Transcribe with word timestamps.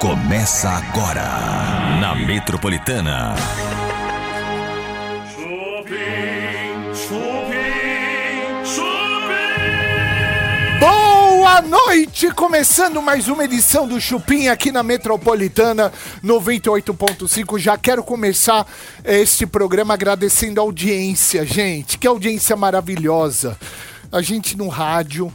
Começa 0.00 0.70
agora 0.70 1.24
na 2.00 2.14
Metropolitana. 2.14 3.34
Chupim, 5.34 6.94
chupim, 6.94 8.64
chupim. 8.64 9.98
Boa 10.78 11.60
noite! 11.62 12.30
Começando 12.30 13.02
mais 13.02 13.26
uma 13.26 13.42
edição 13.44 13.88
do 13.88 14.00
Chupim 14.00 14.46
aqui 14.46 14.70
na 14.70 14.84
Metropolitana 14.84 15.92
98.5. 16.24 17.58
Já 17.58 17.76
quero 17.76 18.04
começar 18.04 18.68
este 19.04 19.48
programa 19.48 19.94
agradecendo 19.94 20.60
a 20.60 20.62
audiência, 20.62 21.44
gente. 21.44 21.98
Que 21.98 22.06
audiência 22.06 22.54
maravilhosa. 22.54 23.58
A 24.12 24.22
gente 24.22 24.56
no 24.56 24.68
rádio 24.68 25.34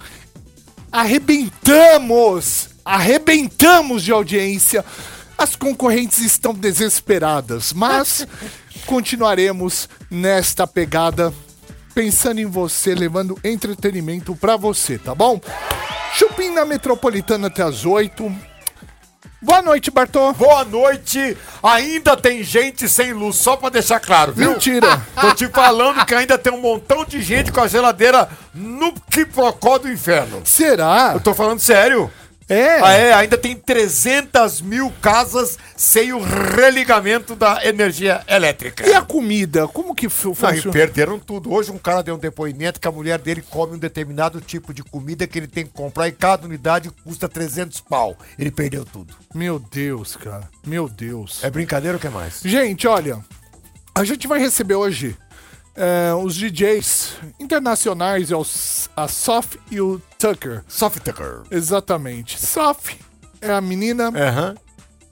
arrebentamos! 0.89 2.72
Arrebentamos 2.85 4.03
de 4.03 4.11
audiência. 4.11 4.83
As 5.37 5.55
concorrentes 5.55 6.19
estão 6.19 6.53
desesperadas, 6.53 7.73
mas 7.73 8.27
continuaremos 8.85 9.89
nesta 10.09 10.67
pegada 10.67 11.33
pensando 11.93 12.39
em 12.39 12.45
você, 12.45 12.93
levando 12.95 13.39
entretenimento 13.43 14.35
pra 14.35 14.57
você, 14.57 14.97
tá 14.97 15.13
bom? 15.13 15.39
Chupim 16.13 16.49
na 16.49 16.65
Metropolitana 16.65 17.47
até 17.47 17.63
as 17.63 17.85
8. 17.85 18.53
Boa 19.41 19.61
noite, 19.61 19.91
Bartô. 19.91 20.31
Boa 20.33 20.63
noite! 20.63 21.37
Ainda 21.61 22.15
tem 22.15 22.43
gente 22.43 22.87
sem 22.87 23.11
luz, 23.11 23.35
só 23.35 23.57
pra 23.57 23.67
deixar 23.67 23.99
claro, 23.99 24.31
viu? 24.31 24.51
Mentira. 24.51 25.01
Tô 25.19 25.33
te 25.33 25.47
falando 25.49 26.05
que 26.05 26.15
ainda 26.15 26.37
tem 26.37 26.53
um 26.53 26.61
montão 26.61 27.03
de 27.03 27.21
gente 27.21 27.51
com 27.51 27.59
a 27.59 27.67
geladeira 27.67 28.29
no 28.53 28.93
quiprocó 28.93 29.77
do 29.77 29.91
inferno. 29.91 30.41
Será? 30.45 31.11
Eu 31.13 31.19
tô 31.19 31.33
falando 31.33 31.59
sério. 31.59 32.09
É. 32.49 32.81
Ah, 32.81 32.91
é, 32.91 33.13
ainda 33.13 33.37
tem 33.37 33.55
300 33.55 34.61
mil 34.61 34.91
casas 35.01 35.57
sem 35.75 36.13
o 36.13 36.21
religamento 36.21 37.35
da 37.35 37.65
energia 37.65 38.21
elétrica. 38.27 38.87
E 38.87 38.93
a 38.93 39.01
comida? 39.01 39.67
Como 39.67 39.95
que 39.95 40.09
funciona? 40.09 40.53
perderam 40.71 41.19
tudo. 41.19 41.51
Hoje 41.51 41.71
um 41.71 41.77
cara 41.77 42.03
deu 42.03 42.15
um 42.15 42.19
depoimento 42.19 42.79
que 42.79 42.87
a 42.87 42.91
mulher 42.91 43.19
dele 43.19 43.43
come 43.49 43.75
um 43.75 43.79
determinado 43.79 44.41
tipo 44.41 44.73
de 44.73 44.83
comida 44.83 45.27
que 45.27 45.37
ele 45.37 45.47
tem 45.47 45.65
que 45.65 45.71
comprar 45.71 46.07
e 46.07 46.11
cada 46.11 46.45
unidade 46.45 46.89
custa 47.03 47.29
300 47.29 47.79
pau. 47.81 48.17
Ele 48.37 48.51
perdeu 48.51 48.85
tudo. 48.85 49.13
Meu 49.33 49.59
Deus, 49.59 50.15
cara. 50.15 50.49
Meu 50.65 50.89
Deus. 50.89 51.43
É 51.43 51.49
brincadeira 51.49 51.97
ou 51.97 52.01
que 52.01 52.09
mais? 52.09 52.41
Gente, 52.43 52.87
olha, 52.87 53.19
a 53.95 54.03
gente 54.03 54.27
vai 54.27 54.39
receber 54.39 54.75
hoje 54.75 55.15
é, 55.75 56.13
os 56.13 56.35
DJs 56.35 57.13
internacionais, 57.39 58.31
é 58.31 58.35
o 58.35 58.45
a 58.95 59.07
Sof 59.07 59.59
e 59.71 59.81
o 59.81 59.99
Tucker. 60.19 60.63
Softtucker. 60.67 61.41
Exatamente. 61.49 62.39
Sof 62.39 62.97
é 63.41 63.51
a 63.51 63.59
menina 63.59 64.09
Aham. 64.09 64.55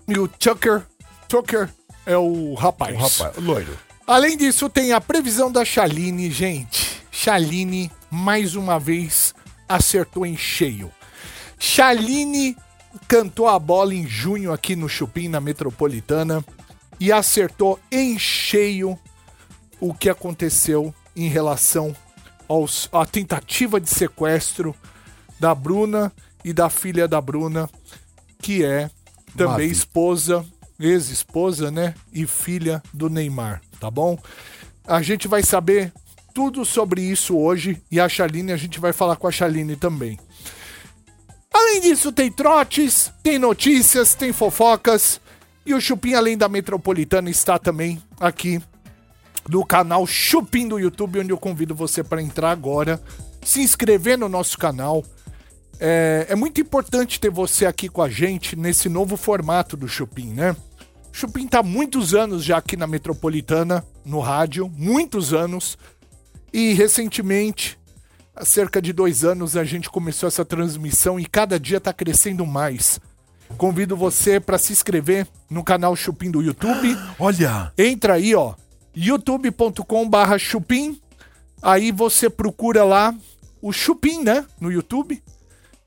e 0.08 0.18
o 0.18 0.28
Tucker, 0.28 0.84
Tucker 1.28 1.70
é 2.06 2.18
o 2.18 2.54
rapaz. 2.54 2.96
O 2.96 3.00
rapaz, 3.00 3.38
o 3.38 3.42
loiro. 3.42 3.78
Além 4.06 4.38
disso, 4.38 4.70
tem 4.70 4.92
a 4.92 5.02
previsão 5.02 5.52
da 5.52 5.64
Chaline, 5.64 6.30
gente. 6.30 7.02
Chaline, 7.12 7.92
mais 8.10 8.56
uma 8.56 8.80
vez, 8.80 9.34
acertou 9.68 10.26
em 10.26 10.38
cheio. 10.38 10.92
Chaline 11.58 12.58
cantou 13.08 13.48
a 13.48 13.58
bola 13.58 13.94
em 13.94 14.08
junho 14.08 14.52
aqui 14.52 14.76
no 14.76 14.90
Chupim, 14.90 15.28
na 15.28 15.40
Metropolitana, 15.40 16.44
e 17.00 17.12
acertou 17.12 17.80
em 17.92 18.18
cheio 18.20 18.98
o 19.82 19.94
que 19.94 20.10
aconteceu 20.10 20.94
em 21.16 21.28
relação 21.28 21.94
aos, 22.48 22.88
à 22.94 23.06
tentativa 23.06 23.82
de 23.82 23.90
sequestro 23.90 24.76
da 25.40 25.54
Bruna 25.54 26.14
e 26.46 26.54
da 26.54 26.70
filha 26.70 27.08
da 27.08 27.20
Bruna, 27.20 27.70
que 28.40 28.64
é 28.64 28.90
também 29.36 29.68
Mavi. 29.68 29.72
esposa, 29.72 30.46
ex-esposa, 30.80 31.72
né? 31.72 31.96
E 32.14 32.26
filha 32.28 32.82
do 32.94 33.10
Neymar, 33.10 33.62
tá 33.80 33.90
bom? 33.90 34.18
A 34.86 35.02
gente 35.02 35.28
vai 35.28 35.44
saber 35.44 35.92
tudo 36.34 36.64
sobre 36.64 37.02
isso 37.02 37.38
hoje 37.38 37.82
e 37.92 38.00
a 38.00 38.08
Chaline, 38.08 38.52
a 38.52 38.58
gente 38.58 38.80
vai 38.80 38.94
falar 38.94 39.16
com 39.16 39.28
a 39.28 39.32
Chaline 39.32 39.76
também. 39.76 40.20
Além 41.54 41.82
disso, 41.82 42.12
tem 42.12 42.32
trotes, 42.32 43.12
tem 43.22 43.38
notícias, 43.38 44.16
tem 44.16 44.32
fofocas. 44.32 45.20
E 45.66 45.74
o 45.74 45.82
Chupim, 45.82 46.14
além 46.14 46.38
da 46.38 46.50
Metropolitana, 46.50 47.30
está 47.30 47.60
também 47.60 48.02
aqui 48.20 48.62
no 49.50 49.66
canal 49.66 50.06
Chupim 50.06 50.68
do 50.68 50.80
YouTube, 50.80 51.20
onde 51.20 51.32
eu 51.32 51.38
convido 51.38 51.76
você 51.76 52.04
para 52.04 52.22
entrar 52.22 52.52
agora, 52.52 53.02
se 53.44 53.62
inscrever 53.62 54.18
no 54.18 54.30
nosso 54.30 54.58
canal. 54.58 55.04
É, 55.80 56.28
é 56.30 56.36
muito 56.36 56.62
importante 56.62 57.20
ter 57.20 57.32
você 57.32 57.66
aqui 57.66 57.90
com 57.90 58.02
a 58.02 58.10
gente 58.10 58.56
nesse 58.56 58.88
novo 58.88 59.18
formato 59.18 59.76
do 59.76 59.88
Chupim, 59.88 60.28
né? 60.28 60.56
Chupim 61.12 61.48
tá 61.48 61.60
há 61.60 61.64
muitos 61.64 62.14
anos 62.14 62.44
já 62.44 62.58
aqui 62.58 62.78
na 62.78 62.88
Metropolitana, 62.88 63.84
no 64.06 64.20
rádio, 64.20 64.72
muitos 64.78 65.34
anos. 65.34 65.78
E 66.54 66.74
recentemente, 66.74 67.78
há 68.36 68.46
cerca 68.46 68.82
de 68.82 68.94
dois 68.94 69.24
anos, 69.24 69.58
a 69.58 69.64
gente 69.64 69.90
começou 69.90 70.28
essa 70.28 70.46
transmissão 70.46 71.20
e 71.20 71.26
cada 71.26 71.60
dia 71.60 71.82
tá 71.82 71.92
crescendo 71.92 72.46
mais. 72.46 73.00
Convido 73.58 73.98
você 73.98 74.40
para 74.40 74.58
se 74.58 74.72
inscrever 74.72 75.28
no 75.50 75.64
canal 75.64 75.96
Chupim 75.96 76.32
do 76.32 76.42
YouTube. 76.42 76.98
Olha! 77.20 77.74
Entra 77.78 78.14
aí, 78.14 78.34
ó, 78.34 78.54
youtube.com 78.96 80.10
barra 80.10 80.38
chupim. 80.38 81.00
Aí 81.62 81.92
você 81.92 82.30
procura 82.30 82.84
lá 82.84 83.14
o 83.62 83.72
Chupim, 83.72 84.24
né, 84.24 84.46
no 84.60 84.72
YouTube. 84.72 85.22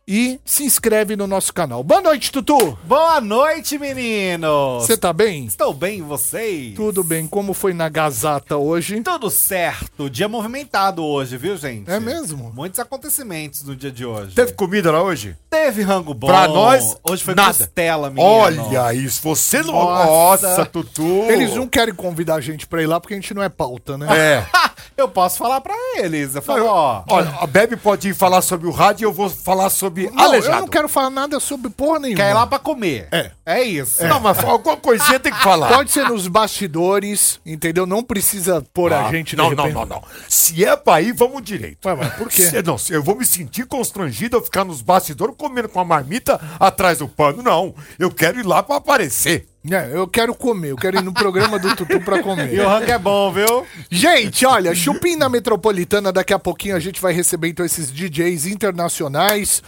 E 0.06 0.38
se 0.44 0.64
inscreve 0.64 1.16
no 1.16 1.26
nosso 1.26 1.50
canal. 1.54 1.82
Boa 1.82 2.02
noite, 2.02 2.30
Tutu! 2.30 2.76
Boa 2.84 3.22
noite, 3.22 3.78
meninos! 3.78 4.84
Você 4.84 4.98
tá 4.98 5.14
bem? 5.14 5.46
Estou 5.46 5.72
bem, 5.72 6.00
e 6.00 6.02
vocês? 6.02 6.74
Tudo 6.74 7.02
bem. 7.02 7.26
Como 7.26 7.54
foi 7.54 7.72
na 7.72 7.88
Gazata 7.88 8.58
hoje? 8.58 9.00
Tudo 9.00 9.30
certo. 9.30 10.10
Dia 10.10 10.28
movimentado 10.28 11.02
hoje, 11.02 11.38
viu, 11.38 11.56
gente? 11.56 11.90
É 11.90 11.98
mesmo? 11.98 12.52
Muitos 12.54 12.78
acontecimentos 12.80 13.62
no 13.62 13.74
dia 13.74 13.90
de 13.90 14.04
hoje. 14.04 14.34
Teve 14.34 14.52
comida 14.52 14.92
lá 14.92 15.02
hoje? 15.02 15.34
Teve 15.48 15.80
rango 15.80 16.12
bom. 16.12 16.26
Pra 16.26 16.48
nós, 16.48 16.98
Hoje 17.02 17.24
foi 17.24 17.34
nada. 17.34 17.54
costela, 17.54 18.10
menino. 18.10 18.26
Olha 18.28 18.92
isso, 18.92 19.22
você 19.22 19.62
não. 19.62 19.72
Nossa. 19.72 20.48
Nossa, 20.48 20.66
Tutu! 20.66 21.24
Eles 21.30 21.54
não 21.54 21.66
querem 21.66 21.94
convidar 21.94 22.34
a 22.34 22.40
gente 22.42 22.66
pra 22.66 22.82
ir 22.82 22.86
lá 22.86 23.00
porque 23.00 23.14
a 23.14 23.16
gente 23.16 23.32
não 23.32 23.42
é 23.42 23.48
pauta, 23.48 23.96
né? 23.96 24.06
É. 24.14 24.46
Eu 24.96 25.08
posso 25.08 25.38
falar 25.38 25.60
pra 25.60 25.74
eles. 25.96 26.34
Eu 26.34 26.42
falo, 26.42 26.66
ó... 26.66 27.02
Olha, 27.08 27.28
a 27.40 27.46
Bebe 27.46 27.76
pode 27.76 28.08
ir 28.08 28.14
falar 28.14 28.42
sobre 28.42 28.66
o 28.66 28.70
rádio 28.70 29.04
e 29.04 29.06
eu 29.06 29.12
vou 29.12 29.28
falar 29.28 29.70
sobre 29.70 30.10
Não, 30.10 30.24
aleijado. 30.24 30.56
eu 30.56 30.60
não 30.62 30.68
quero 30.68 30.88
falar 30.88 31.10
nada 31.10 31.38
sobre 31.40 31.70
porra 31.70 31.98
nenhuma. 32.00 32.16
Quer 32.22 32.30
ir 32.30 32.34
lá 32.34 32.46
pra 32.46 32.58
comer. 32.58 33.08
É. 33.12 33.30
É 33.46 33.62
isso. 33.62 34.04
Não, 34.06 34.20
mas 34.20 34.42
alguma 34.42 34.76
coisinha 34.76 35.18
tem 35.20 35.32
que 35.32 35.42
falar. 35.42 35.68
Pode 35.68 35.90
ser 35.90 36.08
nos 36.08 36.26
bastidores, 36.28 37.40
entendeu? 37.44 37.86
Não 37.86 38.02
precisa 38.02 38.64
pôr 38.72 38.92
a 38.92 39.06
Ah, 39.06 39.10
gente 39.10 39.30
de 39.30 39.36
não, 39.36 39.50
não, 39.50 39.70
não, 39.70 39.84
não. 39.86 40.02
Se 40.28 40.64
é 40.64 40.74
pra 40.76 41.00
ir, 41.00 41.12
vamos 41.12 41.42
direito. 41.42 41.86
Ué, 41.86 41.94
mas 41.94 42.14
por 42.14 42.28
quê? 42.28 42.42
Se- 42.46 42.62
não, 42.62 42.78
se 42.78 42.92
eu 42.92 43.02
vou 43.02 43.16
me 43.16 43.26
sentir 43.26 43.66
constrangido 43.66 44.36
eu 44.36 44.42
ficar 44.42 44.64
nos 44.64 44.80
bastidores 44.80 45.34
comendo 45.36 45.68
com 45.68 45.80
a 45.80 45.84
marmita 45.84 46.40
atrás 46.58 46.98
do 46.98 47.08
pano. 47.08 47.42
Não, 47.42 47.74
eu 47.98 48.10
quero 48.10 48.38
ir 48.40 48.46
lá 48.46 48.62
pra 48.62 48.76
aparecer. 48.76 49.46
É, 49.70 49.90
eu 49.96 50.06
quero 50.06 50.34
comer, 50.34 50.72
eu 50.72 50.76
quero 50.76 50.98
ir 50.98 51.02
no 51.02 51.12
programa 51.12 51.58
do 51.58 51.74
Tutu 51.74 51.98
pra 52.00 52.18
E 52.18 52.22
comer. 52.22 52.60
o 52.60 52.68
rango 52.68 52.90
é 52.90 52.98
bom, 52.98 53.32
viu? 53.32 53.66
Gente, 53.90 54.44
olha, 54.44 54.74
Chupim 54.74 55.16
na 55.16 55.28
Metropolitana, 55.28 56.12
daqui 56.12 56.34
a 56.34 56.38
pouquinho 56.38 56.76
a 56.76 56.80
gente 56.80 57.00
vai 57.00 57.14
receber 57.14 57.48
então 57.48 57.64
esses 57.64 57.90
DJs 57.90 58.46
internacionais. 58.46 59.62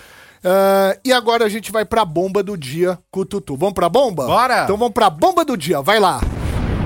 Ah, 0.44 0.96
e 1.04 1.12
agora 1.12 1.44
a 1.44 1.48
gente 1.48 1.72
vai 1.72 1.84
pra 1.84 2.04
bomba 2.04 2.42
do 2.42 2.56
dia 2.56 2.98
com 3.10 3.20
o 3.20 3.24
Tutu. 3.24 3.56
Vamos 3.56 3.74
pra 3.74 3.88
bomba? 3.88 4.26
Bora! 4.26 4.64
Então 4.64 4.76
vamos 4.76 4.92
pra 4.94 5.08
bomba 5.08 5.44
do 5.44 5.56
dia, 5.56 5.80
vai 5.80 5.98
lá. 5.98 6.20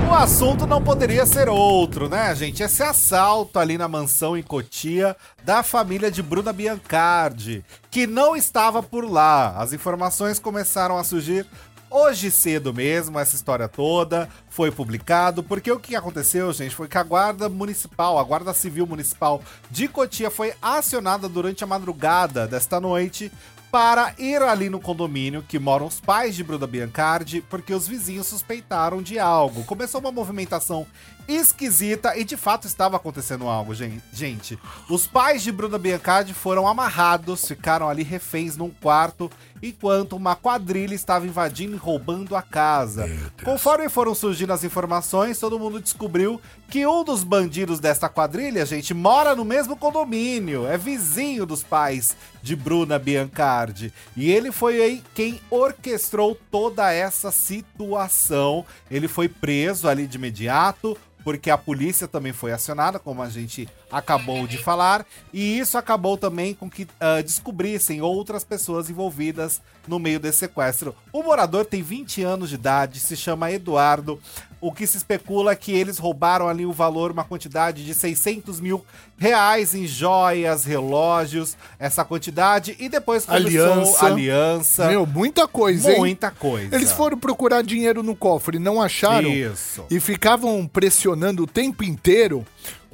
O 0.08 0.14
assunto 0.14 0.66
não 0.66 0.82
poderia 0.82 1.24
ser 1.24 1.48
outro, 1.48 2.08
né, 2.08 2.34
gente? 2.34 2.62
Esse 2.64 2.82
assalto 2.82 3.60
ali 3.60 3.78
na 3.78 3.86
mansão 3.86 4.36
em 4.36 4.42
Cotia 4.42 5.16
da 5.44 5.62
família 5.62 6.10
de 6.10 6.20
Bruna 6.20 6.52
Biancardi, 6.52 7.64
que 7.90 8.08
não 8.08 8.34
estava 8.34 8.82
por 8.82 9.08
lá. 9.08 9.54
As 9.56 9.72
informações 9.72 10.40
começaram 10.40 10.98
a 10.98 11.04
surgir 11.04 11.46
hoje 11.90 12.30
cedo 12.30 12.72
mesmo, 12.72 13.18
essa 13.18 13.34
história 13.34 13.68
toda 13.68 14.28
foi 14.48 14.70
publicado, 14.70 15.42
porque 15.42 15.70
o 15.70 15.80
que 15.80 15.96
aconteceu, 15.96 16.52
gente, 16.52 16.74
foi 16.74 16.88
que 16.88 16.96
a 16.96 17.02
Guarda 17.02 17.48
Municipal, 17.48 18.18
a 18.18 18.22
Guarda 18.22 18.54
Civil 18.54 18.86
Municipal 18.86 19.42
de 19.70 19.88
Cotia 19.88 20.30
foi 20.30 20.54
acionada 20.62 21.28
durante 21.28 21.64
a 21.64 21.66
madrugada 21.66 22.46
desta 22.46 22.80
noite 22.80 23.30
para 23.70 24.14
ir 24.18 24.42
ali 24.42 24.68
no 24.68 24.80
condomínio 24.80 25.44
que 25.46 25.58
moram 25.58 25.86
os 25.86 26.00
pais 26.00 26.34
de 26.34 26.42
Bruna 26.42 26.66
Biancardi, 26.66 27.40
porque 27.48 27.72
os 27.72 27.86
vizinhos 27.86 28.26
suspeitaram 28.26 29.00
de 29.00 29.18
algo. 29.18 29.64
Começou 29.64 30.00
uma 30.00 30.10
movimentação 30.10 30.86
esquisita 31.28 32.16
e 32.16 32.24
de 32.24 32.36
fato 32.36 32.66
estava 32.66 32.96
acontecendo 32.96 33.48
algo, 33.48 33.74
gen- 33.74 34.02
gente. 34.12 34.58
Os 34.88 35.06
pais 35.06 35.42
de 35.42 35.52
Bruna 35.52 35.78
Biancardi 35.78 36.34
foram 36.34 36.66
amarrados, 36.66 37.44
ficaram 37.46 37.88
ali 37.88 38.02
reféns 38.02 38.56
num 38.56 38.70
quarto 38.70 39.30
enquanto 39.62 40.16
uma 40.16 40.34
quadrilha 40.34 40.94
estava 40.94 41.26
invadindo 41.26 41.74
e 41.74 41.78
roubando 41.78 42.34
a 42.34 42.40
casa. 42.40 43.06
Conforme 43.44 43.88
foram 43.90 44.14
surgindo 44.14 44.52
as 44.54 44.64
informações, 44.64 45.38
todo 45.38 45.58
mundo 45.58 45.80
descobriu 45.80 46.40
que 46.68 46.86
um 46.86 47.04
dos 47.04 47.22
bandidos 47.22 47.78
desta 47.78 48.08
quadrilha, 48.08 48.64
gente, 48.64 48.94
mora 48.94 49.34
no 49.36 49.44
mesmo 49.44 49.76
condomínio, 49.76 50.66
é 50.66 50.78
vizinho 50.78 51.44
dos 51.44 51.62
pais 51.62 52.16
de 52.42 52.56
Bruna 52.56 52.98
Biancardi. 52.98 53.92
E 54.16 54.30
ele 54.30 54.50
foi 54.50 54.80
aí 54.80 55.02
quem 55.14 55.40
orquestrou 55.50 56.38
toda 56.50 56.90
essa 56.90 57.30
situação. 57.30 58.64
Ele 58.90 59.08
foi 59.08 59.28
preso 59.28 59.88
ali 59.88 60.06
de 60.06 60.16
imediato, 60.16 60.96
porque 61.24 61.50
a 61.50 61.58
polícia 61.58 62.08
também 62.08 62.32
foi 62.32 62.52
acionada, 62.52 62.98
como 62.98 63.22
a 63.22 63.28
gente 63.28 63.68
acabou 63.90 64.46
de 64.46 64.58
falar, 64.58 65.04
e 65.32 65.58
isso 65.58 65.76
acabou 65.76 66.16
também 66.16 66.54
com 66.54 66.70
que 66.70 66.86
ah, 66.98 67.20
descobrissem 67.22 68.00
outras 68.00 68.44
pessoas 68.44 68.88
envolvidas 68.88 69.60
no 69.86 69.98
meio 69.98 70.20
desse 70.20 70.38
sequestro. 70.38 70.94
O 71.12 71.22
morador 71.22 71.64
tem 71.64 71.82
20 71.82 72.22
anos 72.22 72.48
de 72.50 72.54
idade, 72.54 73.00
se 73.00 73.16
chama 73.16 73.50
Eduardo. 73.50 74.20
O 74.60 74.70
que 74.70 74.86
se 74.86 74.98
especula 74.98 75.52
é 75.52 75.56
que 75.56 75.72
eles 75.72 75.96
roubaram 75.98 76.46
ali 76.46 76.66
o 76.66 76.72
valor, 76.72 77.10
uma 77.10 77.24
quantidade 77.24 77.84
de 77.84 77.94
600 77.94 78.60
mil 78.60 78.84
reais 79.16 79.74
em 79.74 79.86
joias, 79.86 80.64
relógios, 80.64 81.56
essa 81.78 82.04
quantidade, 82.04 82.76
e 82.78 82.88
depois 82.88 83.26
Aliança. 83.28 84.06
aliança 84.06 84.88
Meu, 84.88 85.06
muita 85.06 85.48
coisa, 85.48 85.90
hein? 85.90 85.98
muita 85.98 86.30
coisa. 86.30 86.74
Eles 86.74 86.92
foram 86.92 87.18
procurar 87.18 87.62
dinheiro 87.62 88.02
no 88.02 88.14
cofre, 88.14 88.58
não 88.58 88.82
acharam. 88.82 89.30
Isso. 89.30 89.84
E 89.90 89.98
ficavam 89.98 90.66
pressionando 90.66 91.44
o 91.44 91.46
tempo 91.46 91.82
inteiro 91.82 92.44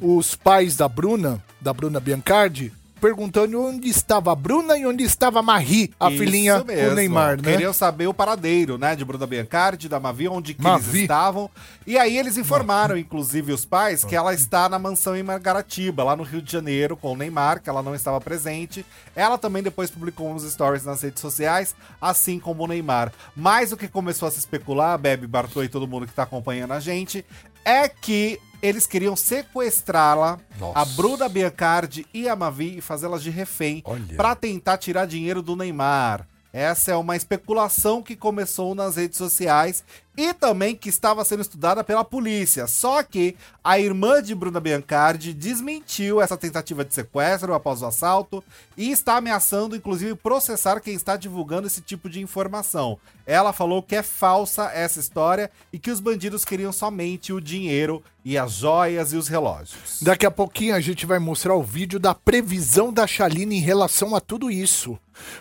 os 0.00 0.36
pais 0.36 0.76
da 0.76 0.88
Bruna, 0.88 1.42
da 1.60 1.72
Bruna 1.72 1.98
Biancardi, 1.98 2.72
perguntando 3.06 3.62
onde 3.62 3.88
estava 3.88 4.32
a 4.32 4.34
Bruna 4.34 4.76
e 4.76 4.84
onde 4.84 5.04
estava 5.04 5.38
a 5.38 5.42
Marie, 5.42 5.92
a 6.00 6.10
Isso 6.10 6.18
filhinha 6.18 6.64
mesmo. 6.64 6.90
do 6.90 6.96
Neymar, 6.96 7.40
né? 7.40 7.52
Queriam 7.52 7.72
saber 7.72 8.08
o 8.08 8.14
paradeiro, 8.14 8.76
né, 8.76 8.96
de 8.96 9.04
Bruna 9.04 9.24
Biancardi, 9.28 9.88
da 9.88 10.00
Mavi, 10.00 10.26
onde 10.26 10.54
que 10.54 10.62
Mavi. 10.62 10.88
eles 10.88 11.02
estavam. 11.02 11.48
E 11.86 11.96
aí 11.96 12.18
eles 12.18 12.36
informaram, 12.36 12.96
inclusive, 12.96 13.52
os 13.52 13.64
pais, 13.64 14.02
que 14.02 14.16
ela 14.16 14.34
está 14.34 14.68
na 14.68 14.76
mansão 14.76 15.14
em 15.16 15.22
Margaratiba, 15.22 16.02
lá 16.02 16.16
no 16.16 16.24
Rio 16.24 16.42
de 16.42 16.50
Janeiro, 16.50 16.96
com 16.96 17.12
o 17.12 17.16
Neymar, 17.16 17.62
que 17.62 17.70
ela 17.70 17.80
não 17.80 17.94
estava 17.94 18.20
presente. 18.20 18.84
Ela 19.14 19.38
também 19.38 19.62
depois 19.62 19.88
publicou 19.88 20.28
uns 20.28 20.42
stories 20.42 20.84
nas 20.84 21.00
redes 21.00 21.20
sociais, 21.20 21.76
assim 22.00 22.40
como 22.40 22.64
o 22.64 22.66
Neymar. 22.66 23.12
Mas 23.36 23.70
o 23.70 23.76
que 23.76 23.86
começou 23.86 24.26
a 24.26 24.32
se 24.32 24.40
especular, 24.40 24.98
Bebe, 24.98 25.28
Bartô 25.28 25.62
e 25.62 25.68
todo 25.68 25.86
mundo 25.86 26.06
que 26.06 26.12
está 26.12 26.24
acompanhando 26.24 26.72
a 26.72 26.80
gente, 26.80 27.24
é 27.64 27.88
que 27.88 28.40
eles 28.66 28.86
queriam 28.86 29.14
sequestrá-la, 29.14 30.38
a 30.74 30.84
Bruna 30.84 31.28
Biancardi 31.28 32.06
e 32.12 32.28
a 32.28 32.34
Mavi, 32.34 32.78
e 32.78 32.80
fazê-las 32.80 33.22
de 33.22 33.30
refém 33.30 33.82
para 34.16 34.34
tentar 34.34 34.78
tirar 34.78 35.06
dinheiro 35.06 35.42
do 35.42 35.56
Neymar. 35.56 36.26
Essa 36.52 36.92
é 36.92 36.96
uma 36.96 37.16
especulação 37.16 38.02
que 38.02 38.16
começou 38.16 38.74
nas 38.74 38.96
redes 38.96 39.18
sociais 39.18 39.84
e 40.16 40.32
também 40.32 40.74
que 40.74 40.88
estava 40.88 41.24
sendo 41.24 41.42
estudada 41.42 41.84
pela 41.84 42.04
polícia. 42.04 42.66
Só 42.66 43.02
que 43.02 43.36
a 43.62 43.78
irmã 43.78 44.22
de 44.22 44.34
Bruna 44.34 44.60
Biancardi 44.60 45.32
desmentiu 45.32 46.20
essa 46.20 46.36
tentativa 46.36 46.84
de 46.84 46.94
sequestro 46.94 47.52
após 47.52 47.82
o 47.82 47.86
assalto 47.86 48.42
e 48.76 48.90
está 48.90 49.16
ameaçando, 49.16 49.76
inclusive, 49.76 50.14
processar 50.14 50.80
quem 50.80 50.94
está 50.94 51.16
divulgando 51.16 51.66
esse 51.66 51.80
tipo 51.80 52.08
de 52.08 52.20
informação. 52.20 52.98
Ela 53.26 53.52
falou 53.52 53.82
que 53.82 53.96
é 53.96 54.02
falsa 54.02 54.70
essa 54.72 55.00
história 55.00 55.50
e 55.72 55.78
que 55.78 55.90
os 55.90 56.00
bandidos 56.00 56.44
queriam 56.44 56.72
somente 56.72 57.32
o 57.32 57.40
dinheiro 57.40 58.02
e 58.24 58.38
as 58.38 58.52
joias 58.52 59.12
e 59.12 59.16
os 59.16 59.28
relógios. 59.28 60.00
Daqui 60.00 60.24
a 60.24 60.30
pouquinho 60.30 60.74
a 60.74 60.80
gente 60.80 61.04
vai 61.04 61.18
mostrar 61.18 61.54
o 61.54 61.62
vídeo 61.62 61.98
da 61.98 62.14
previsão 62.14 62.92
da 62.92 63.06
Chaline 63.06 63.56
em 63.56 63.60
relação 63.60 64.14
a 64.14 64.20
tudo 64.20 64.50
isso. 64.50 64.98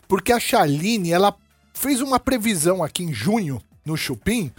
Porque 0.07 0.31
a 0.31 0.39
Chaline, 0.39 1.11
ela 1.11 1.35
fez 1.73 2.01
uma 2.01 2.19
previsão 2.19 2.83
aqui 2.83 3.03
em 3.03 3.13
junho, 3.13 3.61
no 3.85 3.95
Chupim, 3.95 4.51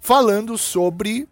falando 0.00 0.58
sobre 0.58 1.28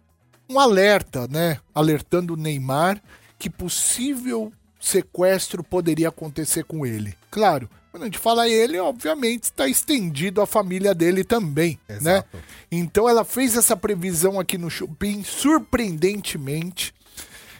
um 0.49 0.59
alerta, 0.59 1.27
né? 1.27 1.59
Alertando 1.75 2.33
o 2.33 2.37
Neymar 2.37 3.01
que 3.37 3.49
possível 3.49 4.51
sequestro 4.79 5.63
poderia 5.63 6.09
acontecer 6.09 6.63
com 6.63 6.85
ele. 6.85 7.15
Claro, 7.29 7.69
quando 7.91 8.03
a 8.03 8.05
gente 8.05 8.17
fala 8.17 8.47
ele, 8.47 8.79
obviamente 8.79 9.43
está 9.43 9.67
estendido 9.67 10.41
à 10.41 10.45
família 10.45 10.93
dele 10.93 11.23
também, 11.23 11.79
né? 11.87 11.95
Exato. 11.95 12.37
Então 12.71 13.09
ela 13.09 13.25
fez 13.25 13.55
essa 13.55 13.75
previsão 13.75 14.39
aqui 14.39 14.57
no 14.57 14.69
Chupim, 14.69 15.23
surpreendentemente. 15.23 16.93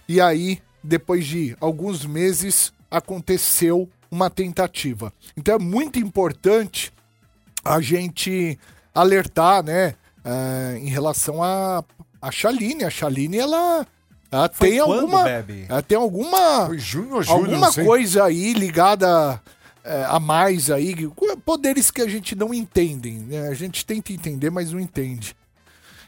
E 0.07 0.21
aí, 0.21 0.61
depois 0.83 1.25
de 1.25 1.55
alguns 1.59 2.05
meses, 2.05 2.71
aconteceu 2.89 3.89
uma 4.09 4.29
tentativa. 4.29 5.11
Então 5.35 5.55
é 5.55 5.59
muito 5.59 5.99
importante 5.99 6.93
a 7.63 7.81
gente 7.81 8.57
alertar, 9.01 9.63
né, 9.63 9.95
eh, 10.23 10.79
em 10.81 10.89
relação 10.89 11.43
a 11.43 11.83
a 12.21 12.31
Chaline. 12.31 12.83
A 12.83 12.89
Chaline, 12.89 13.37
ela, 13.37 13.85
ela 14.31 14.49
Foi 14.51 14.69
tem 14.69 14.79
quando, 14.79 14.99
alguma, 15.01 15.23
Bebe? 15.23 15.65
ela 15.69 15.81
tem 15.81 15.97
alguma 15.97 16.67
Foi 16.67 16.79
junho 16.79 17.15
ou 17.15 17.23
julho, 17.23 17.53
alguma 17.53 17.73
coisa 17.73 18.25
aí 18.25 18.53
ligada 18.53 19.41
é, 19.83 20.05
a 20.05 20.19
mais 20.19 20.69
aí, 20.69 21.09
poderes 21.45 21.89
que 21.89 22.01
a 22.01 22.07
gente 22.07 22.35
não 22.35 22.53
entendem, 22.53 23.19
né? 23.19 23.47
A 23.47 23.53
gente 23.53 23.85
tenta 23.85 24.11
entender, 24.11 24.49
mas 24.49 24.71
não 24.71 24.79
entende. 24.79 25.35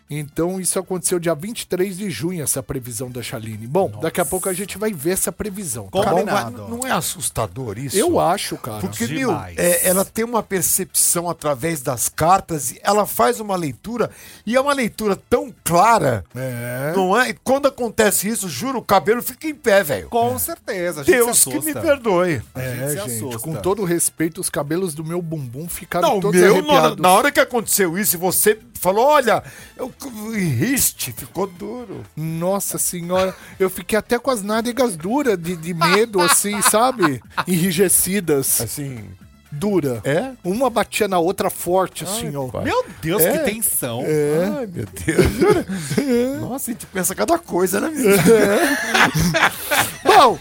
Então 0.10 0.60
isso 0.60 0.80
aconteceu 0.80 1.20
dia 1.20 1.36
23 1.36 1.98
de 1.98 2.10
junho, 2.10 2.42
essa 2.44 2.64
previsão 2.64 3.12
da 3.12 3.22
Chaline. 3.22 3.68
Bom, 3.68 3.90
daqui 4.02 4.20
a 4.20 4.26
pouco 4.26 4.50
a 4.50 4.54
gente 4.54 4.78
vai 4.78 4.92
ver 4.92 5.12
essa 5.12 5.32
previsão, 5.32 5.86
tá? 5.88 6.04
Combinado. 6.10 6.68
não 6.68 6.88
é 6.88 6.92
assustador 6.92 7.78
isso? 7.78 7.96
Eu 7.96 8.20
acho, 8.20 8.58
cara. 8.58 8.80
Porque, 8.80 9.06
meu, 9.06 9.32
é, 9.56 9.88
ela 9.88 10.04
tem 10.04 10.26
uma 10.26 10.42
percepção 10.42 11.30
através 11.30 11.82
das 11.82 12.10
cartas, 12.10 12.72
e 12.72 12.80
ela 12.82 13.06
faz 13.06 13.40
uma 13.40 13.56
leitura, 13.56 14.10
e 14.46 14.56
é 14.56 14.62
uma 14.62 14.74
leitura 14.74 15.16
tão 15.30 15.54
clara, 15.64 16.24
É. 16.36 16.92
não 16.96 17.16
é? 17.20 17.30
E 17.30 17.34
quando 17.44 17.68
acontece 17.68 18.28
isso, 18.28 18.50
juro, 18.50 18.80
o 18.80 18.84
cabelo 18.84 19.22
fica 19.22 19.48
em 19.48 19.54
pé, 19.54 19.84
velho. 19.84 20.10
Com 20.10 20.40
certeza, 20.40 21.02
a 21.02 21.04
gente 21.04 21.16
Deus 21.16 21.38
se 21.38 21.50
que 21.52 21.60
me 21.60 21.74
perdoe. 21.74 22.42
A 22.56 22.60
gente 22.62 22.82
É, 22.84 22.90
gente, 22.90 23.00
assusta. 23.26 23.40
com 23.40 23.54
todo 23.56 23.84
respeito, 23.84 24.42
os 24.42 24.50
cabelos 24.50 24.96
do 24.96 25.04
meu 25.04 25.22
bumbum 25.22 25.68
ficaram 25.70 26.10
Não, 26.16 26.20
todos 26.20 26.40
meu, 26.42 26.54
na, 26.64 26.74
arrepiados. 26.74 26.98
na 26.98 27.10
hora 27.12 27.32
que 27.32 27.40
aconteceu 27.40 27.96
isso, 27.98 28.16
e 28.16 28.20
você 28.20 28.58
falou, 28.74 29.06
olha, 29.06 29.44
eu 29.76 29.92
riste, 30.08 31.12
ficou 31.12 31.46
duro. 31.48 32.06
Nossa 32.16 32.78
senhora, 32.78 33.36
eu 33.60 33.70
fiquei 33.70 33.98
até 34.00 34.18
com 34.18 34.32
as 34.32 34.42
nádegas 34.42 34.96
duras 34.96 35.38
de, 35.38 35.56
de 35.58 35.74
medo, 35.74 36.22
assim, 36.22 36.62
sabe? 36.64 37.22
Enrijecidas. 37.48 38.62
Assim, 38.62 39.10
Dura. 39.52 40.00
é? 40.06 40.34
Uma 40.44 40.70
batia 40.70 41.08
na 41.08 41.18
outra 41.18 41.50
forte, 41.50 42.04
assim, 42.04 42.36
ó. 42.36 42.48
pai. 42.48 42.66
Meu 42.66 42.86
Deus, 43.02 43.24
É. 43.24 43.40
que 43.40 43.52
tensão. 43.52 44.02
Ai, 44.02 44.68
meu 44.68 44.86
Deus. 44.86 46.40
Nossa, 46.40 46.70
a 46.70 46.74
gente 46.74 46.86
pensa 46.86 47.16
cada 47.16 47.38
coisa, 47.40 47.82
né, 47.82 47.90
meu? 47.90 48.16
Bom, 50.06 50.40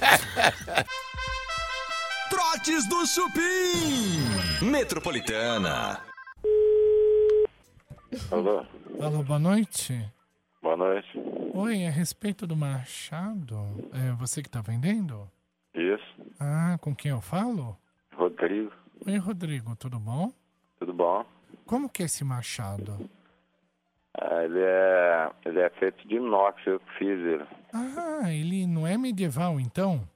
Trotes 2.28 2.86
do 2.86 3.06
Chupim. 3.06 4.66
Metropolitana. 4.66 5.98
Alô, 8.30 8.64
Alô, 9.04 9.22
boa 9.22 9.38
noite. 9.38 9.92
boa 10.62 10.76
noite. 10.76 11.08
Oi, 11.54 11.86
a 11.86 11.90
respeito 11.90 12.46
do 12.46 12.56
Machado, 12.56 13.54
é 13.92 14.12
você 14.12 14.42
que 14.42 14.48
tá 14.48 14.60
vendendo? 14.60 15.30
Isso, 15.74 16.16
Ah, 16.40 16.78
com 16.80 16.94
quem 16.94 17.10
eu 17.10 17.20
falo? 17.20 17.76
Rodrigo, 18.14 18.72
Oi, 19.06 19.16
Rodrigo, 19.18 19.76
tudo 19.76 19.98
bom? 19.98 20.32
tudo 20.78 20.92
bom? 20.92 21.24
Como 21.66 21.88
que 21.88 22.02
é 22.02 22.06
esse 22.06 22.24
Machado? 22.24 23.08
Ah, 24.20 24.44
ele 24.44 24.60
é 24.60 25.30
ele 25.44 25.60
é 25.60 25.70
feito 25.70 26.06
de 26.08 26.16
inox, 26.16 26.60
eu 26.66 26.80
fiz 26.98 27.08
ele. 27.18 27.44
Ah, 27.74 28.32
ele 28.32 28.66
não 28.66 28.86
é 28.86 28.96
medieval, 28.96 29.60
então? 29.60 30.08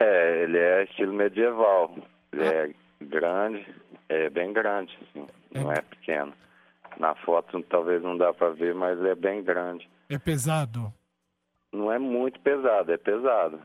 É, 0.00 0.42
ele 0.42 0.58
é 0.58 0.84
estilo 0.84 1.12
medieval. 1.14 1.94
Ele 2.32 2.44
é 2.44 2.74
grande, 3.00 3.66
é 4.08 4.28
bem 4.30 4.52
grande, 4.52 4.96
assim, 5.02 5.26
não 5.52 5.72
é 5.72 5.80
pequeno. 5.80 6.32
Na 6.98 7.14
foto 7.14 7.62
talvez 7.64 8.02
não 8.02 8.16
dá 8.16 8.32
pra 8.32 8.50
ver, 8.50 8.74
mas 8.74 9.02
é 9.04 9.14
bem 9.14 9.42
grande. 9.42 9.88
É 10.08 10.18
pesado? 10.18 10.92
Não 11.72 11.92
é 11.92 11.98
muito 11.98 12.40
pesado, 12.40 12.92
é 12.92 12.96
pesado. 12.96 13.60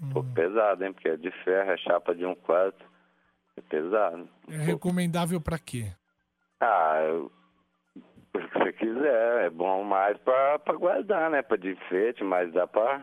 Um 0.00 0.10
pouco 0.10 0.32
pesado, 0.32 0.84
hein? 0.84 0.92
Porque 0.92 1.08
é 1.08 1.16
de 1.16 1.30
ferro, 1.44 1.70
é 1.70 1.76
chapa 1.76 2.14
de 2.14 2.24
um 2.24 2.34
quarto. 2.34 2.84
É 3.56 3.60
pesado. 3.60 4.28
É 4.48 4.56
recomendável 4.56 5.40
pra 5.40 5.58
quê? 5.58 5.92
Ah, 6.60 7.02
eu, 7.02 7.32
o 8.34 8.38
que 8.38 8.58
você 8.58 8.72
quiser. 8.72 9.46
É 9.46 9.50
bom 9.50 9.82
mais 9.84 10.16
pra, 10.18 10.58
pra 10.58 10.74
guardar, 10.74 11.30
né? 11.30 11.42
Pra 11.42 11.56
de 11.56 11.72
enfeite, 11.72 12.22
mas 12.22 12.52
dá 12.52 12.66
pra 12.66 13.00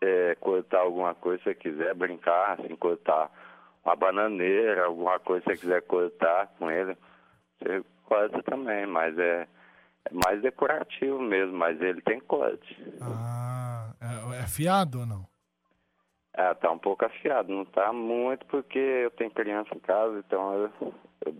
é, 0.00 0.34
cortar 0.36 0.80
alguma 0.80 1.14
coisa 1.14 1.38
se 1.38 1.44
você 1.44 1.54
quiser, 1.54 1.94
brincar, 1.94 2.58
assim, 2.58 2.76
cortar 2.76 3.30
uma 3.84 3.96
bananeira, 3.96 4.86
alguma 4.86 5.18
coisa 5.18 5.44
que 5.44 5.52
você 5.52 5.58
quiser 5.58 5.82
cortar 5.82 6.48
com 6.58 6.70
ele. 6.70 6.96
Você 7.58 7.84
corta 8.04 8.42
também, 8.42 8.86
mas 8.86 9.16
é, 9.18 9.46
é 10.04 10.14
mais 10.26 10.40
decorativo 10.42 11.20
mesmo, 11.20 11.56
mas 11.56 11.80
ele 11.80 12.00
tem 12.02 12.20
corte. 12.20 12.76
Ah, 13.00 13.92
é, 14.00 14.36
é 14.36 14.40
afiado 14.40 15.00
ou 15.00 15.06
não? 15.06 15.26
Ah, 16.36 16.54
tá 16.54 16.70
um 16.70 16.78
pouco 16.78 17.04
afiado, 17.04 17.52
não 17.52 17.64
tá 17.64 17.92
muito 17.92 18.44
porque 18.46 18.78
eu 18.78 19.10
tenho 19.12 19.30
criança 19.30 19.72
em 19.74 19.78
casa, 19.78 20.18
então 20.18 20.52
eu, 20.54 20.94
eu 21.26 21.34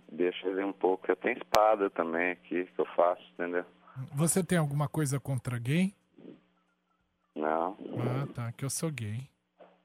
ele 0.47 0.63
um 0.63 0.71
pouco. 0.73 1.11
Eu 1.11 1.15
tenho 1.17 1.37
espada 1.37 1.89
também 1.89 2.31
aqui 2.31 2.65
que 2.65 2.79
eu 2.79 2.85
faço, 2.95 3.21
entendeu? 3.33 3.65
Você 4.13 4.43
tem 4.43 4.57
alguma 4.57 4.87
coisa 4.87 5.19
contra 5.19 5.57
gay? 5.59 5.93
Não, 7.35 7.77
Ah, 7.99 8.27
tá, 8.33 8.51
que 8.53 8.63
eu 8.63 8.69
sou 8.69 8.89
gay. 8.89 9.29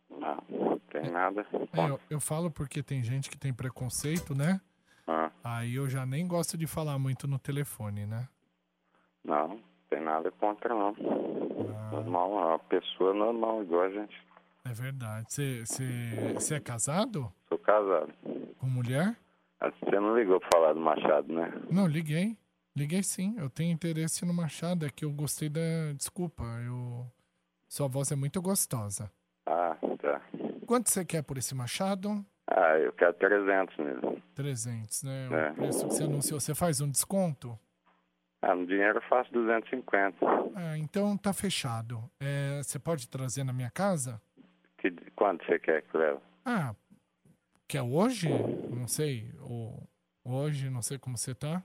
não, 0.08 0.42
não 0.48 0.78
tem 0.78 1.10
nada. 1.10 1.44
É, 1.72 1.88
eu, 1.88 2.00
eu 2.08 2.20
falo 2.20 2.50
porque 2.50 2.80
tem 2.82 3.02
gente 3.02 3.28
que 3.28 3.36
tem 3.36 3.52
preconceito, 3.52 4.34
né? 4.34 4.60
Ah, 5.06 5.30
Aí 5.42 5.74
eu 5.74 5.88
já 5.88 6.04
nem 6.06 6.26
gosto 6.26 6.56
de 6.56 6.66
falar 6.66 6.98
muito 6.98 7.26
no 7.26 7.38
telefone, 7.38 8.06
né? 8.06 8.28
não, 9.24 9.60
tem 9.88 10.00
nada 10.02 10.30
contra 10.32 10.74
não. 10.74 10.94
Ah. 11.76 11.90
Normal, 11.92 12.30
uma 12.32 12.58
pessoa 12.58 13.12
normal, 13.12 13.62
igual 13.62 13.82
a 13.82 13.90
gente. 13.90 14.16
É 14.64 14.72
verdade. 14.72 15.26
Você 15.30 16.54
é 16.54 16.60
casado? 16.60 17.32
Sou 17.48 17.58
casado. 17.58 18.12
Com 18.58 18.66
mulher? 18.66 19.16
Ah, 19.60 19.70
Você 19.70 19.98
não 19.98 20.16
ligou 20.16 20.38
pra 20.40 20.48
falar 20.54 20.72
do 20.74 20.80
Machado, 20.80 21.32
né? 21.32 21.50
Não, 21.70 21.86
liguei. 21.86 22.36
Liguei 22.76 23.02
sim. 23.02 23.34
Eu 23.38 23.50
tenho 23.50 23.72
interesse 23.72 24.24
no 24.24 24.32
Machado. 24.32 24.86
É 24.86 24.90
que 24.90 25.04
eu 25.04 25.10
gostei 25.12 25.48
da. 25.48 25.60
Desculpa, 25.96 26.44
eu. 26.64 27.06
Sua 27.68 27.88
voz 27.88 28.10
é 28.12 28.16
muito 28.16 28.40
gostosa. 28.40 29.10
Ah, 29.46 29.76
tá. 30.00 30.20
Quanto 30.66 30.88
você 30.90 31.04
quer 31.04 31.22
por 31.22 31.36
esse 31.38 31.54
Machado? 31.54 32.24
Ah, 32.50 32.76
eu 32.78 32.92
quero 32.92 33.14
300 33.14 33.76
nele. 33.78 34.22
300, 34.34 35.02
né? 35.04 35.28
O 35.30 35.34
É. 35.34 35.52
preço 35.52 35.86
que 35.86 35.94
você 35.94 36.04
anunciou. 36.04 36.40
Você 36.40 36.54
faz 36.54 36.80
um 36.80 36.90
desconto? 36.90 37.58
Ah, 38.42 38.54
no 38.54 38.66
dinheiro 38.66 38.98
eu 38.98 39.02
faço 39.02 39.30
250. 39.32 40.16
Ah, 40.56 40.76
então 40.76 41.16
tá 41.16 41.32
fechado. 41.32 42.02
É, 42.18 42.60
você 42.62 42.78
pode 42.78 43.08
trazer 43.08 43.44
na 43.44 43.52
minha 43.52 43.70
casa? 43.70 44.20
Que, 44.78 44.90
quanto 45.14 45.44
você 45.44 45.58
quer 45.58 45.82
que 45.82 45.96
leva? 45.96 46.20
Ah, 46.44 46.74
quer 47.68 47.82
hoje? 47.82 48.28
Não 48.70 48.88
sei. 48.88 49.30
Ou 49.42 49.86
hoje, 50.24 50.70
não 50.70 50.82
sei 50.82 50.98
como 50.98 51.16
você 51.18 51.34
tá. 51.34 51.62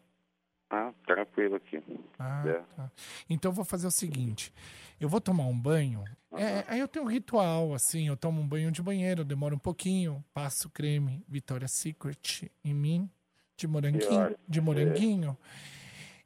Tranquilo 1.36 1.56
aqui. 1.56 1.84
Ah, 2.18 2.44
É. 2.48 2.62
tá. 2.76 2.92
Então 3.30 3.52
eu 3.52 3.56
vou 3.56 3.66
fazer 3.66 3.86
o 3.88 3.92
seguinte: 3.92 4.54
eu 5.00 5.10
vou 5.10 5.20
tomar 5.20 5.46
um 5.46 5.58
banho. 5.60 6.04
É, 6.32 6.64
aí 6.68 6.80
eu 6.80 6.88
tenho 6.88 7.06
um 7.06 7.10
ritual, 7.10 7.74
assim, 7.74 8.08
eu 8.08 8.18
tomo 8.18 8.42
um 8.42 8.48
banho 8.48 8.72
de 8.72 8.82
banheiro, 8.82 9.24
demora 9.24 9.54
um 9.56 9.60
pouquinho, 9.60 10.24
passo 10.34 10.70
creme 10.70 11.24
Victoria's 11.28 11.72
Secret 11.72 12.52
em 12.64 12.74
mim, 12.74 13.10
de 13.56 13.68
moranguinho, 13.68 14.36
de 14.48 14.60
moranguinho. 14.62 15.38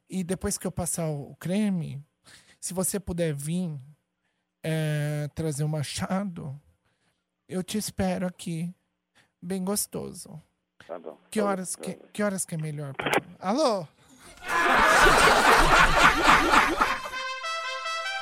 E 0.09 0.23
depois 0.23 0.57
que 0.57 0.65
eu 0.65 0.71
passar 0.71 1.07
o 1.09 1.35
creme, 1.39 2.03
se 2.59 2.73
você 2.73 2.99
puder 2.99 3.33
vir 3.33 3.71
é, 4.63 5.29
trazer 5.35 5.63
um 5.63 5.67
machado, 5.67 6.59
eu 7.47 7.63
te 7.63 7.77
espero 7.77 8.25
aqui. 8.27 8.73
Bem 9.41 9.63
gostoso. 9.63 10.41
Tá 10.87 10.97
bom. 10.99 11.17
Que 11.29 11.39
horas 11.39 11.75
que, 11.75 11.93
que, 12.11 12.23
horas 12.23 12.43
que 12.45 12.55
é 12.55 12.57
melhor? 12.57 12.93
pra- 12.95 13.11
Alô? 13.39 13.87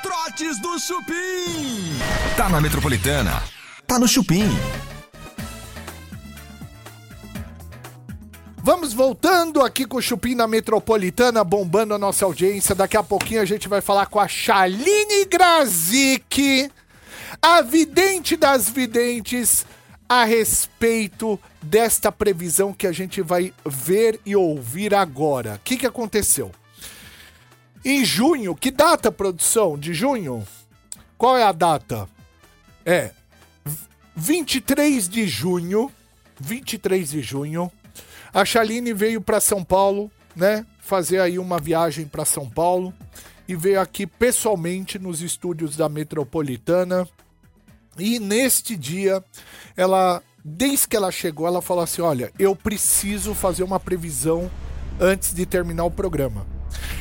Trotes 0.02 0.62
do 0.62 0.80
Chupim. 0.80 2.00
Tá 2.36 2.50
na 2.50 2.62
Metropolitana. 2.62 3.44
Tá 3.86 3.98
no 3.98 4.08
Chupim. 4.08 4.48
Vamos 8.68 8.92
voltando 8.92 9.62
aqui 9.64 9.86
com 9.86 9.96
o 9.96 10.02
Chupim 10.02 10.36
na 10.36 10.46
Metropolitana, 10.46 11.42
bombando 11.42 11.94
a 11.94 11.98
nossa 11.98 12.26
audiência. 12.26 12.76
Daqui 12.76 12.98
a 12.98 13.02
pouquinho 13.02 13.42
a 13.42 13.46
gente 13.46 13.66
vai 13.70 13.80
falar 13.80 14.08
com 14.08 14.20
a 14.20 14.28
Shaline 14.28 15.24
Grazik, 15.24 16.70
a 17.42 17.62
vidente 17.62 18.36
das 18.36 18.70
videntes, 18.70 19.66
a 20.10 20.26
respeito 20.26 21.40
desta 21.62 22.12
previsão 22.12 22.74
que 22.74 22.86
a 22.86 22.92
gente 22.92 23.22
vai 23.22 23.54
ver 23.66 24.20
e 24.26 24.36
ouvir 24.36 24.94
agora. 24.94 25.56
O 25.56 25.60
que, 25.64 25.78
que 25.78 25.88
aconteceu? 25.88 26.52
Em 27.84 28.04
junho, 28.04 28.56
que 28.56 28.72
data, 28.72 29.12
produção? 29.12 29.78
De 29.78 29.94
junho? 29.94 30.46
Qual 31.18 31.38
é 31.38 31.44
a 31.44 31.52
data? 31.52 32.08
É 32.86 33.12
23 34.16 35.08
de 35.08 35.28
junho. 35.28 35.92
23 36.40 37.12
de 37.12 37.22
junho. 37.22 37.72
A 38.34 38.44
Chaline 38.44 38.94
veio 38.94 39.22
para 39.22 39.40
São 39.40 39.64
Paulo, 39.64 40.12
né? 40.36 40.66
Fazer 40.80 41.20
aí 41.20 41.40
uma 41.40 41.60
viagem 41.60 42.06
para 42.06 42.26
São 42.26 42.50
Paulo 42.50 42.94
e 43.48 43.56
veio 43.56 43.80
aqui 43.80 44.06
pessoalmente 44.06 45.00
nos 45.00 45.22
estúdios 45.22 45.76
da 45.76 45.88
Metropolitana. 45.88 47.08
E 47.98 48.20
neste 48.20 48.76
dia, 48.76 49.24
ela, 49.76 50.22
desde 50.44 50.88
que 50.88 50.96
ela 50.96 51.12
chegou, 51.12 51.48
ela 51.48 51.62
falou 51.62 51.84
assim: 51.84 52.02
Olha, 52.02 52.32
eu 52.38 52.56
preciso 52.56 53.34
fazer 53.34 53.64
uma 53.64 53.80
previsão 53.80 54.52
antes 55.00 55.34
de 55.34 55.46
terminar 55.46 55.86
o 55.86 55.92
programa. 55.92 56.57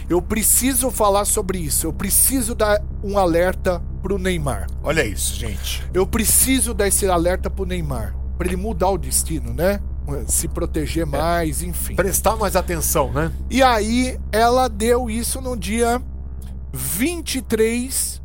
Eu 0.08 0.20
preciso 0.22 0.90
falar 0.90 1.24
sobre 1.24 1.58
isso. 1.58 1.86
Eu 1.86 1.92
preciso 1.92 2.54
dar 2.54 2.82
um 3.02 3.18
alerta 3.18 3.82
pro 4.02 4.18
Neymar. 4.18 4.66
Olha 4.82 5.04
isso, 5.04 5.34
gente. 5.34 5.84
Eu 5.92 6.06
preciso 6.06 6.72
dar 6.72 6.88
esse 6.88 7.06
alerta 7.06 7.50
pro 7.50 7.66
Neymar. 7.66 8.16
Pra 8.38 8.46
ele 8.46 8.56
mudar 8.56 8.90
o 8.90 8.98
destino, 8.98 9.52
né? 9.52 9.80
Se 10.26 10.46
proteger 10.46 11.04
mais, 11.04 11.62
enfim. 11.62 11.96
Prestar 11.96 12.36
mais 12.36 12.54
atenção, 12.54 13.12
né? 13.12 13.32
E 13.50 13.62
aí, 13.62 14.18
ela 14.30 14.68
deu 14.68 15.10
isso 15.10 15.40
no 15.40 15.56
dia 15.56 16.00
23 16.72 18.22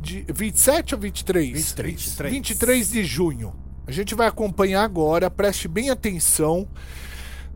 de. 0.00 0.24
27 0.32 0.94
ou 0.94 1.00
23? 1.00 1.52
23. 1.52 1.94
23. 1.94 2.32
23 2.32 2.90
de 2.90 3.04
junho. 3.04 3.54
A 3.86 3.92
gente 3.92 4.14
vai 4.14 4.26
acompanhar 4.26 4.82
agora, 4.82 5.30
preste 5.30 5.68
bem 5.68 5.90
atenção 5.90 6.68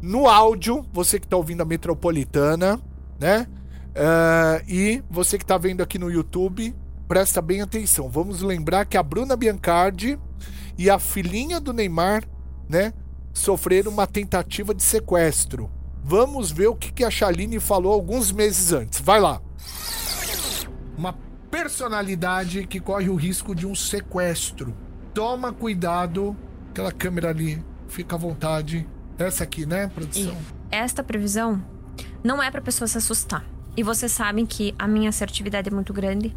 no 0.00 0.28
áudio, 0.28 0.84
você 0.92 1.18
que 1.18 1.26
tá 1.26 1.36
ouvindo 1.36 1.62
a 1.62 1.64
Metropolitana, 1.64 2.80
né? 3.18 3.46
Ah, 3.94 4.60
e 4.68 5.02
você 5.08 5.38
que 5.38 5.46
tá 5.46 5.56
vendo 5.56 5.82
aqui 5.82 5.98
no 5.98 6.10
YouTube, 6.10 6.74
presta 7.08 7.40
bem 7.40 7.62
atenção. 7.62 8.10
Vamos 8.10 8.42
lembrar 8.42 8.84
que 8.84 8.96
a 8.96 9.02
Bruna 9.02 9.36
Biancardi 9.36 10.18
e 10.76 10.90
a 10.90 10.98
filhinha 10.98 11.58
do 11.58 11.72
Neymar, 11.72 12.24
né, 12.68 12.92
sofreram 13.32 13.90
uma 13.90 14.06
tentativa 14.06 14.74
de 14.74 14.82
sequestro. 14.82 15.70
Vamos 16.04 16.50
ver 16.50 16.68
o 16.68 16.76
que, 16.76 16.92
que 16.92 17.04
a 17.04 17.10
Chaline 17.10 17.58
falou 17.58 17.92
alguns 17.92 18.30
meses 18.30 18.72
antes. 18.72 19.00
Vai 19.00 19.18
lá. 19.18 19.40
Uma 20.96 21.14
personalidade 21.50 22.66
que 22.66 22.78
corre 22.78 23.08
o 23.08 23.16
risco 23.16 23.54
de 23.54 23.66
um 23.66 23.74
sequestro. 23.74 24.74
Toma 25.12 25.52
cuidado. 25.52 26.36
Aquela 26.70 26.92
câmera 26.92 27.30
ali, 27.30 27.64
fica 27.88 28.14
à 28.16 28.18
vontade. 28.18 28.86
Essa 29.18 29.44
aqui, 29.44 29.64
né, 29.64 29.86
E 29.86 29.88
produção? 29.88 30.36
esta 30.70 31.02
previsão 31.02 31.62
não 32.26 32.42
é 32.42 32.50
pra 32.50 32.60
pessoa 32.60 32.88
se 32.88 32.98
assustar. 32.98 33.44
E 33.76 33.84
vocês 33.84 34.10
sabem 34.10 34.44
que 34.44 34.74
a 34.76 34.88
minha 34.88 35.10
assertividade 35.10 35.68
é 35.68 35.72
muito 35.72 35.92
grande. 35.92 36.34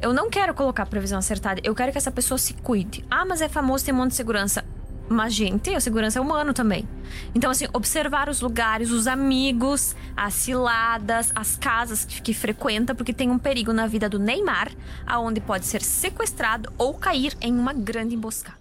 Eu 0.00 0.14
não 0.14 0.30
quero 0.30 0.54
colocar 0.54 0.86
previsão 0.86 1.18
acertada, 1.18 1.60
eu 1.62 1.74
quero 1.74 1.92
que 1.92 1.98
essa 1.98 2.10
pessoa 2.10 2.38
se 2.38 2.54
cuide. 2.54 3.04
Ah, 3.10 3.24
mas 3.26 3.42
é 3.42 3.48
famoso, 3.48 3.84
tem 3.84 3.92
um 3.92 3.98
monte 3.98 4.10
de 4.10 4.16
segurança. 4.16 4.64
Mas, 5.08 5.34
gente, 5.34 5.74
a 5.74 5.78
segurança 5.78 6.18
é 6.18 6.22
humano 6.22 6.54
também. 6.54 6.88
Então, 7.34 7.50
assim, 7.50 7.66
observar 7.72 8.28
os 8.30 8.40
lugares, 8.40 8.90
os 8.90 9.06
amigos, 9.06 9.94
as 10.16 10.32
ciladas, 10.34 11.30
as 11.34 11.56
casas 11.56 12.04
que, 12.04 12.20
que 12.22 12.34
frequenta, 12.34 12.94
porque 12.94 13.12
tem 13.12 13.30
um 13.30 13.38
perigo 13.38 13.72
na 13.72 13.86
vida 13.86 14.08
do 14.08 14.18
Neymar, 14.18 14.72
aonde 15.06 15.40
pode 15.40 15.66
ser 15.66 15.82
sequestrado 15.82 16.72
ou 16.78 16.94
cair 16.94 17.36
em 17.42 17.56
uma 17.56 17.74
grande 17.74 18.14
emboscada. 18.14 18.55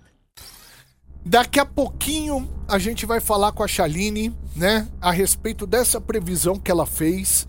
Daqui 1.25 1.59
a 1.59 1.65
pouquinho 1.65 2.47
a 2.67 2.77
gente 2.77 3.03
vai 3.03 3.19
falar 3.19 3.51
com 3.51 3.63
a 3.63 3.67
Chaline, 3.67 4.31
né, 4.55 4.87
a 5.01 5.11
respeito 5.11 5.65
dessa 5.65 5.99
previsão 5.99 6.59
que 6.59 6.69
ela 6.69 6.85
fez. 6.85 7.47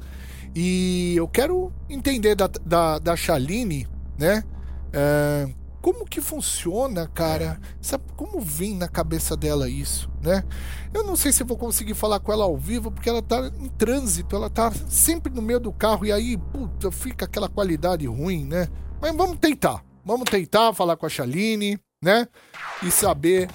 E 0.54 1.14
eu 1.14 1.28
quero 1.28 1.70
entender 1.88 2.34
da, 2.34 2.46
da, 2.46 2.98
da 2.98 3.14
Chaline, 3.14 3.86
né, 4.18 4.42
é, 4.94 5.46
como 5.82 6.06
que 6.06 6.20
funciona, 6.20 7.06
cara? 7.06 7.60
Sabe 7.80 8.04
como 8.16 8.40
vem 8.40 8.74
na 8.74 8.88
cabeça 8.88 9.36
dela 9.36 9.68
isso, 9.68 10.10
né? 10.22 10.42
Eu 10.92 11.04
não 11.04 11.14
sei 11.14 11.30
se 11.30 11.44
vou 11.44 11.56
conseguir 11.56 11.94
falar 11.94 12.18
com 12.18 12.32
ela 12.32 12.44
ao 12.44 12.56
vivo, 12.56 12.90
porque 12.90 13.08
ela 13.08 13.22
tá 13.22 13.52
em 13.60 13.68
trânsito, 13.68 14.34
ela 14.34 14.50
tá 14.50 14.72
sempre 14.88 15.32
no 15.32 15.40
meio 15.40 15.60
do 15.60 15.72
carro 15.72 16.04
e 16.04 16.10
aí, 16.10 16.36
puta, 16.36 16.90
fica 16.90 17.26
aquela 17.26 17.48
qualidade 17.48 18.04
ruim, 18.06 18.46
né? 18.46 18.68
Mas 19.00 19.14
vamos 19.14 19.38
tentar. 19.38 19.84
Vamos 20.04 20.28
tentar 20.28 20.72
falar 20.72 20.96
com 20.96 21.06
a 21.06 21.08
Chaline, 21.08 21.78
né? 22.02 22.26
E 22.82 22.90
saber 22.90 23.48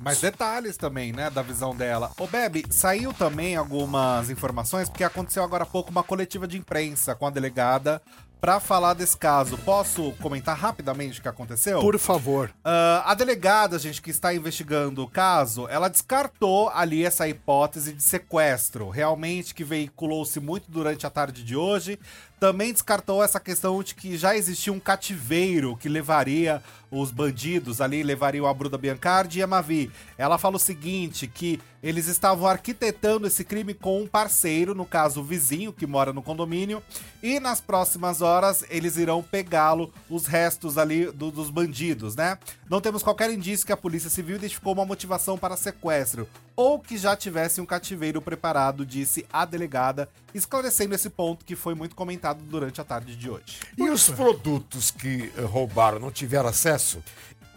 Mas 0.00 0.20
detalhes 0.20 0.76
também, 0.76 1.12
né, 1.12 1.28
da 1.30 1.42
visão 1.42 1.74
dela. 1.74 2.12
Ô, 2.18 2.26
Bebe, 2.26 2.64
saiu 2.70 3.12
também 3.12 3.56
algumas 3.56 4.30
informações, 4.30 4.88
porque 4.88 5.04
aconteceu 5.04 5.42
agora 5.42 5.64
há 5.64 5.66
pouco 5.66 5.90
uma 5.90 6.02
coletiva 6.02 6.46
de 6.46 6.56
imprensa 6.56 7.14
com 7.14 7.26
a 7.26 7.30
delegada 7.30 8.00
pra 8.40 8.60
falar 8.60 8.94
desse 8.94 9.16
caso. 9.16 9.58
Posso 9.58 10.12
comentar 10.20 10.56
rapidamente 10.56 11.18
o 11.18 11.22
que 11.22 11.28
aconteceu? 11.28 11.80
Por 11.80 11.98
favor. 11.98 12.50
Ah, 12.64 13.02
a 13.06 13.14
delegada, 13.14 13.78
gente, 13.78 14.00
que 14.00 14.10
está 14.10 14.32
investigando 14.34 15.02
o 15.02 15.10
caso, 15.10 15.66
ela 15.68 15.88
descartou 15.88 16.68
ali 16.70 17.04
essa 17.04 17.28
hipótese 17.28 17.92
de 17.92 18.02
sequestro, 18.02 18.88
realmente 18.88 19.54
que 19.54 19.64
veiculou-se 19.64 20.38
muito 20.40 20.70
durante 20.70 21.06
a 21.06 21.10
tarde 21.10 21.42
de 21.42 21.56
hoje. 21.56 21.98
Também 22.40 22.72
descartou 22.72 23.22
essa 23.22 23.40
questão 23.40 23.82
de 23.82 23.94
que 23.94 24.16
já 24.16 24.36
existia 24.36 24.72
um 24.72 24.78
cativeiro 24.80 25.76
que 25.76 25.88
levaria 25.88 26.62
os 26.90 27.10
bandidos 27.10 27.80
ali, 27.80 28.02
levariam 28.02 28.46
a 28.46 28.54
Bruda 28.54 28.78
Biancardi 28.78 29.40
e 29.40 29.42
a 29.42 29.46
Mavi. 29.46 29.90
Ela 30.16 30.38
fala 30.38 30.56
o 30.56 30.60
seguinte, 30.60 31.26
que 31.26 31.60
Eles 31.80 32.08
estavam 32.08 32.48
arquitetando 32.48 33.28
esse 33.28 33.44
crime 33.44 33.72
com 33.72 34.02
um 34.02 34.06
parceiro, 34.06 34.74
no 34.74 34.84
caso 34.84 35.20
o 35.20 35.24
vizinho 35.24 35.72
que 35.72 35.86
mora 35.86 36.12
no 36.12 36.20
condomínio, 36.20 36.82
e 37.22 37.38
nas 37.38 37.60
próximas 37.60 38.20
horas 38.20 38.64
eles 38.68 38.96
irão 38.96 39.22
pegá-lo, 39.22 39.92
os 40.10 40.26
restos 40.26 40.76
ali 40.76 41.06
do- 41.12 41.30
dos 41.30 41.50
bandidos, 41.50 42.16
né? 42.16 42.36
Não 42.68 42.80
temos 42.80 43.00
qualquer 43.02 43.30
indício 43.30 43.64
que 43.64 43.72
a 43.72 43.76
Polícia 43.76 44.10
Civil 44.10 44.36
identificou 44.36 44.72
uma 44.72 44.84
motivação 44.84 45.38
para 45.38 45.56
sequestro 45.56 46.28
ou 46.56 46.80
que 46.80 46.98
já 46.98 47.14
tivesse 47.14 47.60
um 47.60 47.66
cativeiro 47.66 48.20
preparado, 48.20 48.84
disse 48.84 49.24
a 49.32 49.44
delegada, 49.44 50.08
esclarecendo 50.34 50.94
esse 50.94 51.10
ponto 51.10 51.44
que 51.44 51.56
foi 51.56 51.74
muito 51.74 51.94
comentado 51.94 52.42
durante 52.42 52.80
a 52.80 52.84
tarde 52.84 53.16
de 53.16 53.30
hoje. 53.30 53.60
E 53.76 53.88
os 53.88 54.08
produtos 54.10 54.90
que 54.90 55.32
eh, 55.36 55.42
roubaram 55.42 55.98
não 55.98 56.10
tiveram 56.10 56.48
acesso? 56.48 57.02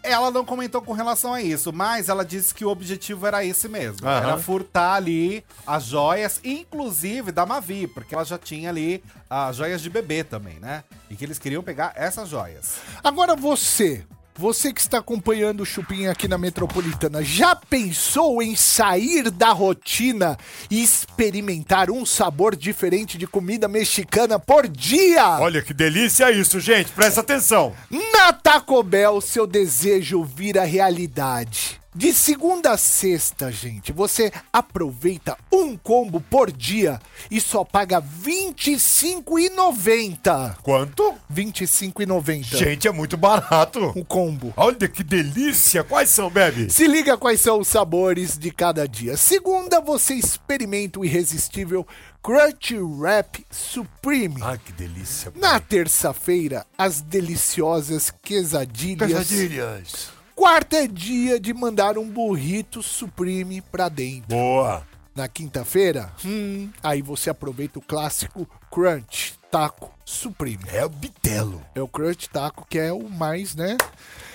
Ela 0.04 0.32
não 0.32 0.44
comentou 0.44 0.82
com 0.82 0.94
relação 0.94 1.32
a 1.32 1.42
isso, 1.44 1.72
mas 1.72 2.10
ela 2.10 2.25
disse 2.25 2.56
que 2.56 2.66
o 2.66 2.70
objetivo 2.70 3.28
era 3.28 3.46
esse 3.46 3.68
mesmo. 3.68 4.08
Aham. 4.08 4.30
Era 4.30 4.38
furtar 4.40 4.96
ali 4.96 5.46
as 5.66 5.84
joias, 5.86 6.40
inclusive 6.44 7.32
da 7.32 7.46
Mavi, 7.46 7.86
porque 7.86 8.16
ela 8.16 8.25
já 8.25 8.38
tinha 8.38 8.70
ali 8.70 9.04
as 9.30 9.56
joias 9.58 9.80
de 9.80 9.92
bebê 9.92 10.24
também, 10.24 10.60
né? 10.60 10.84
E 11.08 11.16
que 11.16 11.24
eles 11.24 11.38
queriam 11.38 11.62
pegar 11.62 11.94
essas 11.96 12.30
joias. 12.30 12.78
Agora 13.04 13.36
você, 13.36 14.04
você 14.36 14.72
que 14.72 14.82
está 14.82 15.00
acompanhando 15.00 15.62
o 15.62 15.66
Chupim 15.66 16.08
aqui 16.08 16.28
na 16.28 16.38
Metropolitana, 16.38 17.24
já 17.24 17.56
pensou 17.56 18.42
em 18.42 18.56
sair 18.56 19.30
da 19.30 19.52
rotina 19.52 20.38
e 20.70 20.82
experimentar 20.82 21.90
um 21.90 22.06
sabor 22.06 22.56
diferente 22.56 23.18
de 23.18 23.28
comida 23.28 23.68
mexicana 23.68 24.40
por 24.40 24.68
dia? 24.68 25.40
Olha 25.40 25.62
que 25.62 25.74
delícia 25.74 26.32
isso, 26.32 26.60
gente. 26.60 26.92
Presta 26.92 27.22
atenção. 27.22 27.74
Na 28.14 28.32
Taco 28.32 28.82
Bell, 28.84 29.20
seu 29.20 29.46
desejo 29.46 30.24
vira 30.24 30.64
realidade. 30.64 31.81
De 31.94 32.14
segunda 32.14 32.72
a 32.72 32.78
sexta, 32.78 33.52
gente, 33.52 33.92
você 33.92 34.32
aproveita 34.54 35.38
um 35.52 35.76
combo 35.76 36.22
por 36.22 36.50
dia 36.50 37.02
e 37.30 37.42
só 37.42 37.66
paga 37.66 38.00
R$ 38.00 38.06
25,90. 38.26 40.56
Quanto? 40.64 41.12
R$ 41.12 41.18
25,90. 41.36 42.56
Gente, 42.56 42.88
é 42.88 42.94
muito 42.94 43.18
barato. 43.18 43.92
um 43.94 44.06
combo. 44.06 44.54
Olha 44.56 44.88
que 44.88 45.04
delícia. 45.04 45.84
Quais 45.84 46.10
são, 46.10 46.30
Bebe? 46.30 46.72
Se 46.72 46.88
liga 46.88 47.18
quais 47.18 47.42
são 47.42 47.60
os 47.60 47.68
sabores 47.68 48.38
de 48.38 48.52
cada 48.52 48.88
dia. 48.88 49.18
Segunda, 49.18 49.82
você 49.82 50.14
experimenta 50.14 50.98
o 50.98 51.04
irresistível 51.04 51.86
Crunch 52.24 52.74
Wrap 52.78 53.46
Supreme. 53.52 54.40
Ai, 54.42 54.58
que 54.64 54.72
delícia. 54.72 55.34
Na 55.36 55.60
terça-feira, 55.60 56.66
as 56.78 57.02
deliciosas 57.02 58.14
quesadilhas. 58.22 59.12
Quesadilhas. 59.12 60.21
Quarta 60.42 60.78
é 60.78 60.88
dia 60.88 61.40
de 61.40 61.54
mandar 61.54 62.00
um 62.00 62.10
burrito 62.10 62.82
Supreme 62.82 63.62
pra 63.62 63.88
dentro. 63.88 64.30
Boa. 64.30 64.82
Na 65.16 65.28
quinta-feira, 65.28 66.12
hum, 66.26 66.68
aí 66.82 67.00
você 67.04 67.30
aproveita 67.30 67.78
o 67.78 67.82
clássico 67.82 68.50
Crunch 68.72 69.36
Taco 69.52 69.94
Supreme. 70.04 70.64
É 70.74 70.84
o 70.84 70.90
bitelo. 70.90 71.64
É 71.76 71.82
o 71.84 71.88
Crunch 71.88 72.28
Taco 72.28 72.66
que 72.68 72.80
é 72.80 72.92
o 72.92 73.08
mais, 73.08 73.54
né? 73.54 73.78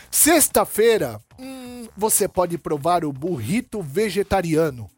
Sexta-feira, 0.08 1.20
hum, 1.36 1.88
você 1.96 2.28
pode 2.28 2.56
provar 2.56 3.04
o 3.04 3.12
burrito 3.12 3.82
vegetariano. 3.82 4.88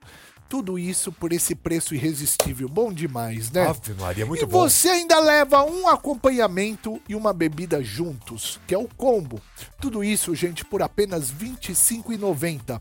Tudo 0.48 0.78
isso 0.78 1.12
por 1.12 1.32
esse 1.32 1.54
preço 1.54 1.94
irresistível. 1.94 2.68
Bom 2.68 2.92
demais, 2.92 3.50
né? 3.50 3.68
Ave 3.68 3.92
Maria, 3.94 4.24
muito 4.24 4.42
e 4.42 4.46
bom. 4.46 4.60
você 4.60 4.88
ainda 4.88 5.20
leva 5.20 5.62
um 5.62 5.86
acompanhamento 5.86 7.00
e 7.06 7.14
uma 7.14 7.34
bebida 7.34 7.82
juntos, 7.82 8.58
que 8.66 8.74
é 8.74 8.78
o 8.78 8.88
combo. 8.96 9.40
Tudo 9.78 10.02
isso, 10.02 10.34
gente, 10.34 10.64
por 10.64 10.82
apenas 10.82 11.30
R$ 11.30 11.50
25,90. 11.50 12.80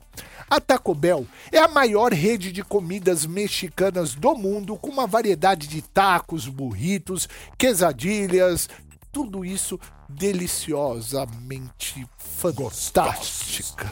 A 0.50 0.62
Taco 0.62 0.96
Bell 0.96 1.28
é 1.52 1.60
a 1.60 1.68
maior 1.68 2.14
rede 2.14 2.54
de 2.54 2.64
comidas 2.64 3.26
mexicanas 3.26 4.16
do 4.16 4.34
mundo, 4.34 4.78
com 4.78 4.90
uma 4.90 5.06
variedade 5.06 5.68
de 5.68 5.82
tacos, 5.82 6.48
burritos, 6.48 7.28
quesadilhas, 7.58 8.70
tudo 9.12 9.44
isso 9.44 9.78
deliciosamente 10.08 12.08
fantástica. 12.38 13.92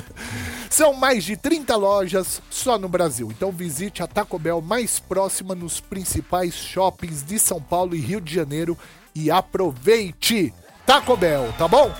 São 0.68 0.92
mais 0.92 1.24
de 1.24 1.36
30 1.36 1.74
lojas 1.76 2.42
só 2.50 2.78
no 2.78 2.88
Brasil. 2.88 3.30
Então 3.30 3.50
visite 3.50 4.02
a 4.02 4.06
Taco 4.06 4.38
Bell 4.38 4.60
mais 4.60 4.98
próxima 4.98 5.54
nos 5.54 5.80
principais 5.80 6.54
shoppings 6.54 7.22
de 7.22 7.38
São 7.38 7.60
Paulo 7.60 7.94
e 7.94 8.00
Rio 8.00 8.20
de 8.20 8.34
Janeiro 8.34 8.76
e 9.14 9.30
aproveite 9.30 10.52
Taco 10.86 11.16
Bell, 11.16 11.52
tá 11.56 11.66
bom? 11.66 11.90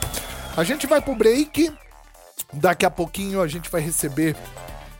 A 0.56 0.62
gente 0.62 0.86
vai 0.86 1.00
pro 1.00 1.14
break. 1.14 1.72
Daqui 2.52 2.84
a 2.84 2.90
pouquinho 2.90 3.40
a 3.40 3.48
gente 3.48 3.70
vai 3.70 3.80
receber 3.80 4.36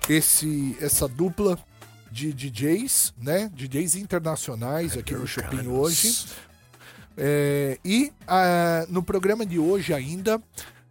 esse 0.09 0.77
essa 0.81 1.07
dupla 1.07 1.59
de 2.11 2.33
DJs, 2.33 3.15
né? 3.21 3.51
DJs 3.55 3.95
internacionais 3.97 4.97
aqui 4.97 5.15
no 5.15 5.27
Shopping 5.27 5.67
hoje. 5.67 6.27
É, 7.21 7.77
e 7.85 8.13
ah, 8.27 8.87
no 8.89 9.03
programa 9.03 9.45
de 9.45 9.59
hoje 9.59 9.93
ainda, 9.93 10.41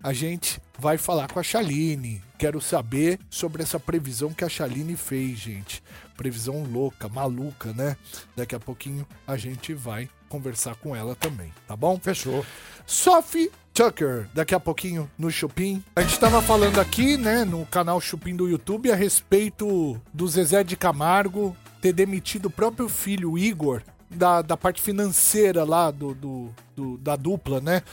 a 0.01 0.13
gente 0.13 0.60
vai 0.79 0.97
falar 0.97 1.31
com 1.31 1.39
a 1.39 1.43
Chaline. 1.43 2.21
Quero 2.38 2.62
saber 2.62 3.19
sobre 3.29 3.63
essa 3.63 3.79
previsão 3.79 4.31
que 4.33 4.43
a 4.43 4.49
Chaline 4.49 4.95
fez, 4.95 5.39
gente. 5.39 5.81
Previsão 6.15 6.63
louca, 6.63 7.10
maluca, 7.10 7.73
né? 7.73 7.97
Daqui 8.36 8.55
a 8.55 8.60
pouquinho 8.60 9.07
a 9.25 9.36
gente 9.38 9.73
vai 9.73 10.10
conversar 10.29 10.75
com 10.75 10.95
ela 10.95 11.15
também, 11.15 11.51
tá 11.67 11.75
bom? 11.75 11.97
Fechou. 11.99 12.45
Sophie 12.86 13.49
Tucker, 13.73 14.27
daqui 14.33 14.53
a 14.53 14.60
pouquinho 14.60 15.10
no 15.17 15.31
Chupim. 15.31 15.83
A 15.95 16.01
gente 16.01 16.19
tava 16.19 16.41
falando 16.41 16.79
aqui, 16.79 17.15
né, 17.17 17.45
no 17.45 17.65
canal 17.67 17.99
Chupim 18.01 18.36
do 18.36 18.47
YouTube, 18.47 18.91
a 18.91 18.95
respeito 18.95 19.99
do 20.13 20.27
Zezé 20.27 20.63
de 20.63 20.75
Camargo 20.75 21.55
ter 21.81 21.93
demitido 21.93 22.47
o 22.47 22.51
próprio 22.51 22.89
filho, 22.89 23.38
Igor, 23.38 23.81
da, 24.10 24.41
da 24.41 24.57
parte 24.57 24.81
financeira 24.81 25.63
lá 25.63 25.91
do, 25.91 26.13
do, 26.15 26.49
do- 26.75 26.97
da 26.97 27.15
dupla, 27.15 27.62
né? 27.62 27.83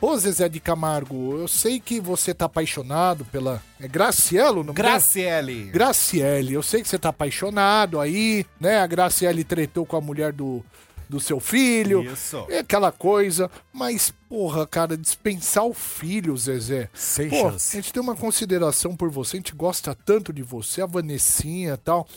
Ô 0.00 0.16
Zezé 0.16 0.48
de 0.48 0.58
Camargo, 0.60 1.36
eu 1.38 1.46
sei 1.46 1.78
que 1.78 2.00
você 2.00 2.32
tá 2.32 2.46
apaixonado 2.46 3.24
pela. 3.26 3.62
É 3.78 3.86
Gracielo, 3.86 4.64
não 4.64 4.72
Graciele. 4.72 5.64
Graciele, 5.64 6.54
eu 6.54 6.62
sei 6.62 6.80
que 6.80 6.88
você 6.88 6.98
tá 6.98 7.10
apaixonado 7.10 8.00
aí, 8.00 8.46
né? 8.58 8.80
A 8.80 8.86
Graciele 8.86 9.44
tretou 9.44 9.84
com 9.84 9.96
a 9.96 10.00
mulher 10.00 10.32
do, 10.32 10.64
do 11.06 11.20
seu 11.20 11.38
filho. 11.38 12.02
Isso. 12.02 12.46
É 12.48 12.60
aquela 12.60 12.90
coisa. 12.90 13.50
Mas, 13.74 14.10
porra, 14.26 14.66
cara, 14.66 14.96
dispensar 14.96 15.66
o 15.66 15.74
filho, 15.74 16.34
Zezé. 16.34 16.88
Sem 16.94 17.28
Pô, 17.28 17.36
chance. 17.50 17.76
A 17.76 17.80
gente 17.82 17.92
tem 17.92 18.02
uma 18.02 18.16
consideração 18.16 18.96
por 18.96 19.10
você, 19.10 19.36
a 19.36 19.40
gente 19.40 19.54
gosta 19.54 19.94
tanto 19.94 20.32
de 20.32 20.42
você, 20.42 20.80
a 20.80 20.86
Vanessinha 20.86 21.74
e 21.74 21.76
tal. 21.76 22.08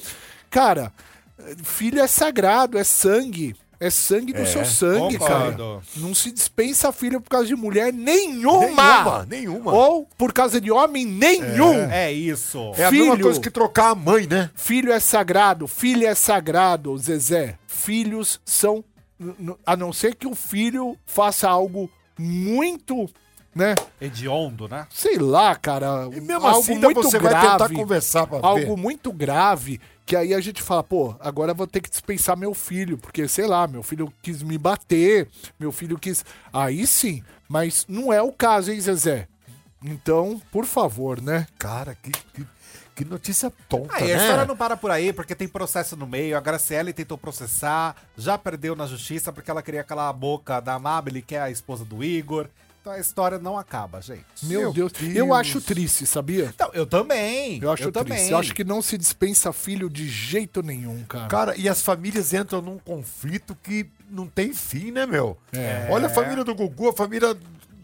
Cara, 0.49 0.93
filho 1.63 1.99
é 1.99 2.07
sagrado, 2.07 2.77
é 2.77 2.83
sangue. 2.85 3.57
É 3.85 3.89
sangue 3.89 4.31
do 4.31 4.45
seu 4.45 4.63
sangue, 4.63 5.17
concordo. 5.17 5.57
cara. 5.57 5.81
Não 5.97 6.15
se 6.15 6.31
dispensa 6.31 6.91
filho 6.91 7.19
por 7.19 7.29
causa 7.29 7.47
de 7.47 7.55
mulher 7.55 7.91
nenhuma. 7.91 8.59
Nenhuma, 8.65 9.27
nenhuma. 9.29 9.73
Ou 9.73 10.07
por 10.17 10.31
causa 10.31 10.61
de 10.61 10.71
homem 10.71 11.05
nenhum. 11.05 11.73
É 11.91 12.11
isso. 12.11 12.71
É 12.77 12.85
a 12.85 12.91
mesma 12.91 13.13
Filho. 13.15 13.23
coisa 13.25 13.39
que 13.41 13.49
trocar 13.51 13.89
a 13.89 13.95
mãe, 13.95 14.25
né? 14.25 14.49
Filho 14.55 14.91
é 14.91 14.99
sagrado, 14.99 15.67
filho 15.67 16.07
é 16.07 16.15
sagrado, 16.15 16.97
Zezé. 16.97 17.57
Filhos 17.67 18.39
são. 18.45 18.83
A 19.65 19.75
não 19.75 19.91
ser 19.91 20.15
que 20.15 20.27
o 20.27 20.35
filho 20.35 20.97
faça 21.05 21.49
algo 21.49 21.89
muito, 22.17 23.09
né? 23.55 23.75
Hediondo, 24.01 24.67
né? 24.67 24.87
Sei 24.89 25.17
lá, 25.17 25.55
cara. 25.55 26.07
E 26.11 26.19
mesmo 26.21 26.45
algo 26.47 26.59
assim, 26.59 26.77
muito 26.77 27.03
você 27.03 27.19
vai 27.19 27.31
grave. 27.31 27.49
tentar 27.51 27.69
conversar 27.69 28.27
pra 28.27 28.39
algo 28.41 28.75
ver. 28.75 28.81
muito 28.81 29.11
grave. 29.11 29.79
Que 30.05 30.15
aí 30.15 30.33
a 30.33 30.41
gente 30.41 30.61
fala, 30.61 30.83
pô, 30.83 31.15
agora 31.19 31.51
eu 31.51 31.55
vou 31.55 31.65
ter 31.65 31.79
que 31.81 31.89
dispensar 31.89 32.35
meu 32.35 32.53
filho, 32.53 32.97
porque, 32.97 33.27
sei 33.27 33.47
lá, 33.47 33.67
meu 33.67 33.81
filho 33.81 34.13
quis 34.21 34.43
me 34.43 34.57
bater, 34.57 35.29
meu 35.59 35.71
filho 35.71 35.97
quis. 35.97 36.25
Aí 36.51 36.85
sim, 36.85 37.23
mas 37.47 37.85
não 37.87 38.11
é 38.11 38.21
o 38.21 38.31
caso, 38.31 38.71
hein, 38.71 38.81
Zezé? 38.81 39.27
Então, 39.83 40.41
por 40.51 40.65
favor, 40.65 41.21
né? 41.21 41.47
Cara, 41.57 41.95
que, 41.95 42.11
que, 42.11 42.47
que 42.95 43.05
notícia 43.05 43.51
tonta, 43.67 43.99
e 43.99 44.07
né? 44.07 44.13
a 44.13 44.17
história 44.17 44.45
não 44.45 44.55
para 44.55 44.77
por 44.77 44.91
aí, 44.91 45.11
porque 45.11 45.35
tem 45.35 45.47
processo 45.47 45.95
no 45.95 46.07
meio. 46.07 46.37
A 46.37 46.41
Graciele 46.41 46.93
tentou 46.93 47.17
processar, 47.17 47.95
já 48.17 48.37
perdeu 48.37 48.75
na 48.75 48.85
justiça 48.85 49.31
porque 49.31 49.51
ela 49.51 49.61
queria 49.61 49.83
calar 49.83 50.09
a 50.09 50.13
boca 50.13 50.59
da 50.59 50.73
Amabile, 50.73 51.21
que 51.21 51.35
é 51.35 51.41
a 51.41 51.51
esposa 51.51 51.83
do 51.83 52.03
Igor. 52.03 52.47
Então 52.83 52.91
a 52.91 52.99
história 52.99 53.39
não 53.39 53.57
acaba, 53.57 54.01
gente. 54.01 54.25
Meu, 54.43 54.59
Meu 54.59 54.73
Deus. 54.73 54.91
Deus. 54.91 55.15
Eu 55.15 55.33
acho 55.33 55.61
triste, 55.61 56.05
sabia? 56.05 56.51
Então, 56.53 56.69
eu 56.73 56.85
também. 56.85 57.57
Eu 57.63 57.71
acho 57.71 57.89
triste. 57.89 57.93
também. 57.93 58.29
Eu 58.29 58.37
acho 58.37 58.53
que 58.53 58.65
não 58.65 58.81
se 58.81 58.97
dispensa 58.97 59.53
filho 59.53 59.89
de 59.89 60.05
jeito 60.05 60.61
nenhum, 60.61 61.01
cara. 61.05 61.27
Cara, 61.29 61.55
e 61.57 61.69
as 61.69 61.81
famílias 61.81 62.33
entram 62.33 62.61
num 62.61 62.77
conflito 62.77 63.55
que 63.63 63.89
não 64.09 64.27
tem 64.27 64.51
fim, 64.53 64.91
né, 64.91 65.05
meu? 65.05 65.37
É. 65.53 65.87
Olha 65.89 66.07
a 66.07 66.09
família 66.09 66.43
do 66.43 66.53
Gugu, 66.53 66.89
a 66.89 66.93
família 66.93 67.33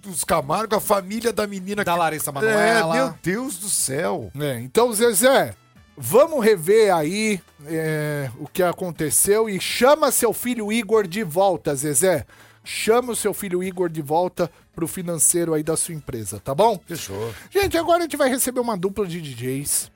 dos 0.02 0.26
Camargo, 0.26 0.76
a 0.76 0.82
família 0.82 1.32
da 1.32 1.48
menina 1.48 1.82
Da 1.86 1.94
que... 1.94 1.98
Larissa 2.00 2.30
É, 2.32 2.34
Manoela. 2.34 2.94
meu 2.94 3.14
Deus 3.24 3.58
do 3.58 3.70
céu. 3.70 4.30
É, 4.38 4.60
então, 4.60 4.92
Zezé, 4.92 5.54
vamos 5.96 6.44
rever 6.44 6.94
aí 6.94 7.40
é, 7.68 8.30
o 8.38 8.46
que 8.48 8.62
aconteceu 8.62 9.48
e 9.50 9.62
chama 9.62 10.12
seu 10.12 10.34
filho 10.34 10.74
Igor 10.74 11.08
de 11.08 11.24
volta, 11.24 11.74
Zezé. 11.74 12.26
Chama 12.72 13.14
o 13.14 13.16
seu 13.16 13.34
filho 13.34 13.64
Igor 13.64 13.90
de 13.90 14.00
volta 14.00 14.50
pro 14.76 14.88
financeiro 14.88 15.56
aí 15.56 15.64
da 15.64 15.76
sua 15.76 15.96
empresa, 15.96 16.40
tá 16.40 16.54
bom? 16.54 16.80
Fechou. 16.86 17.34
Gente, 17.50 17.76
agora 17.76 17.98
a 17.98 18.02
gente 18.04 18.16
vai 18.16 18.30
receber 18.30 18.60
uma 18.60 18.78
dupla 18.78 19.08
de 19.08 19.20
DJs. 19.20 19.92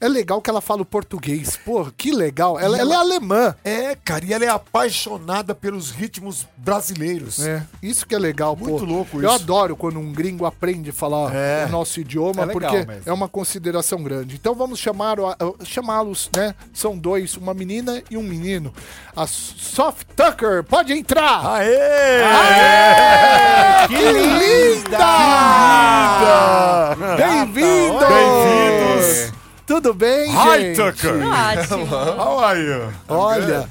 É 0.00 0.06
legal 0.08 0.40
que 0.40 0.48
ela 0.48 0.60
fala 0.60 0.82
o 0.82 0.84
português. 0.84 1.58
Pô, 1.64 1.84
que 1.96 2.12
legal. 2.12 2.58
Ela, 2.58 2.78
ela 2.78 2.94
é 2.94 2.96
alemã. 2.98 3.54
É, 3.64 3.96
cara, 3.96 4.24
e 4.24 4.32
ela 4.32 4.44
é 4.44 4.48
apaixonada 4.48 5.54
pelos 5.56 5.90
ritmos 5.90 6.46
brasileiros. 6.56 7.44
É, 7.44 7.64
isso 7.82 8.06
que 8.06 8.14
é 8.14 8.18
legal, 8.18 8.56
pô. 8.56 8.66
Muito 8.66 8.84
louco 8.84 9.16
Eu 9.20 9.26
isso. 9.28 9.42
adoro 9.42 9.76
quando 9.76 9.98
um 9.98 10.12
gringo 10.12 10.46
aprende 10.46 10.90
a 10.90 10.92
falar 10.92 11.34
É. 11.34 11.66
o 11.66 11.68
nosso 11.70 11.98
idioma, 12.00 12.44
É 12.44 12.46
porque 12.46 12.84
mesmo. 12.86 13.02
é 13.06 13.12
uma 13.12 13.28
consideração 13.28 14.00
grande. 14.02 14.36
Então 14.36 14.54
vamos 14.54 14.78
chamar 14.78 15.16
chamá-los, 15.64 16.30
né? 16.36 16.54
São 16.72 16.96
dois, 16.96 17.36
uma 17.36 17.52
menina 17.52 18.00
e 18.08 18.16
um 18.16 18.22
menino. 18.22 18.72
A 19.16 19.26
Soft 19.26 20.06
Tucker, 20.14 20.62
pode 20.62 20.92
entrar! 20.92 21.44
Aê! 21.54 22.22
que 23.88 24.12
linda! 24.12 24.37
Tudo 29.78 29.94
bem, 29.94 30.28
Hi, 30.34 30.60
gente? 30.60 30.76
Tucker! 30.76 31.14
Ótimo. 31.24 31.86
How 31.86 32.40
are 32.40 32.60
you? 32.60 32.92
Olha, 33.06 33.68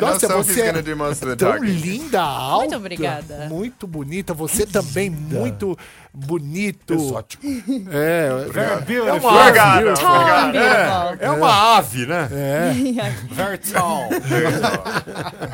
Nossa, 0.00 0.28
você 0.28 0.60
é 0.60 0.66
gonna 0.66 0.80
do 0.80 0.96
most 0.96 1.24
of 1.24 1.32
the 1.32 1.36
tão 1.36 1.52
talking. 1.54 1.66
linda, 1.72 2.20
alta. 2.22 2.60
Muito 2.60 2.76
obrigada. 2.76 3.48
Muito 3.48 3.86
bonita. 3.88 4.32
Você 4.32 4.64
também 4.64 5.10
muito 5.10 5.76
bonito. 6.14 6.94
Exótico. 6.94 7.44
É, 7.90 8.28
É 9.08 9.12
uma 9.12 9.42
ave. 9.42 9.92
Tall 10.00 10.26
and 10.28 10.52
beautiful. 10.52 11.16
É 11.18 11.30
uma 11.32 11.76
ave, 11.78 12.06
né? 12.06 12.28
Very 13.32 13.58
tall. 13.58 14.08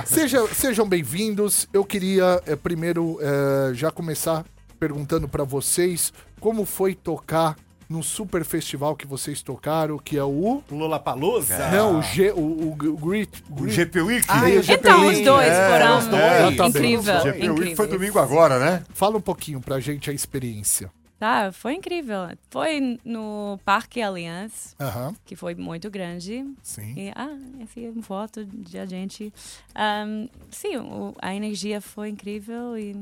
Seja, 0.05 0.47
sejam 0.49 0.87
bem-vindos. 0.87 1.67
Eu 1.73 1.87
queria 1.87 2.43
eh, 2.47 2.55
primeiro 2.55 3.19
eh, 3.23 3.71
já 3.73 3.91
começar 3.91 4.45
perguntando 4.79 5.27
pra 5.27 5.43
vocês 5.43 6.13
como 6.39 6.67
foi 6.67 6.95
tocar 6.95 7.57
no 7.89 8.03
super 8.03 8.45
festival 8.45 8.95
que 8.95 9.07
vocês 9.07 9.41
tocaram, 9.41 9.99
que 9.99 10.17
é 10.19 10.23
o 10.25 10.63
Lula 10.71 10.99
Palusa? 11.01 11.71
não 11.71 11.99
o 11.99 12.03
G, 12.03 12.31
o, 12.33 12.37
o, 12.39 12.77
G- 12.81 12.89
o 12.89 12.97
Grit, 12.97 13.45
O 13.51 13.67
GP 13.69 14.01
Week. 14.03 14.27
Ah, 14.29 14.49
é 14.51 14.59
o 14.59 14.63
GP 14.63 14.81
Então, 14.89 15.01
os 15.01 15.09
Week. 15.09 15.25
dois 15.25 15.49
É, 15.49 15.71
foram 15.71 15.99
os 15.99 16.07
dois. 16.07 16.69
incrível. 16.75 17.17
O 17.17 17.21
GP 17.23 17.51
Week 17.51 17.77
foi 17.77 17.87
domingo 17.89 18.19
agora, 18.19 18.59
né? 18.59 18.85
Fala 18.93 19.17
um 19.17 19.21
pouquinho 19.23 19.61
pra 19.61 19.81
gente 19.81 20.11
a 20.11 20.13
experiência. 20.13 20.91
Tá, 21.19 21.51
foi 21.51 21.75
incrível. 21.75 22.29
Foi 22.49 22.97
no 23.05 23.59
Parque 23.65 24.01
Allianz, 24.01 24.77
Aham, 24.79 25.13
que 25.25 25.35
foi 25.35 25.55
muito 25.57 25.91
grande. 25.91 26.47
sim. 26.63 26.95
E, 26.97 27.11
ah, 27.17 27.37
essa 27.61 27.81
é 27.81 27.91
uma 27.91 28.03
foto 28.05 28.45
de 28.45 28.79
a 28.79 28.87
gente. 28.87 29.33
Ahm, 29.75 30.29
sim, 30.51 30.77
o- 30.77 31.15
a 31.21 31.35
energia 31.35 31.81
foi 31.81 32.11
incrível 32.11 32.79
e 32.79 32.95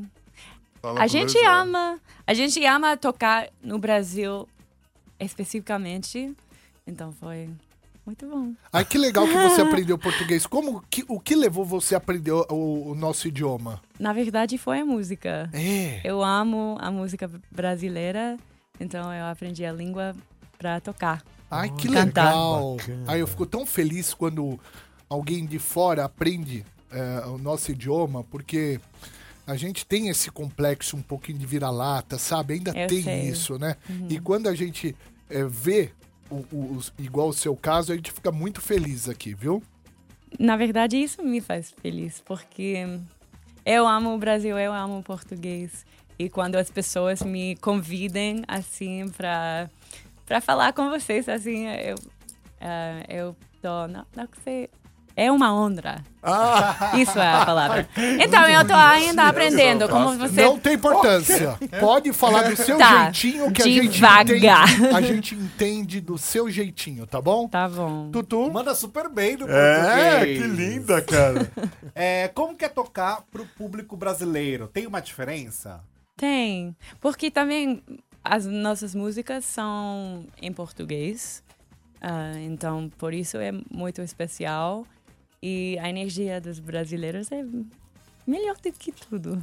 a 0.96 1.06
gente 1.06 1.36
ama, 1.44 1.98
a 2.26 2.32
gente 2.32 2.64
ama 2.64 2.96
tocar 2.96 3.48
no 3.62 3.78
Brasil 3.78 4.48
especificamente. 5.18 6.34
Então 6.86 7.12
foi 7.12 7.50
muito 8.04 8.26
bom. 8.28 8.52
Ai, 8.72 8.84
que 8.84 8.96
legal 8.96 9.26
que 9.26 9.34
você 9.34 9.60
aprendeu 9.62 9.98
português. 9.98 10.46
Como 10.46 10.80
que, 10.88 11.04
o 11.08 11.18
que 11.18 11.34
levou 11.34 11.64
você 11.64 11.94
a 11.94 11.98
aprender 11.98 12.32
o, 12.32 12.90
o 12.90 12.94
nosso 12.94 13.26
idioma? 13.26 13.82
Na 13.98 14.12
verdade, 14.12 14.56
foi 14.56 14.80
a 14.80 14.84
música. 14.84 15.50
É. 15.52 16.00
Eu 16.04 16.22
amo 16.22 16.76
a 16.80 16.90
música 16.90 17.28
brasileira, 17.50 18.36
então 18.78 19.12
eu 19.12 19.26
aprendi 19.26 19.64
a 19.64 19.72
língua 19.72 20.14
para 20.56 20.80
tocar. 20.80 21.24
Ai, 21.50 21.70
que 21.70 21.88
Cantar. 21.88 22.26
legal. 22.26 22.76
Ai, 23.06 23.20
eu 23.20 23.26
fico 23.26 23.46
tão 23.46 23.66
feliz 23.66 24.14
quando 24.14 24.58
alguém 25.08 25.44
de 25.46 25.58
fora 25.58 26.04
aprende 26.04 26.64
é, 26.90 27.26
o 27.26 27.38
nosso 27.38 27.70
idioma, 27.72 28.24
porque 28.24 28.80
a 29.46 29.56
gente 29.56 29.86
tem 29.86 30.08
esse 30.08 30.30
complexo 30.30 30.96
um 30.96 31.02
pouquinho 31.02 31.38
de 31.38 31.46
vira-lata, 31.46 32.18
sabe? 32.18 32.54
Ainda 32.54 32.72
Eu 32.76 32.86
tem 32.88 33.02
sei. 33.02 33.20
isso, 33.28 33.58
né? 33.58 33.76
E 34.08 34.18
quando 34.18 34.48
a 34.48 34.54
gente 34.54 34.94
é, 35.30 35.44
vê, 35.44 35.90
o, 36.30 36.44
o- 36.52 36.72
os- 36.76 36.92
igual 36.98 37.28
o 37.28 37.32
seu 37.32 37.54
caso, 37.56 37.92
a 37.92 37.96
gente 37.96 38.10
fica 38.12 38.32
muito 38.32 38.60
feliz 38.60 39.08
aqui, 39.08 39.34
viu? 39.34 39.62
Na 40.38 40.56
verdade, 40.56 40.96
isso 41.00 41.22
me 41.22 41.40
faz 41.40 41.72
feliz, 41.80 42.20
porque 42.24 42.84
eu 43.64 43.86
amo 43.86 44.14
o 44.14 44.18
Brasil, 44.18 44.58
eu 44.58 44.72
amo 44.72 44.98
o 44.98 45.02
português. 45.02 45.86
E 46.18 46.28
quando 46.28 46.56
as 46.56 46.70
pessoas 46.70 47.22
me 47.22 47.56
convidem, 47.56 48.42
assim, 48.48 49.08
para 49.16 49.68
falar 50.40 50.72
com 50.72 50.88
vocês, 50.90 51.28
assim, 51.28 51.66
eu, 51.66 51.96
ah, 52.60 53.02
eu 53.08 53.36
tô... 53.62 53.86
Não, 53.86 54.04
não 54.16 54.28
sei... 54.42 54.68
É 55.18 55.32
uma 55.32 55.54
honra. 55.54 56.04
Isso 57.00 57.18
é 57.18 57.26
a 57.32 57.46
palavra. 57.46 57.88
Então, 58.22 58.46
eu 58.46 58.66
tô 58.66 58.74
ainda 58.74 59.24
aprendendo, 59.28 59.88
como 59.88 60.16
você... 60.18 60.44
Não 60.44 60.58
tem 60.58 60.74
importância. 60.74 61.56
Pode 61.80 62.12
falar 62.12 62.50
do 62.50 62.56
seu 62.56 62.76
Tá, 62.76 63.04
jeitinho 63.10 63.50
que 63.50 63.62
a 63.62 63.64
devagar. 63.64 64.26
gente 64.68 64.76
entende. 64.76 64.94
A 64.94 65.00
gente 65.00 65.34
entende 65.34 66.00
do 66.02 66.18
seu 66.18 66.50
jeitinho, 66.50 67.06
tá 67.06 67.20
bom? 67.20 67.48
Tá 67.48 67.66
bom. 67.68 68.10
Tutu? 68.10 68.50
Manda 68.52 68.74
super 68.74 69.08
bem 69.08 69.36
no 69.38 69.48
É, 69.50 70.16
português. 70.18 70.38
que 70.42 70.46
linda, 70.48 71.00
cara. 71.02 71.50
É, 71.94 72.28
como 72.28 72.54
que 72.54 72.64
é 72.64 72.68
tocar 72.68 73.22
pro 73.32 73.46
público 73.46 73.96
brasileiro? 73.96 74.66
Tem 74.68 74.86
uma 74.86 75.00
diferença? 75.00 75.80
Tem, 76.14 76.76
porque 77.00 77.30
também 77.30 77.82
as 78.22 78.44
nossas 78.44 78.94
músicas 78.94 79.46
são 79.46 80.26
em 80.42 80.52
português, 80.52 81.42
ah, 82.02 82.32
então 82.40 82.90
por 82.98 83.14
isso 83.14 83.38
é 83.38 83.50
muito 83.70 84.02
especial 84.02 84.84
e 85.42 85.78
a 85.80 85.88
energia 85.88 86.40
dos 86.40 86.58
brasileiros 86.58 87.30
é 87.32 87.44
melhor 88.26 88.56
do 88.56 88.72
que 88.72 88.92
tudo, 88.92 89.40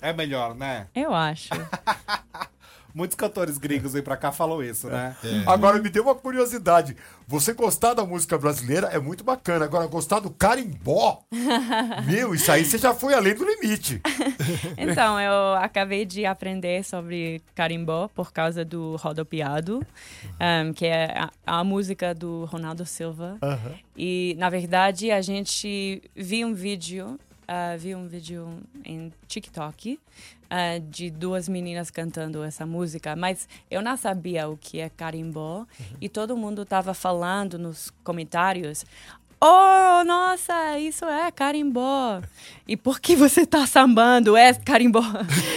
É 0.00 0.12
melhor, 0.12 0.54
né? 0.54 0.86
eu 0.94 1.12
acho. 1.14 1.50
Muitos 2.94 3.16
cantores 3.16 3.56
gringos 3.58 3.92
vêm 3.94 4.02
pra 4.02 4.16
cá 4.16 4.30
falam 4.30 4.62
isso, 4.62 4.88
né? 4.88 5.16
Agora 5.46 5.80
me 5.80 5.88
deu 5.88 6.02
uma 6.02 6.14
curiosidade. 6.14 6.96
Você 7.26 7.54
gostar 7.54 7.94
da 7.94 8.04
música 8.04 8.36
brasileira 8.36 8.88
é 8.88 8.98
muito 8.98 9.24
bacana. 9.24 9.64
Agora, 9.64 9.86
gostar 9.86 10.20
do 10.20 10.30
carimbó, 10.30 11.22
meu, 12.06 12.34
isso 12.34 12.52
aí 12.52 12.64
você 12.64 12.76
já 12.76 12.92
foi 12.92 13.14
além 13.14 13.34
do 13.34 13.44
limite. 13.44 14.00
Então 14.76 15.20
eu 15.20 15.54
acabei 15.54 16.04
de 16.04 16.26
aprender 16.26 16.84
sobre 16.84 17.42
carimbó 17.54 18.08
por 18.08 18.32
causa 18.32 18.64
do 18.64 18.96
rodopiado, 18.96 19.84
um, 20.40 20.72
que 20.72 20.86
é 20.86 21.14
a, 21.46 21.58
a 21.60 21.64
música 21.64 22.14
do 22.14 22.44
Ronaldo 22.46 22.84
Silva. 22.84 23.38
E 23.96 24.34
na 24.38 24.50
verdade 24.50 25.10
a 25.10 25.20
gente 25.20 26.02
viu 26.14 26.48
um 26.48 26.54
vídeo, 26.54 27.18
ah, 27.46 27.76
viu 27.78 27.98
um 27.98 28.08
vídeo 28.08 28.48
em 28.84 29.12
TikTok 29.26 29.98
ah, 30.54 30.78
de 30.78 31.08
duas 31.08 31.48
meninas 31.48 31.90
cantando 31.90 32.44
essa 32.44 32.66
música, 32.66 33.16
mas 33.16 33.48
eu 33.70 33.80
não 33.80 33.96
sabia 33.96 34.46
o 34.50 34.56
que 34.58 34.80
é 34.80 34.90
carimbó 34.90 35.66
e 35.98 36.10
todo 36.10 36.36
mundo 36.36 36.60
estava 36.60 36.92
falando 36.92 37.58
nos 37.58 37.90
comentários. 38.04 38.84
Oh, 39.40 40.04
nossa, 40.04 40.78
isso 40.78 41.06
é 41.06 41.30
carimbó. 41.30 42.20
E 42.68 42.76
por 42.76 43.00
que 43.00 43.16
você 43.16 43.46
tá 43.46 43.66
sambando? 43.66 44.36
É 44.36 44.52
carimbó. 44.52 45.00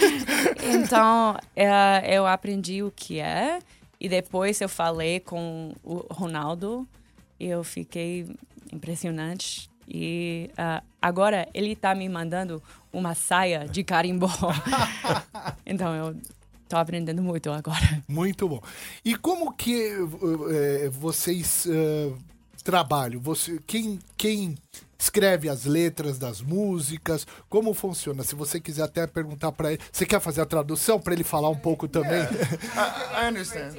então, 0.74 1.36
é, 1.54 2.16
eu 2.16 2.26
aprendi 2.26 2.82
o 2.82 2.90
que 2.90 3.20
é. 3.20 3.58
E 4.00 4.08
depois 4.08 4.62
eu 4.62 4.68
falei 4.68 5.20
com 5.20 5.74
o 5.84 5.96
Ronaldo. 6.10 6.88
E 7.38 7.46
eu 7.46 7.62
fiquei 7.62 8.26
impressionante. 8.72 9.68
E 9.86 10.50
ah, 10.56 10.82
agora 11.00 11.46
ele 11.52 11.76
tá 11.76 11.94
me 11.94 12.08
mandando 12.08 12.62
uma 12.96 13.14
saia 13.14 13.68
de 13.68 13.84
carimbó. 13.84 14.30
então 15.66 15.94
eu 15.94 16.16
tô 16.68 16.76
aprendendo 16.76 17.22
muito 17.22 17.50
agora. 17.50 18.02
Muito 18.08 18.48
bom. 18.48 18.62
E 19.04 19.14
como 19.14 19.52
que 19.52 19.92
eh, 20.50 20.88
vocês 20.90 21.66
eh, 21.68 22.12
trabalham? 22.64 23.20
Você, 23.20 23.60
quem, 23.66 23.98
quem 24.16 24.56
escreve 24.98 25.48
as 25.48 25.66
letras 25.66 26.18
das 26.18 26.40
músicas? 26.40 27.26
Como 27.50 27.74
funciona? 27.74 28.24
Se 28.24 28.34
você 28.34 28.58
quiser 28.58 28.84
até 28.84 29.06
perguntar 29.06 29.52
pra 29.52 29.72
ele, 29.72 29.82
você 29.92 30.06
quer 30.06 30.20
fazer 30.20 30.40
a 30.40 30.46
tradução 30.46 30.98
pra 30.98 31.12
ele 31.12 31.24
falar 31.24 31.50
um 31.50 31.58
pouco 31.58 31.86
também? 31.86 32.22
I, 32.24 33.26
I 33.26 33.28
understand. 33.28 33.74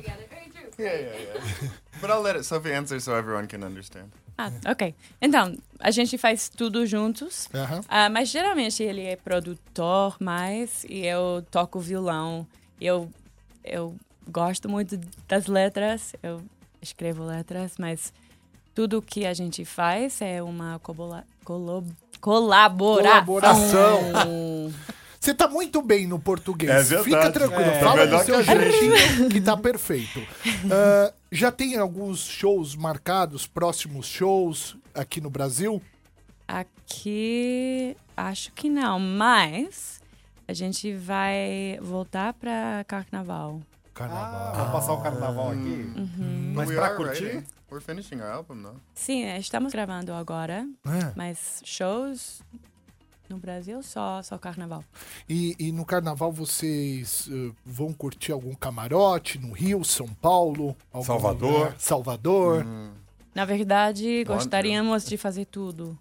Yeah, 0.78 0.94
yeah, 0.94 1.16
yeah. 1.18 1.70
But 2.02 2.12
I'll 2.12 2.22
let 2.22 2.36
it 2.36 2.44
Sophie 2.46 2.74
answer 2.74 3.00
so 3.00 3.16
everyone 3.16 3.48
can 3.48 3.64
understand. 3.64 4.12
Ah, 4.38 4.52
ok. 4.68 4.94
Então, 5.20 5.58
a 5.80 5.90
gente 5.90 6.16
faz 6.18 6.48
tudo 6.48 6.86
juntos. 6.86 7.50
Aham. 7.54 7.82
Ah, 7.88 8.10
mas 8.10 8.30
geralmente 8.30 8.84
ele 8.84 9.04
é 9.04 9.16
produtor 9.16 10.16
mais 10.20 10.84
e 10.88 11.04
eu 11.06 11.44
toco 11.50 11.80
violão. 11.80 12.46
Eu, 12.80 13.12
eu 13.64 13.96
gosto 14.30 14.70
muito 14.70 15.00
das 15.28 15.48
letras, 15.48 16.14
eu 16.22 16.44
escrevo 16.80 17.24
letras, 17.26 17.78
mas 17.80 18.14
tudo 18.76 19.02
que 19.02 19.26
a 19.26 19.34
gente 19.34 19.66
faz 19.66 20.22
é 20.22 20.44
uma 20.44 20.80
colaboração. 20.80 21.26
Colaboração. 22.22 24.14
Você 25.20 25.34
tá 25.34 25.48
muito 25.48 25.82
bem 25.82 26.08
no 26.08 26.20
português. 26.20 26.70
É 26.72 26.84
verdade. 26.84 27.04
Fica 27.04 27.32
tranquilo. 27.32 27.70
É. 27.72 27.80
Fala 27.80 28.08
Tá 28.08 28.18
do 28.18 28.26
seu 28.26 28.44
que 28.44 28.50
a 28.52 28.56
gente. 28.56 28.72
jeitinho 28.80 29.30
que 29.30 29.42
tá 29.42 29.58
perfeito. 29.58 30.20
Ah, 30.72 31.14
já 31.32 31.52
tem 31.52 31.78
alguns 31.78 32.20
shows 32.26 32.76
marcados, 32.76 33.46
próximos 33.48 34.06
shows 34.06 34.78
aqui 34.94 35.20
no 35.22 35.30
Brasil? 35.30 35.82
Aqui, 36.48 37.96
acho 38.16 38.52
que 38.54 38.70
não, 38.70 39.00
mas 39.00 40.00
a 40.48 40.54
gente 40.54 40.94
vai 40.94 41.78
voltar 41.82 42.34
para 42.34 42.84
carnaval. 42.88 43.62
Ah, 44.00 44.54
vou 44.56 44.72
passar 44.72 44.94
o 44.94 45.02
carnaval 45.02 45.52
aqui. 45.52 45.92
Mas 46.56 46.70
we 46.70 46.76
pra 46.76 46.86
are 46.88 46.96
curtir? 46.96 47.24
writing. 47.26 47.44
We're 47.70 47.84
finishing 47.84 48.22
our 48.22 48.32
album, 48.32 48.62
though. 48.62 48.80
Sim, 48.94 49.24
é, 49.26 49.38
estamos 49.40 49.74
gravando 49.74 50.14
agora, 50.14 50.66
É. 50.86 51.12
mas 51.16 51.62
shows 51.66 52.42
no 53.30 53.38
Brasil 53.38 53.82
só 53.84 54.22
só 54.22 54.38
carnaval. 54.38 54.84
E, 55.28 55.56
e 55.60 55.72
no 55.72 55.86
carnaval 55.86 56.32
vocês 56.32 57.30
eh, 57.32 57.52
vão 57.66 57.94
curtir 57.94 58.32
algum 58.32 58.54
camarote 58.54 59.38
no 59.38 59.52
Rio, 59.54 59.84
São 59.84 60.08
Paulo, 60.08 60.76
algum 60.92 61.06
Salvador. 61.06 61.52
lugar? 61.52 61.76
Salvador. 61.80 62.66
Na 63.34 63.46
verdade, 63.46 64.24
Bom, 64.26 64.34
gostaríamos 64.36 65.06
de 65.06 65.18
fazer 65.18 65.46
tudo. 65.46 65.98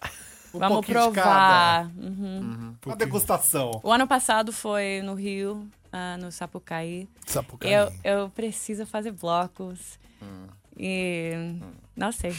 Um 0.54 0.58
Vamos 0.60 0.76
pouquinho 0.76 0.98
de 0.98 1.12
provar. 1.12 1.90
Uhum. 1.98 2.74
Uma 2.86 2.96
degustação. 2.96 3.80
O 3.82 3.92
ano 3.92 4.06
passado 4.08 4.50
foi 4.50 5.02
no 5.04 5.12
Rio, 5.12 5.68
ah, 5.92 6.16
no 6.16 6.32
Sapucaí. 6.32 7.06
Sapucaí. 7.26 7.70
Eu, 7.70 7.92
eu 8.02 8.30
preciso 8.30 8.86
fazer 8.86 9.12
blocos. 9.12 9.98
Hum. 10.22 10.46
E 10.74 11.32
não 11.94 12.10
sei. 12.12 12.34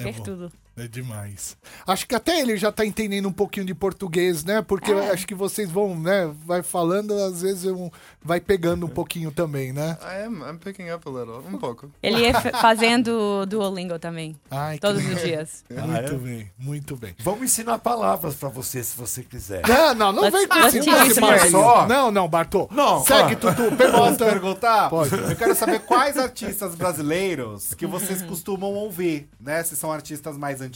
É 0.00 0.02
Ver 0.04 0.14
bom. 0.14 0.22
tudo. 0.24 0.52
É 0.78 0.88
demais. 0.88 1.56
Acho 1.86 2.06
que 2.06 2.14
até 2.14 2.40
ele 2.40 2.56
já 2.56 2.70
tá 2.70 2.84
entendendo 2.84 3.28
um 3.28 3.32
pouquinho 3.32 3.66
de 3.66 3.74
português, 3.74 4.44
né? 4.44 4.62
Porque 4.62 4.92
eu 4.92 5.12
acho 5.12 5.26
que 5.26 5.34
vocês 5.34 5.70
vão, 5.70 5.98
né? 5.98 6.30
Vai 6.46 6.62
falando, 6.62 7.12
às 7.14 7.42
vezes 7.42 7.64
eu, 7.64 7.92
vai 8.22 8.40
pegando 8.40 8.86
um 8.86 8.88
pouquinho 8.88 9.30
também, 9.30 9.72
né? 9.72 9.96
I 10.02 10.24
am. 10.26 10.42
I'm 10.48 10.58
picking 10.58 10.90
up 10.90 11.06
a 11.08 11.10
little. 11.10 11.42
Um 11.48 11.58
pouco. 11.58 11.90
Ele 12.02 12.24
é 12.24 12.32
fa- 12.32 12.52
fazendo 12.60 13.44
Duolingo 13.46 13.98
também. 13.98 14.36
Ai, 14.50 14.76
que 14.76 14.80
Todos 14.80 15.02
legal. 15.02 15.16
os 15.16 15.22
dias. 15.22 15.64
Muito 15.70 15.90
Ah, 15.92 15.98
é? 15.98 16.12
bem, 16.18 16.50
muito 16.58 16.96
bem. 16.96 17.14
Vamos 17.20 17.42
ensinar 17.42 17.78
palavras 17.78 18.34
pra 18.34 18.48
você, 18.48 18.82
se 18.82 18.96
você 18.96 19.22
quiser. 19.22 19.62
Não, 19.66 19.94
não, 19.94 20.12
não 20.12 20.30
vem 20.30 20.46
com 20.46 20.58
esse 20.58 21.50
só. 21.50 21.86
Não, 21.86 22.10
não, 22.10 22.28
Bartô. 22.28 22.68
Não, 22.70 23.04
Segue, 23.04 23.34
ah. 23.34 23.36
Tutu. 23.36 23.62
Posso 23.64 23.76
Pergunta. 23.76 24.24
perguntar? 24.28 24.90
Pode. 24.90 25.14
Eu 25.14 25.36
quero 25.36 25.54
saber 25.54 25.80
quais 25.80 26.16
artistas 26.16 26.74
brasileiros 26.74 27.74
que 27.74 27.86
vocês 27.86 28.22
costumam 28.22 28.70
ouvir, 28.74 29.28
né? 29.40 29.62
Se 29.62 29.74
são 29.76 29.90
artistas 29.92 30.36
mais 30.36 30.60
antigos 30.60 30.67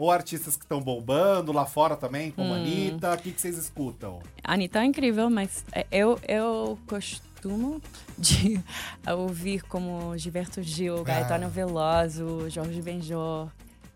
ou 0.00 0.10
artistas 0.10 0.56
que 0.56 0.64
estão 0.64 0.80
bombando 0.80 1.52
lá 1.52 1.66
fora 1.66 1.94
também, 1.94 2.30
como 2.30 2.54
a 2.54 2.56
Anitta. 2.56 3.12
O 3.12 3.18
que, 3.18 3.32
que 3.32 3.40
vocês 3.40 3.58
escutam? 3.58 4.20
A 4.42 4.54
Anitta 4.54 4.80
é 4.80 4.84
incrível, 4.86 5.28
mas 5.28 5.62
é, 5.72 5.86
eu, 5.92 6.18
eu 6.26 6.78
costumo 6.86 7.82
de 8.16 8.58
ouvir 9.06 9.62
como 9.62 10.16
Gilberto 10.16 10.62
Gil, 10.62 11.04
Gaetano 11.04 11.50
Veloso, 11.50 12.48
Jorge 12.48 12.80
Benjor. 12.80 13.48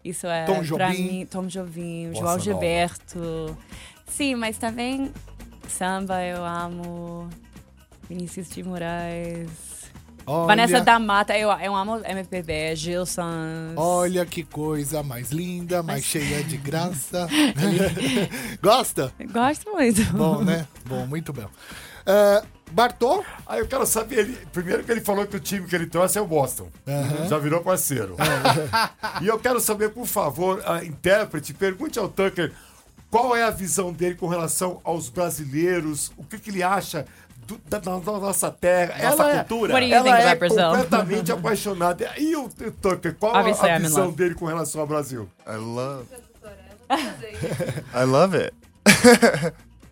Isso 0.05 0.27
é 0.27 0.45
Tom 0.45 0.57
pra 0.57 0.91
Jobim. 0.91 1.03
mim, 1.03 1.27
Tom 1.27 1.47
Jobim, 1.47 2.09
Bossa 2.09 2.21
João 2.21 2.31
nova. 2.33 2.41
Gilberto. 2.41 3.59
Sim, 4.07 4.35
mas 4.35 4.59
também 4.59 5.11
samba 5.67 6.23
eu 6.23 6.45
amo. 6.45 7.31
Vinícius 8.07 8.51
de 8.51 8.63
Moraes. 8.63 9.74
Olha, 10.27 10.47
Vanessa 10.47 10.81
da 10.81 10.99
Mata, 10.99 11.37
eu, 11.37 11.51
eu 11.51 11.75
amo 11.75 12.01
MPB, 12.05 12.75
Gilson. 12.77 13.75
Olha 13.77 14.25
que 14.25 14.43
coisa 14.43 15.03
mais 15.03 15.31
linda, 15.31 15.83
mais 15.83 16.05
cheia 16.05 16.43
de 16.43 16.57
graça. 16.57 17.29
Gosta? 18.63 19.13
Gosto 19.33 19.71
muito. 19.73 20.03
Bom, 20.13 20.43
né? 20.43 20.67
Bom, 20.87 21.07
muito 21.07 21.33
bem. 21.33 21.47
Ah, 22.07 22.43
Bartô? 22.73 23.25
Aí 23.47 23.61
eu 23.61 23.69
quero 23.69 23.87
saber, 23.87 24.21
ele, 24.21 24.39
primeiro 24.53 24.83
que 24.83 24.91
ele 24.91 25.01
falou 25.01 25.27
que 25.27 25.37
o 25.37 25.41
time 25.41 25.67
que 25.67 25.77
ele 25.77 25.87
trouxe 25.87 26.19
é 26.19 26.21
o 26.21 26.27
Boston. 26.27 26.69
Já 27.29 27.39
virou 27.39 27.61
parceiro. 27.61 28.17
e 29.21 29.27
eu 29.27 29.39
quero 29.39 29.61
saber, 29.61 29.91
por 29.91 30.07
favor, 30.07 30.63
a 30.67 30.85
intérprete, 30.85 31.55
pergunte 31.55 31.99
ao 31.99 32.09
Tucker 32.09 32.53
qual 33.11 33.37
é 33.37 33.45
a 33.45 33.51
visão 33.51 33.93
dele 33.93 34.17
com 34.17 34.27
relação 34.27 34.81
aos 34.83 35.09
brasileiros, 35.09 36.11
o 36.17 36.25
que, 36.25 36.37
que 36.37 36.51
ele 36.51 36.65
acha 36.65 37.07
do- 37.47 37.61
da, 37.69 37.79
da- 37.79 38.01
nossa 38.01 38.51
terra, 38.51 38.95
Nossa 39.03 39.23
ela 39.23 39.45
cultura. 39.45 39.73
What 39.75 39.81
do 39.87 39.89
you 39.89 39.95
Ela 39.97 40.21
é 40.21 40.37
completamente 40.37 41.33
apaixonada. 41.33 42.13
E 42.19 42.35
o 42.37 42.49
Tucker, 42.49 43.15
qual 43.19 43.35
Obviously, 43.37 43.71
a 43.71 43.79
visão 43.79 44.05
love. 44.07 44.17
dele 44.17 44.35
com 44.35 44.47
relação 44.47 44.81
ao 44.81 44.87
Brasil? 44.87 45.29
I 45.47 45.57
love. 45.57 46.07
I 47.95 48.05
love 48.05 48.35
it. 48.37 48.55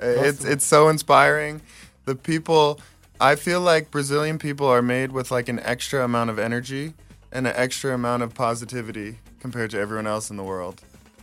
it's 0.01 0.45
it's 0.45 0.65
so 0.65 0.89
inspiring. 0.91 1.61
The 2.05 2.15
people, 2.15 2.81
I 3.21 3.37
feel 3.37 3.61
like 3.61 3.91
Brazilian 3.91 4.39
people 4.39 4.67
are 4.67 4.83
made 4.83 5.13
with 5.13 5.31
like 5.31 5.49
an 5.49 5.61
extra 5.61 6.05
amount 6.05 6.31
of 6.31 6.39
energy 6.39 6.95
and 7.33 7.47
an 7.47 7.55
extra 7.57 7.95
amount 7.95 8.23
of 8.23 8.35
positivity 8.35 9.19
compared 9.41 9.71
to 9.71 9.79
everyone 9.79 10.07
else 10.07 10.31
in 10.31 10.37
the 10.37 10.43
world, 10.45 10.83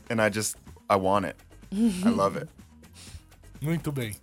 and 0.09 0.21
I 0.21 0.29
just 0.29 0.55
I 0.89 0.95
want 0.95 1.25
it. 1.25 1.35
I 1.71 2.09
love 2.09 2.35
it. 2.37 2.47
Muito 3.61 3.91
bem. 3.91 4.15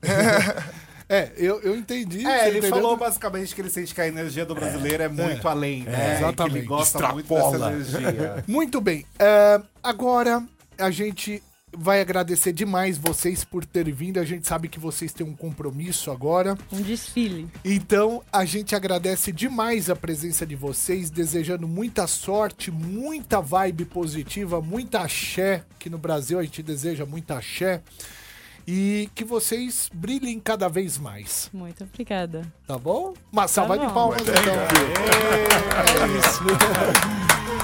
É, 1.09 1.33
eu, 1.37 1.61
eu 1.61 1.77
entendi. 1.77 2.27
É, 2.27 2.49
ele 2.49 2.59
entendeu? 2.59 2.77
falou 2.77 2.97
basicamente 2.97 3.55
que 3.55 3.61
ele 3.61 3.71
sente 3.71 3.95
que 3.95 4.01
a 4.01 4.09
energia 4.09 4.45
do 4.45 4.55
brasileiro 4.55 5.03
é, 5.03 5.09
muito 5.09 5.47
além, 5.47 5.83
né? 5.83 5.93
E 5.93 6.11
que 6.11 6.23
exatamente. 6.23 6.59
ele 6.59 6.67
gosta 6.67 7.13
muito 7.13 7.33
Extrapola. 7.33 7.71
dessa 7.71 7.99
energia. 7.99 8.45
Muito 8.49 8.81
bem. 8.81 9.07
É, 9.19 9.61
agora 9.83 10.43
a 10.79 10.91
gente 10.91 11.43
vai 11.77 12.01
agradecer 12.01 12.53
demais 12.53 12.97
vocês 12.97 13.45
por 13.45 13.65
terem 13.65 13.93
vindo. 13.93 14.19
A 14.19 14.25
gente 14.25 14.49
sabe 14.49 14.69
que 14.69 14.81
vocês 14.81 15.13
têm 15.13 15.27
um 15.27 15.35
compromisso 15.35 16.11
agora. 16.11 16.57
Um 16.73 16.81
desfile. 16.81 17.49
Então 17.65 18.23
a 18.33 18.45
gente 18.45 18.75
agradece 18.75 19.31
demais 19.31 19.91
a 19.91 19.95
presença 19.95 20.47
de 20.47 20.57
vocês, 20.57 21.11
desejando 21.11 21.69
muita 21.69 22.07
sorte, 22.07 22.71
muita 22.71 23.41
vibe 23.41 23.85
positiva, 23.85 24.61
muita 24.61 25.01
axé, 25.01 25.65
que 25.79 25.91
no 25.91 25.99
Brasil 25.99 26.39
a 26.39 26.43
gente 26.43 26.63
deseja 26.63 27.05
muita 27.05 27.37
axé. 27.37 27.83
E 28.67 29.09
que 29.15 29.25
vocês 29.25 29.89
brilhem 29.95 30.41
cada 30.41 30.69
vez 30.69 30.99
mais, 30.99 31.49
Muito 31.53 31.85
obrigada. 31.85 32.43
tá 32.67 32.77
bom? 32.77 33.15
Uma 33.33 33.47
salva 33.47 33.79
de 33.79 33.87
palmas 33.93 34.21
então. 34.23 34.35
É 34.35 36.19
isso. 36.19 36.43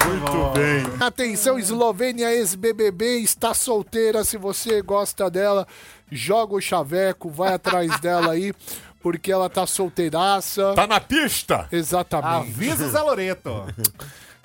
Muito 0.07 0.53
bem. 0.53 1.05
Atenção, 1.05 1.59
Eslovênia 1.59 2.31
ex-BBB 2.33 3.17
está 3.19 3.53
solteira. 3.53 4.23
Se 4.23 4.37
você 4.37 4.81
gosta 4.81 5.29
dela, 5.29 5.67
joga 6.09 6.55
o 6.55 6.61
chaveco, 6.61 7.29
vai 7.29 7.53
atrás 7.53 7.99
dela 8.01 8.31
aí, 8.31 8.53
porque 9.01 9.29
ela 9.31 9.49
tá 9.49 9.67
solteiraça. 9.67 10.73
Tá 10.73 10.87
na 10.87 11.01
pista? 11.01 11.67
Exatamente. 11.71 12.51
Avisa 12.53 12.85
o 12.85 12.89
Zé 12.89 13.01
Loreto. 13.01 13.65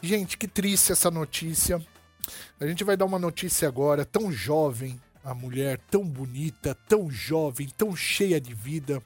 Gente, 0.03 0.37
que 0.37 0.49
triste 0.49 0.91
essa 0.93 1.11
notícia. 1.11 1.81
A 2.61 2.67
gente 2.67 2.83
vai 2.83 2.97
dar 2.97 3.05
uma 3.05 3.19
notícia 3.19 3.69
agora, 3.69 4.05
tão 4.05 4.31
jovem, 4.33 5.01
a 5.29 5.35
mulher, 5.35 5.79
tão 5.91 6.05
bonita, 6.05 6.75
tão 6.89 7.11
jovem, 7.11 7.69
tão 7.77 7.95
cheia 7.95 8.41
de 8.41 8.55
vida. 8.55 9.03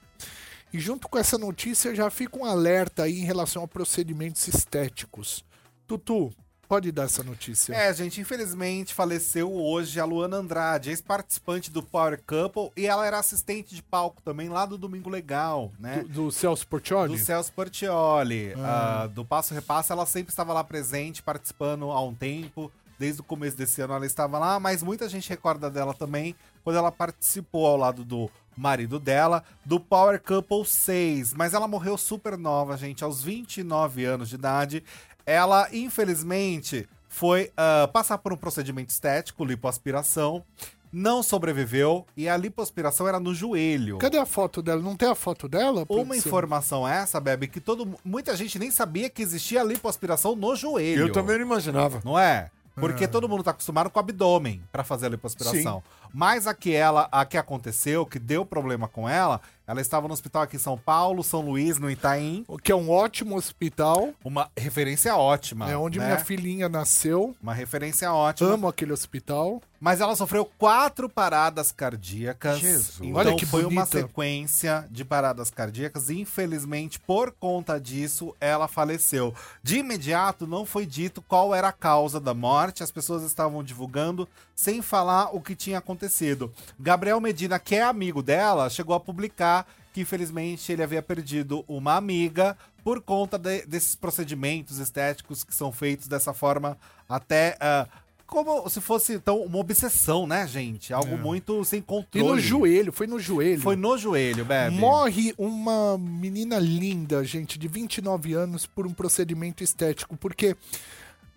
E 0.72 0.78
junto 0.78 1.08
com 1.08 1.18
essa 1.18 1.36
notícia 1.36 1.94
já 1.94 2.08
fica 2.10 2.38
um 2.38 2.44
alerta 2.44 3.02
aí 3.02 3.18
em 3.18 3.24
relação 3.24 3.64
a 3.64 3.68
procedimentos 3.68 4.46
estéticos. 4.46 5.44
Tutu, 5.84 6.32
pode 6.68 6.92
dar 6.92 7.04
essa 7.04 7.24
notícia. 7.24 7.74
É, 7.74 7.92
gente, 7.92 8.20
infelizmente 8.20 8.94
faleceu 8.94 9.52
hoje 9.52 9.98
a 9.98 10.04
Luana 10.04 10.36
Andrade, 10.36 10.90
ex-participante 10.90 11.72
do 11.72 11.82
Power 11.82 12.22
Couple, 12.24 12.70
e 12.76 12.86
ela 12.86 13.04
era 13.04 13.18
assistente 13.18 13.74
de 13.74 13.82
palco 13.82 14.22
também 14.22 14.48
lá 14.48 14.64
do 14.64 14.78
Domingo 14.78 15.10
Legal, 15.10 15.72
né? 15.78 16.04
Do, 16.04 16.26
do 16.26 16.32
Celso 16.32 16.66
Portioli? 16.68 17.18
Do 17.18 17.18
Celso 17.18 17.52
Portioli. 17.52 18.54
Ah, 18.58 19.08
do 19.12 19.24
Passo 19.24 19.52
Repassa, 19.52 19.92
ela 19.92 20.06
sempre 20.06 20.30
estava 20.30 20.52
lá 20.52 20.62
presente, 20.62 21.20
participando 21.20 21.90
há 21.90 22.00
um 22.00 22.14
tempo. 22.14 22.72
Desde 23.02 23.20
o 23.20 23.24
começo 23.24 23.56
desse 23.56 23.80
ano 23.80 23.94
ela 23.94 24.06
estava 24.06 24.38
lá, 24.38 24.60
mas 24.60 24.80
muita 24.80 25.08
gente 25.08 25.28
recorda 25.28 25.68
dela 25.68 25.92
também 25.92 26.36
quando 26.62 26.76
ela 26.76 26.92
participou 26.92 27.66
ao 27.66 27.76
lado 27.76 28.04
do 28.04 28.30
marido 28.56 29.00
dela, 29.00 29.42
do 29.64 29.80
Power 29.80 30.22
Couple 30.22 30.64
6. 30.64 31.34
Mas 31.34 31.52
ela 31.52 31.66
morreu 31.66 31.98
super 31.98 32.38
nova, 32.38 32.76
gente, 32.76 33.02
aos 33.02 33.20
29 33.20 34.04
anos 34.04 34.28
de 34.28 34.36
idade. 34.36 34.84
Ela, 35.26 35.68
infelizmente, 35.72 36.88
foi 37.08 37.50
ah, 37.56 37.90
passar 37.92 38.18
por 38.18 38.32
um 38.32 38.36
procedimento 38.36 38.90
estético, 38.90 39.44
lipoaspiração. 39.44 40.44
Não 40.92 41.24
sobreviveu 41.24 42.06
e 42.16 42.28
a 42.28 42.36
lipoaspiração 42.36 43.08
era 43.08 43.18
no 43.18 43.34
joelho. 43.34 43.98
Cadê 43.98 44.18
a 44.18 44.26
foto 44.26 44.62
dela? 44.62 44.80
Não 44.80 44.94
tem 44.94 45.08
a 45.08 45.16
foto 45.16 45.48
dela? 45.48 45.84
Uma 45.88 46.16
informação 46.16 46.86
essa, 46.86 47.18
Bebe, 47.18 47.48
que 47.48 47.60
todo, 47.60 47.98
muita 48.04 48.36
gente 48.36 48.60
nem 48.60 48.70
sabia 48.70 49.10
que 49.10 49.22
existia 49.22 49.64
lipoaspiração 49.64 50.36
no 50.36 50.54
joelho. 50.54 51.08
Eu 51.08 51.12
também 51.12 51.38
não 51.38 51.46
imaginava. 51.46 52.00
Não 52.04 52.16
é? 52.16 52.48
Porque 52.74 53.06
todo 53.06 53.28
mundo 53.28 53.42
tá 53.42 53.50
acostumado 53.50 53.90
com 53.90 53.98
o 53.98 54.00
abdômen 54.00 54.62
pra 54.72 54.82
fazer 54.82 55.06
a 55.06 55.08
lipoaspiração. 55.10 55.82
Mas 56.12 56.46
a 56.46 56.54
que 56.54 56.74
ela, 56.74 57.08
a 57.12 57.24
que 57.24 57.36
aconteceu, 57.36 58.06
que 58.06 58.18
deu 58.18 58.46
problema 58.46 58.88
com 58.88 59.08
ela, 59.08 59.40
ela 59.66 59.80
estava 59.80 60.08
no 60.08 60.14
hospital 60.14 60.42
aqui 60.42 60.56
em 60.56 60.58
São 60.58 60.76
Paulo, 60.76 61.22
São 61.22 61.40
Luís, 61.40 61.78
no 61.78 61.90
Itaim. 61.90 62.44
Que 62.62 62.72
é 62.72 62.76
um 62.76 62.90
ótimo 62.90 63.36
hospital. 63.36 64.10
Uma 64.24 64.50
referência 64.56 65.14
ótima. 65.16 65.70
É 65.70 65.76
onde 65.76 65.98
né? 65.98 66.06
minha 66.06 66.18
filhinha 66.18 66.68
nasceu. 66.68 67.36
Uma 67.42 67.54
referência 67.54 68.12
ótima. 68.12 68.50
Amo 68.50 68.68
aquele 68.68 68.92
hospital. 68.92 69.62
Mas 69.80 70.00
ela 70.00 70.14
sofreu 70.14 70.44
quatro 70.44 71.08
paradas 71.08 71.72
cardíacas. 71.72 72.60
Jesus. 72.60 73.00
Então 73.00 73.14
Olha 73.14 73.34
que 73.34 73.44
foi 73.44 73.62
uma 73.62 73.82
bonita. 73.82 73.98
sequência 73.98 74.86
de 74.88 75.04
paradas 75.04 75.50
cardíacas. 75.50 76.08
E, 76.08 76.20
infelizmente, 76.20 77.00
por 77.00 77.32
conta 77.32 77.80
disso, 77.80 78.32
ela 78.40 78.68
faleceu. 78.68 79.34
De 79.60 79.78
imediato, 79.78 80.46
não 80.46 80.64
foi 80.64 80.86
dito 80.86 81.20
qual 81.22 81.52
era 81.52 81.68
a 81.68 81.72
causa 81.72 82.20
da 82.20 82.32
morte. 82.32 82.84
As 82.84 82.92
pessoas 82.92 83.24
estavam 83.24 83.62
divulgando 83.62 84.28
sem 84.54 84.80
falar 84.80 85.34
o 85.34 85.40
que 85.40 85.56
tinha 85.56 85.78
acontecido. 85.78 86.52
Gabriel 86.78 87.20
Medina, 87.20 87.58
que 87.58 87.74
é 87.74 87.82
amigo 87.82 88.22
dela, 88.22 88.70
chegou 88.70 88.94
a 88.94 89.00
publicar 89.00 89.61
que 89.92 90.00
infelizmente 90.00 90.72
ele 90.72 90.82
havia 90.82 91.02
perdido 91.02 91.64
uma 91.68 91.96
amiga 91.96 92.56
por 92.82 93.00
conta 93.00 93.38
de- 93.38 93.66
desses 93.66 93.94
procedimentos 93.94 94.78
estéticos 94.78 95.44
que 95.44 95.54
são 95.54 95.70
feitos 95.70 96.08
dessa 96.08 96.32
forma 96.32 96.76
até 97.08 97.56
ah, 97.60 97.86
como 98.26 98.66
se 98.70 98.80
fosse 98.80 99.12
então 99.12 99.42
uma 99.42 99.58
obsessão, 99.58 100.26
né, 100.26 100.46
gente? 100.48 100.90
Algo 100.94 101.18
muito 101.18 101.62
sem 101.66 101.80
É. 101.80 101.82
E 101.82 101.84
controle. 101.84 102.26
no 102.26 102.40
joelho, 102.40 102.90
foi 102.90 103.06
no 103.06 103.20
joelho. 103.20 103.60
Foi 103.60 103.76
no 103.76 103.98
joelho, 103.98 104.42
Bebe. 104.42 104.74
Morre 104.76 105.34
uma 105.36 105.98
menina 105.98 106.58
linda, 106.58 107.22
gente, 107.24 107.58
de 107.58 107.68
29 107.68 108.32
anos, 108.32 108.64
por 108.64 108.86
um 108.86 108.92
procedimento 108.94 109.62
estético, 109.62 110.16
porque 110.16 110.56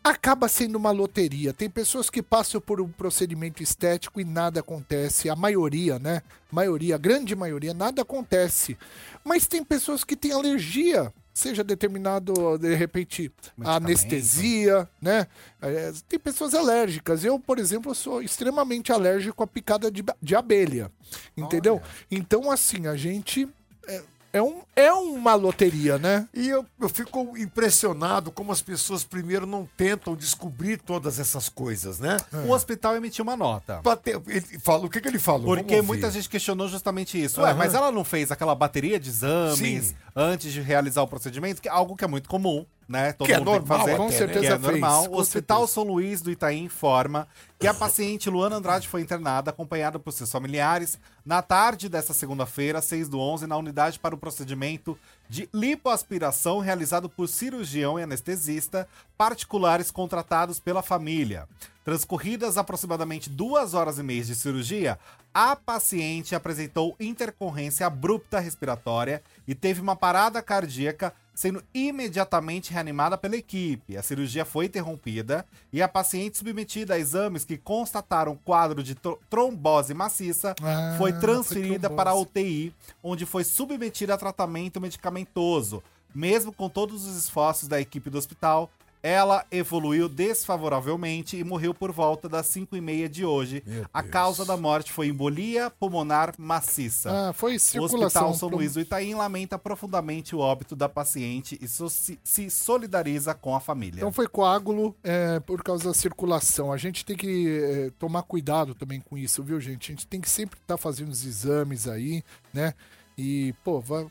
acaba 0.05 0.47
sendo 0.47 0.75
uma 0.75 0.91
loteria. 0.91 1.51
Tem 1.51 1.67
pessoas 1.67 2.11
que 2.11 2.21
passam 2.21 2.61
por 2.61 2.79
um 2.79 2.87
procedimento 2.87 3.63
estético 3.63 4.21
e 4.21 4.23
nada 4.23 4.59
acontece. 4.59 5.31
A 5.31 5.35
maioria, 5.35 5.97
né? 5.97 6.21
Maioria, 6.51 6.93
a 6.93 6.99
grande 6.99 7.35
maioria, 7.35 7.73
nada 7.73 8.03
acontece. 8.03 8.77
Mas 9.23 9.47
tem 9.47 9.63
pessoas 9.63 10.03
que 10.03 10.15
têm 10.15 10.31
alergia. 10.31 11.11
Seja 11.33 11.63
determinado, 11.63 12.57
de 12.57 12.75
repente, 12.75 13.29
a 13.59 13.75
anestesia, 13.75 14.87
né? 15.01 15.27
É, 15.59 15.91
tem 16.07 16.19
pessoas 16.19 16.53
alérgicas. 16.53 17.25
Eu, 17.25 17.39
por 17.39 17.57
exemplo, 17.57 17.93
sou 17.95 18.21
extremamente 18.21 18.91
alérgico 18.91 19.43
à 19.43 19.47
picada 19.47 19.89
de, 19.91 20.03
de 20.21 20.35
abelha. 20.35 20.89
Entendeu? 21.35 21.81
Então, 22.11 22.51
assim, 22.51 22.85
a 22.87 22.95
gente. 22.95 23.49
É, 23.87 24.01
é, 24.35 24.41
um, 24.41 24.61
é 24.75 24.91
uma 24.91 25.33
loteria, 25.33 25.97
né? 25.97 26.27
E 26.33 26.49
eu, 26.49 26.65
eu 26.81 26.89
fico 26.89 27.37
impressionado 27.37 28.33
como 28.33 28.51
as 28.51 28.61
pessoas 28.61 29.01
primeiro 29.01 29.45
não 29.45 29.65
tentam 29.77 30.13
descobrir 30.13 30.77
todas 30.77 31.19
essas 31.19 31.47
coisas, 31.47 31.99
né? 31.99 32.17
O 32.45 32.51
hospital 32.51 32.97
emitiu 32.97 33.23
uma 33.23 33.37
nota. 33.37 33.81
Ter- 34.03 34.21
ele 34.27 34.59
fala, 34.59 34.85
o 34.85 34.89
que, 34.89 34.99
que 34.99 35.07
ele 35.07 35.19
falou? 35.19 35.55
Porque 35.55 35.81
muita 35.81 36.11
gente 36.11 36.27
questionou 36.27 36.67
justamente 36.67 37.21
isso. 37.21 37.39
Ué, 37.41 37.51
Aham. 37.51 37.57
mas 37.57 37.73
ela 37.73 37.91
não 37.93 38.03
fez 38.03 38.29
aquela 38.29 38.53
bateria 38.53 38.99
de 38.99 39.09
exames 39.09 39.85
Sim. 39.85 39.95
antes 40.13 40.51
de 40.51 40.59
realizar 40.59 41.01
o 41.01 41.07
procedimento, 41.07 41.61
que 41.61 41.69
é 41.69 41.71
algo 41.71 41.95
que 41.95 42.03
é 42.03 42.07
muito 42.07 42.27
comum, 42.27 42.65
né? 42.87 43.13
Todo 43.13 43.27
Que 43.27 43.33
é 43.33 43.39
que 43.39 43.43
normal 43.43 43.79
fazer. 43.79 43.97
Com 43.97 44.07
até, 44.07 44.17
certeza 44.17 44.45
é 44.45 44.49
fez, 44.49 44.61
normal. 44.61 45.09
com 45.09 45.15
O 45.15 45.19
Hospital 45.19 45.59
certeza. 45.59 45.73
São 45.73 45.83
Luís 45.83 46.21
do 46.21 46.31
Itaim 46.31 46.63
informa 46.63 47.27
que 47.57 47.67
a 47.67 47.73
paciente 47.73 48.29
Luana 48.29 48.57
Andrade 48.57 48.87
foi 48.87 49.01
internada 49.01 49.49
acompanhada 49.49 49.97
por 49.97 50.11
seus 50.11 50.31
familiares 50.31 50.99
na 51.25 51.41
tarde 51.41 51.89
desta 51.89 52.13
segunda-feira, 52.13 52.81
6 52.81 53.09
do 53.09 53.19
11, 53.19 53.47
na 53.47 53.57
unidade 53.57 53.97
para 53.97 54.13
o 54.13 54.17
procedimento 54.17 54.97
de 55.29 55.49
lipoaspiração 55.53 56.59
realizado 56.59 57.09
por 57.09 57.27
cirurgião 57.27 57.99
e 57.99 58.03
anestesista 58.03 58.87
particulares 59.17 59.89
contratados 59.89 60.59
pela 60.59 60.83
família. 60.83 61.47
Transcorridas 61.83 62.57
aproximadamente 62.57 63.29
duas 63.29 63.73
horas 63.73 63.97
e 63.99 64.03
meia 64.03 64.23
de 64.23 64.35
cirurgia, 64.35 64.99
a 65.33 65.55
paciente 65.55 66.33
apresentou 66.33 66.95
intercorrência 66.99 67.85
abrupta 67.85 68.39
respiratória 68.39 69.21
e 69.47 69.53
teve 69.53 69.81
uma 69.81 69.95
parada 69.95 70.41
cardíaca, 70.41 71.13
sendo 71.35 71.61
imediatamente 71.73 72.71
reanimada 72.71 73.17
pela 73.17 73.35
equipe. 73.35 73.97
A 73.97 74.01
cirurgia 74.01 74.45
foi 74.45 74.65
interrompida 74.65 75.45
e 75.71 75.81
a 75.81 75.87
paciente 75.87 76.37
submetida 76.37 76.93
a 76.93 76.97
exames 76.99 77.43
que 77.43 77.57
constataram 77.57 78.35
quadro 78.37 78.81
de 78.81 78.95
tro- 78.95 79.19
trombose 79.29 79.93
maciça 79.93 80.55
Ah, 80.63 80.95
foi 80.97 81.11
foi 81.11 81.19
transferida 81.19 81.89
trombose. 81.89 81.95
para 81.97 82.09
a 82.11 82.15
UTI, 82.15 82.73
onde 83.03 83.25
foi 83.25 83.43
submetida 83.43 84.13
a 84.13 84.17
tratamento 84.17 84.79
medicamentoso. 84.81 85.83
Mesmo 86.13 86.53
com 86.53 86.69
todos 86.69 87.05
os 87.05 87.17
esforços 87.17 87.67
da 87.67 87.79
equipe 87.81 88.09
do 88.09 88.17
hospital, 88.17 88.71
ela 89.07 89.45
evoluiu 89.51 90.09
desfavoravelmente 90.09 91.37
e 91.37 91.43
morreu 91.43 91.73
por 91.75 91.91
volta 91.91 92.27
das 92.27 92.47
5 92.47 92.75
e 92.75 92.81
meia 92.81 93.07
de 93.07 93.23
hoje. 93.23 93.63
A 93.93 94.01
causa 94.01 94.43
da 94.43 94.57
morte 94.57 94.91
foi 94.91 95.07
embolia 95.09 95.69
pulmonar 95.69 96.33
maciça. 96.39 97.29
Ah, 97.29 97.33
foi 97.33 97.55
O 97.57 97.59
circulação. 97.59 98.05
Hospital 98.29 98.33
São 98.33 98.49
pro- 98.49 98.57
Luís 98.57 98.73
do 98.73 98.81
Itaim 98.81 99.13
lamenta 99.13 99.59
profundamente 99.59 100.35
o 100.35 100.39
óbito 100.39 100.75
da 100.75 100.89
paciente 100.89 101.57
e 101.61 101.67
so- 101.67 101.87
se, 101.89 102.49
solidariza 102.49 103.33
com 103.35 103.55
a 103.55 103.59
família. 103.59 103.97
Então 103.99 104.11
foi 104.11 104.27
coágulo 104.27 104.95
é, 105.03 105.39
por 105.41 105.61
causa 105.61 105.83
da 105.83 105.93
circulação. 105.93 106.71
A 106.73 106.77
gente 106.77 107.05
tem 107.05 107.15
que 107.15 107.59
é, 107.59 107.91
tomar 107.99 108.23
cuidado 108.23 108.73
também 108.73 108.99
com 108.99 109.15
isso, 109.17 109.43
viu, 109.43 109.59
gente? 109.61 109.91
A 109.91 109.95
gente 109.95 110.07
tem 110.07 110.19
que 110.19 110.29
sempre 110.29 110.59
estar 110.59 110.77
fazendo 110.77 111.09
os 111.11 111.23
exames 111.25 111.87
aí, 111.87 112.23
né? 112.51 112.73
E, 113.17 113.53
pô, 113.63 113.79
vai- 113.79 114.07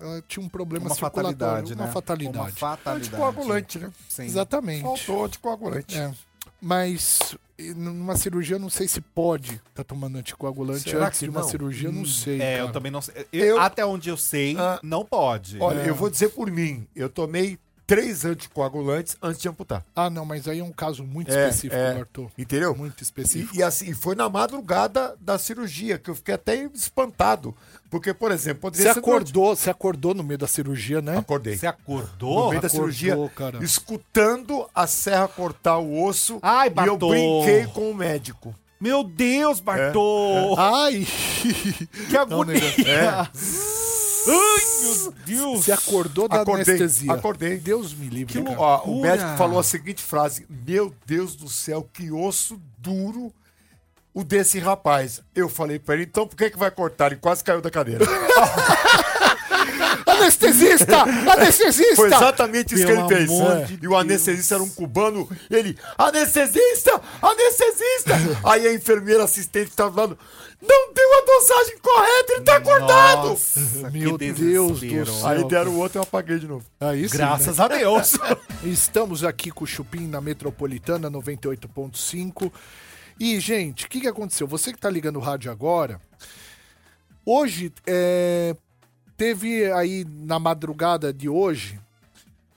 ela 0.00 0.22
tinha 0.26 0.44
um 0.44 0.48
problema 0.48 0.86
uma 0.86 0.94
circulatório. 0.94 1.36
fatalidade, 1.38 1.74
uma 1.74 1.86
né? 1.86 1.92
fatalidade. 1.92 2.38
Uma 2.38 2.50
fatalidade. 2.50 3.06
Anticoagulante, 3.08 3.78
né? 3.78 3.90
Sim. 4.08 4.24
Exatamente. 4.24 4.82
Faltou 4.82 5.24
anticoagulante. 5.24 5.96
É. 5.98 6.12
Mas 6.60 7.36
e 7.58 7.72
numa 7.74 8.16
cirurgia 8.16 8.56
eu 8.56 8.60
não 8.60 8.70
sei 8.70 8.86
se 8.88 9.00
pode 9.00 9.52
estar 9.54 9.62
tá 9.74 9.84
tomando 9.84 10.18
anticoagulante 10.18 10.90
Será 10.90 11.06
antes 11.06 11.18
que 11.20 11.24
de 11.26 11.30
uma 11.30 11.40
não? 11.40 11.48
cirurgia, 11.48 11.88
eu 11.88 11.92
não 11.92 12.04
sei. 12.04 12.40
É, 12.40 12.54
eu 12.56 12.60
cara. 12.62 12.72
também 12.72 12.92
não 12.92 13.00
sei. 13.02 13.26
Eu- 13.32 13.44
Eu- 13.46 13.60
Até 13.60 13.84
onde 13.84 14.08
eu 14.08 14.16
sei, 14.16 14.56
Ah, 14.58 14.78
não 14.82 15.04
pode. 15.04 15.58
Olha, 15.60 15.80
É. 15.80 15.88
eu 15.88 15.94
vou 15.94 16.10
dizer 16.10 16.30
por 16.30 16.50
mim, 16.50 16.86
eu 16.94 17.08
tomei 17.08 17.58
três 17.86 18.24
anticoagulantes 18.24 19.16
antes 19.22 19.40
de 19.40 19.48
amputar. 19.48 19.84
Ah, 19.94 20.10
não, 20.10 20.24
mas 20.24 20.48
aí 20.48 20.58
é 20.58 20.64
um 20.64 20.72
caso 20.72 21.04
muito 21.04 21.30
É, 21.32 21.48
específico, 21.48 21.76
é. 21.76 21.98
Arthur. 22.00 22.30
Entendeu? 22.36 22.74
Muito 22.74 23.00
E, 23.00 23.04
específico. 23.04 23.54
e 23.56 23.62
assim, 23.62 23.92
foi 23.94 24.14
na 24.16 24.28
madrugada 24.28 25.14
da 25.20 25.38
cirurgia, 25.38 25.96
que 25.98 26.10
eu 26.10 26.14
fiquei 26.16 26.34
até 26.34 26.64
espantado. 26.74 27.54
Porque, 27.98 28.12
por 28.14 28.30
exemplo, 28.30 28.60
poderia 28.62 28.92
Você 28.92 29.00
durante- 29.00 29.08
acordou, 29.30 29.56
você 29.56 29.70
acordou 29.70 30.14
no 30.14 30.22
meio 30.22 30.38
da 30.38 30.46
cirurgia, 30.46 31.00
né? 31.00 31.16
Acordei. 31.18 31.56
Você 31.56 31.66
No 31.66 31.70
acordou? 31.70 32.48
meio 32.50 32.60
da 32.60 32.66
Acordou, 32.68 32.70
cirurgia, 32.92 33.30
cara. 33.34 33.64
escutando 33.64 34.68
a 34.74 34.86
serra 34.86 35.26
cortar 35.28 35.78
o 35.78 36.04
osso. 36.04 36.38
Ai, 36.42 36.66
e 36.66 36.70
eu 36.70 36.74
Bartô. 36.74 37.08
brinquei 37.08 37.66
com 37.72 37.90
o 37.90 37.94
médico. 37.94 38.54
Meu 38.78 39.02
Deus, 39.02 39.58
Bartô! 39.60 40.54
Ai! 40.58 41.06
Que 42.08 42.12
Não, 42.12 42.20
agonia! 42.20 42.60
nega. 42.76 43.30
Ai, 44.28 44.64
meu 44.82 45.12
Deus! 45.24 45.64
Você 45.64 45.72
acordou 45.72 46.28
da 46.28 46.42
Acordei, 46.42 46.74
anestesia. 46.74 47.12
acordei. 47.12 47.56
Deus 47.58 47.94
me 47.94 48.08
livre. 48.08 48.32
Que. 48.42 48.48
Ó, 48.56 48.82
o 48.84 49.00
médico 49.00 49.36
falou 49.36 49.58
a 49.58 49.62
seguinte 49.62 50.02
frase: 50.02 50.46
Meu 50.66 50.92
Deus 51.06 51.34
do 51.36 51.48
céu, 51.48 51.88
que 51.92 52.10
osso 52.10 52.60
duro 52.78 53.32
o 54.16 54.24
desse 54.24 54.58
rapaz. 54.58 55.20
Eu 55.34 55.46
falei 55.46 55.78
pra 55.78 55.94
ele, 55.94 56.04
então 56.04 56.26
por 56.26 56.34
que, 56.34 56.48
que 56.48 56.58
vai 56.58 56.70
cortar? 56.70 57.08
Ele 57.08 57.16
quase 57.16 57.44
caiu 57.44 57.60
da 57.60 57.70
cadeira. 57.70 58.02
Anestesista! 60.06 61.02
Anestesista! 61.02 61.96
Foi 61.96 62.06
exatamente 62.06 62.74
isso 62.74 62.86
Pelo 62.86 63.06
que 63.06 63.14
ele 63.14 63.26
fez. 63.26 63.40
É. 63.40 63.64
de 63.64 63.78
E 63.84 63.86
o 63.86 63.94
anestesista 63.94 64.54
era 64.54 64.62
um 64.62 64.70
cubano. 64.70 65.28
Ele, 65.50 65.76
anestesista! 65.98 66.98
Anestesista! 67.20 68.14
Aí 68.42 68.66
a 68.66 68.72
enfermeira 68.72 69.22
assistente 69.22 69.68
estava 69.68 69.92
falando: 69.92 70.18
Não 70.62 70.94
deu 70.94 71.12
a 71.12 71.20
dosagem 71.26 71.78
correta, 71.78 72.32
ele 72.32 72.40
tá 72.40 72.56
acordado! 72.56 73.28
Nossa, 73.28 73.90
Meu 73.90 74.16
Deus 74.16 74.80
do 74.80 75.04
céu. 75.04 75.28
Aí 75.28 75.44
deram 75.44 75.72
o 75.72 75.78
outro 75.78 75.98
e 75.98 76.00
eu 76.00 76.04
apaguei 76.04 76.38
de 76.38 76.48
novo. 76.48 76.64
Aí 76.80 77.06
sim, 77.06 77.18
Graças 77.18 77.58
né? 77.58 77.64
a 77.64 77.68
Deus! 77.68 78.16
Estamos 78.64 79.22
aqui 79.22 79.50
com 79.50 79.64
o 79.64 79.66
Chupim 79.66 80.08
na 80.08 80.22
Metropolitana 80.22 81.10
98.5. 81.10 82.50
E, 83.18 83.40
gente, 83.40 83.86
o 83.86 83.88
que, 83.88 84.00
que 84.00 84.08
aconteceu? 84.08 84.46
Você 84.46 84.72
que 84.72 84.78
tá 84.78 84.90
ligando 84.90 85.16
o 85.16 85.20
rádio 85.20 85.50
agora, 85.50 86.00
hoje 87.24 87.72
é, 87.86 88.54
teve 89.16 89.70
aí 89.72 90.04
na 90.04 90.38
madrugada 90.38 91.12
de 91.12 91.28
hoje 91.28 91.80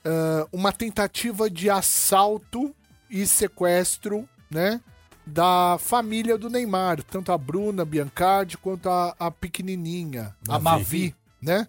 ah, 0.04 0.46
uma 0.52 0.72
tentativa 0.72 1.50
de 1.50 1.68
assalto 1.68 2.74
e 3.08 3.26
sequestro, 3.26 4.28
né? 4.50 4.80
Da 5.26 5.76
família 5.78 6.36
do 6.36 6.48
Neymar, 6.48 7.02
tanto 7.04 7.30
a 7.30 7.38
Bruna 7.38 7.84
Biancardi 7.84 8.56
quanto 8.56 8.88
a, 8.88 9.14
a 9.18 9.30
pequenininha, 9.30 10.34
a 10.48 10.58
Mavi, 10.58 11.14
né? 11.40 11.68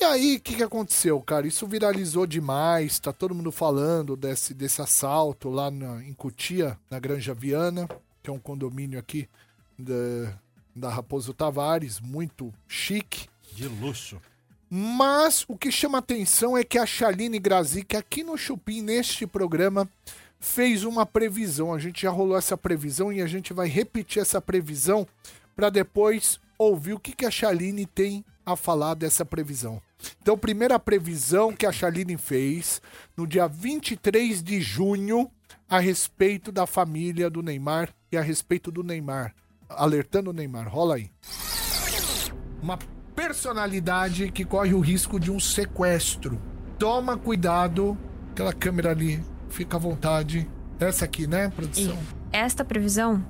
E 0.00 0.04
aí, 0.04 0.36
o 0.36 0.40
que, 0.40 0.56
que 0.56 0.62
aconteceu, 0.62 1.20
cara? 1.20 1.46
Isso 1.46 1.66
viralizou 1.66 2.26
demais, 2.26 2.98
tá 2.98 3.12
todo 3.12 3.34
mundo 3.34 3.52
falando 3.52 4.16
desse, 4.16 4.54
desse 4.54 4.80
assalto 4.80 5.50
lá 5.50 5.70
na- 5.70 6.02
em 6.02 6.14
Cotia, 6.14 6.78
na 6.90 6.98
Granja 6.98 7.34
Viana, 7.34 7.86
que 8.22 8.30
é 8.30 8.32
um 8.32 8.38
condomínio 8.38 8.98
aqui 8.98 9.28
da, 9.78 10.32
da 10.74 10.88
Raposo 10.88 11.34
Tavares, 11.34 12.00
muito 12.00 12.50
chique. 12.66 13.28
De 13.52 13.68
luxo. 13.68 14.18
Mas 14.70 15.44
o 15.46 15.54
que 15.56 15.70
chama 15.70 15.98
atenção 15.98 16.56
é 16.56 16.64
que 16.64 16.78
a 16.78 16.86
Chaline 16.86 17.38
Grazik, 17.38 17.94
aqui 17.94 18.24
no 18.24 18.38
Chupim, 18.38 18.80
neste 18.80 19.26
programa, 19.26 19.86
fez 20.38 20.82
uma 20.82 21.04
previsão. 21.04 21.74
A 21.74 21.78
gente 21.78 22.02
já 22.02 22.10
rolou 22.10 22.38
essa 22.38 22.56
previsão 22.56 23.12
e 23.12 23.20
a 23.20 23.26
gente 23.26 23.52
vai 23.52 23.68
repetir 23.68 24.22
essa 24.22 24.40
previsão 24.40 25.06
para 25.54 25.68
depois 25.68 26.40
ouvir 26.56 26.94
o 26.94 26.98
que, 27.00 27.12
que 27.12 27.26
a 27.26 27.30
Chaline 27.30 27.84
tem 27.84 28.24
a 28.46 28.56
falar 28.56 28.94
dessa 28.94 29.26
previsão. 29.26 29.82
Então, 30.20 30.36
primeira 30.36 30.78
previsão 30.78 31.52
que 31.52 31.66
a 31.66 31.72
Chaline 31.72 32.16
fez 32.16 32.80
no 33.16 33.26
dia 33.26 33.46
23 33.46 34.42
de 34.42 34.60
junho 34.60 35.30
a 35.68 35.78
respeito 35.78 36.50
da 36.50 36.66
família 36.66 37.30
do 37.30 37.42
Neymar 37.42 37.90
e 38.10 38.16
a 38.16 38.22
respeito 38.22 38.70
do 38.70 38.82
Neymar. 38.82 39.34
Alertando 39.68 40.30
o 40.30 40.32
Neymar. 40.32 40.68
Rola 40.68 40.96
aí 40.96 41.10
uma 42.62 42.78
personalidade 43.14 44.30
que 44.30 44.44
corre 44.44 44.74
o 44.74 44.80
risco 44.80 45.18
de 45.18 45.30
um 45.30 45.40
sequestro. 45.40 46.40
Toma 46.78 47.16
cuidado, 47.16 47.98
aquela 48.30 48.52
câmera 48.52 48.90
ali, 48.90 49.22
fica 49.48 49.76
à 49.76 49.80
vontade. 49.80 50.48
Essa 50.78 51.04
aqui, 51.04 51.26
né, 51.26 51.50
produção? 51.50 51.98
Esta 52.32 52.64
previsão 52.64 53.24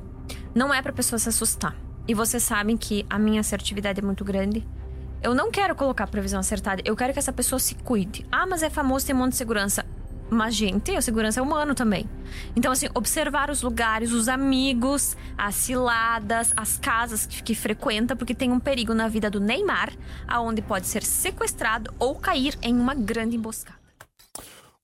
não 0.54 0.72
é 0.72 0.80
pra 0.80 0.92
pessoa 0.92 1.18
se 1.18 1.28
assustar. 1.28 1.76
E 2.06 2.14
vocês 2.14 2.42
sabem 2.42 2.76
que 2.76 3.04
a 3.08 3.18
minha 3.18 3.40
assertividade 3.40 4.00
é 4.00 4.02
muito 4.02 4.24
grande. 4.24 4.66
Eu 5.22 5.34
não 5.34 5.50
quero 5.50 5.74
colocar 5.74 6.06
previsão 6.06 6.40
acertada. 6.40 6.82
Eu 6.84 6.96
quero 6.96 7.12
que 7.12 7.18
essa 7.18 7.32
pessoa 7.32 7.58
se 7.58 7.74
cuide. 7.74 8.26
Ah, 8.32 8.46
mas 8.46 8.62
é 8.62 8.70
famoso, 8.70 9.04
tem 9.04 9.14
um 9.14 9.18
monte 9.18 9.32
de 9.32 9.36
segurança. 9.36 9.84
Mas, 10.30 10.54
gente, 10.54 10.96
a 10.96 11.02
segurança 11.02 11.40
é 11.40 11.42
humano 11.42 11.74
também. 11.74 12.08
Então, 12.56 12.72
assim, 12.72 12.88
observar 12.94 13.50
os 13.50 13.60
lugares, 13.60 14.12
os 14.12 14.28
amigos, 14.28 15.16
as 15.36 15.56
ciladas, 15.56 16.54
as 16.56 16.78
casas 16.78 17.26
que, 17.26 17.42
que 17.42 17.54
frequenta, 17.54 18.16
porque 18.16 18.34
tem 18.34 18.50
um 18.50 18.60
perigo 18.60 18.94
na 18.94 19.08
vida 19.08 19.28
do 19.28 19.40
Neymar, 19.40 19.92
aonde 20.26 20.62
pode 20.62 20.86
ser 20.86 21.02
sequestrado 21.02 21.92
ou 21.98 22.14
cair 22.14 22.56
em 22.62 22.74
uma 22.74 22.94
grande 22.94 23.36
emboscada. 23.36 23.78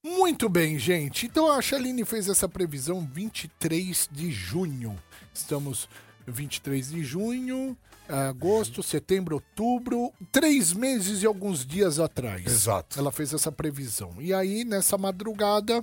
Muito 0.02 0.48
bem, 0.48 0.78
gente. 0.78 1.26
Então 1.26 1.50
a 1.50 1.62
Chaline 1.62 2.04
fez 2.04 2.28
essa 2.28 2.48
previsão 2.48 3.08
23 3.10 4.08
de 4.12 4.30
junho. 4.30 4.96
Estamos 5.32 5.88
23 6.26 6.90
de 6.90 7.02
junho, 7.02 7.76
agosto, 8.08 8.82
setembro, 8.82 9.36
outubro, 9.36 10.12
três 10.30 10.72
meses 10.72 11.22
e 11.22 11.26
alguns 11.26 11.64
dias 11.66 11.98
atrás. 11.98 12.46
Exato. 12.46 12.98
Ela 12.98 13.10
fez 13.10 13.32
essa 13.32 13.50
previsão. 13.50 14.14
E 14.18 14.32
aí, 14.32 14.64
nessa 14.64 14.96
madrugada, 14.96 15.82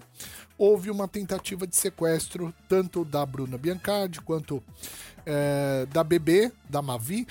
houve 0.57 0.89
uma 0.89 1.07
tentativa 1.07 1.67
de 1.67 1.75
sequestro, 1.75 2.53
tanto 2.69 3.03
da 3.03 3.25
Bruna 3.25 3.57
Biancardi 3.57 4.21
quanto 4.21 4.63
eh, 5.25 5.87
da 5.91 6.03
bebê, 6.03 6.51
da 6.69 6.81
Mavi. 6.81 7.27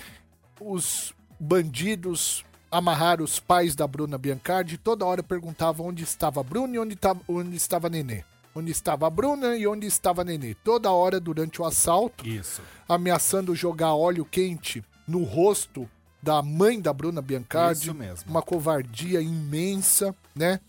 Os 0.61 1.15
bandidos 1.39 2.45
amarraram 2.71 3.25
os 3.25 3.39
pais 3.39 3.75
da 3.75 3.87
Bruna 3.87 4.17
Biancardi. 4.17 4.79
Toda 4.79 5.05
hora 5.05 5.23
perguntavam 5.23 5.87
onde 5.87 6.03
estava 6.03 6.41
a 6.41 6.45
Bruna 6.45 6.77
e 6.77 6.79
onde, 6.79 6.97
tava, 6.97 7.21
onde 7.29 7.57
estava 7.57 7.87
a 7.87 7.91
Nenê. 7.91 8.25
Onde 8.55 8.71
estava 8.71 9.07
a 9.07 9.11
Bruna 9.11 9.57
e 9.57 9.67
onde 9.67 9.87
estava 9.87 10.23
a 10.23 10.25
Nenê. 10.25 10.55
Toda 10.55 10.91
hora 10.91 11.19
durante 11.19 11.63
o 11.63 11.65
assalto 11.65 12.27
Isso. 12.27 12.61
ameaçando 12.89 13.55
jogar 13.55 13.95
óleo 13.95 14.25
quente 14.25 14.85
no 15.07 15.23
rosto 15.23 15.89
da 16.23 16.43
mãe 16.43 16.81
da 16.81 16.93
Bruna 16.93 17.21
Biancardi. 17.21 17.85
Isso 17.85 17.95
mesmo. 17.95 18.31
Uma 18.31 18.43
covardia 18.43 19.21
imensa, 19.21 20.15
né? 20.35 20.61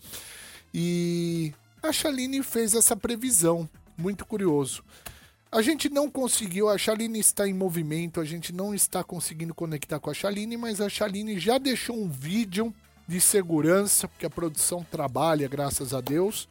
E 0.72 1.52
a 1.82 1.92
Chaline 1.92 2.42
fez 2.42 2.74
essa 2.74 2.96
previsão. 2.96 3.68
Muito 3.96 4.26
curioso. 4.26 4.82
A 5.52 5.62
gente 5.62 5.88
não 5.88 6.10
conseguiu, 6.10 6.68
a 6.68 6.76
Chaline 6.76 7.20
está 7.20 7.46
em 7.46 7.54
movimento, 7.54 8.20
a 8.20 8.24
gente 8.24 8.52
não 8.52 8.74
está 8.74 9.04
conseguindo 9.04 9.54
conectar 9.54 10.00
com 10.00 10.10
a 10.10 10.14
Chaline, 10.14 10.56
mas 10.56 10.80
a 10.80 10.88
Chaline 10.88 11.38
já 11.38 11.58
deixou 11.58 11.96
um 11.96 12.08
vídeo 12.08 12.74
de 13.06 13.20
segurança, 13.20 14.08
porque 14.08 14.26
a 14.26 14.30
produção 14.30 14.84
trabalha, 14.90 15.46
graças 15.46 15.94
a 15.94 16.00
Deus. 16.00 16.48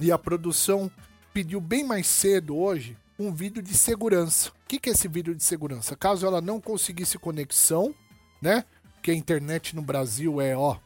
E 0.00 0.10
a 0.10 0.18
produção 0.18 0.90
pediu 1.32 1.60
bem 1.60 1.84
mais 1.84 2.06
cedo 2.06 2.56
hoje 2.56 2.96
um 3.18 3.32
vídeo 3.32 3.62
de 3.62 3.74
segurança. 3.74 4.50
O 4.50 4.52
que, 4.66 4.78
que 4.78 4.90
é 4.90 4.92
esse 4.92 5.06
vídeo 5.08 5.34
de 5.34 5.44
segurança? 5.44 5.94
Caso 5.94 6.26
ela 6.26 6.40
não 6.40 6.60
conseguisse 6.60 7.18
conexão, 7.18 7.94
né? 8.40 8.64
Porque 8.94 9.10
a 9.10 9.14
internet 9.14 9.76
no 9.76 9.82
Brasil 9.82 10.40
é, 10.40 10.56
ó, 10.56 10.76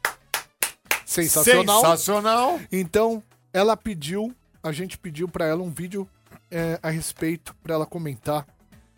sensacional. 1.04 1.80
Sensacional. 1.80 2.60
Então, 2.70 3.22
ela 3.52 3.76
pediu, 3.76 4.34
a 4.62 4.72
gente 4.72 4.98
pediu 4.98 5.28
pra 5.28 5.46
ela 5.46 5.62
um 5.62 5.70
vídeo 5.70 6.08
é, 6.50 6.78
a 6.82 6.90
respeito 6.90 7.54
pra 7.62 7.74
ela 7.74 7.86
comentar 7.86 8.46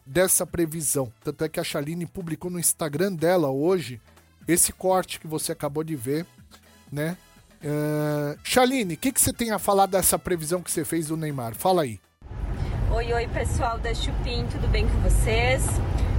dessa 0.05 0.47
previsão. 0.47 1.13
Tanto 1.23 1.45
é 1.45 1.49
que 1.49 1.61
a 1.61 1.65
Chaline 1.65 2.07
publicou 2.07 2.51
no 2.51 2.59
Instagram 2.59 3.13
dela 3.13 3.51
hoje 3.51 4.01
esse 4.47 4.73
corte 4.73 5.21
que 5.21 5.27
você 5.27 5.53
acabou 5.53 5.85
de 5.85 5.95
ver, 5.95 6.27
né? 6.91 7.17
É... 7.63 8.37
Chaline, 8.43 8.95
o 8.95 8.97
que, 8.97 9.13
que 9.13 9.21
você 9.21 9.33
tem 9.33 9.51
a 9.51 9.59
falar 9.59 9.87
dessa 9.87 10.19
previsão 10.19 10.63
que 10.63 10.71
você 10.71 10.85
fez 10.85 11.09
do 11.09 11.17
Neymar? 11.17 11.55
Fala 11.55 11.83
aí. 11.83 12.01
Oi, 12.93 13.13
oi 13.13 13.29
pessoal 13.29 13.79
da 13.79 13.93
Chupim, 13.95 14.47
tudo 14.51 14.67
bem 14.69 14.87
com 14.87 14.99
vocês? 15.01 15.65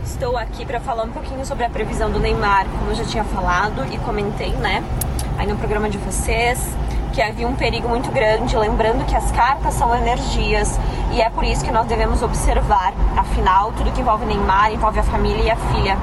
Estou 0.03 0.37
aqui 0.37 0.65
para 0.65 0.79
falar 0.79 1.03
um 1.03 1.11
pouquinho 1.11 1.45
sobre 1.45 1.63
a 1.65 1.69
previsão 1.69 2.11
do 2.11 2.19
Neymar, 2.19 2.65
como 2.67 2.91
eu 2.91 2.95
já 2.95 3.05
tinha 3.05 3.23
falado 3.23 3.85
e 3.93 3.97
comentei, 3.99 4.51
né, 4.53 4.83
aí 5.37 5.47
no 5.47 5.57
programa 5.57 5.89
de 5.89 5.97
vocês, 5.97 6.59
que 7.13 7.21
havia 7.21 7.47
um 7.47 7.55
perigo 7.55 7.87
muito 7.87 8.11
grande, 8.11 8.55
lembrando 8.55 9.05
que 9.05 9.15
as 9.15 9.31
cartas 9.31 9.73
são 9.73 9.95
energias 9.95 10.79
e 11.11 11.21
é 11.21 11.29
por 11.29 11.43
isso 11.43 11.65
que 11.65 11.71
nós 11.71 11.87
devemos 11.87 12.21
observar. 12.21 12.93
Afinal, 13.17 13.73
tudo 13.73 13.91
que 13.91 14.01
envolve 14.01 14.25
Neymar 14.25 14.71
envolve 14.71 14.99
a 14.99 15.03
família 15.03 15.43
e 15.43 15.51
a 15.51 15.55
filha. 15.55 15.97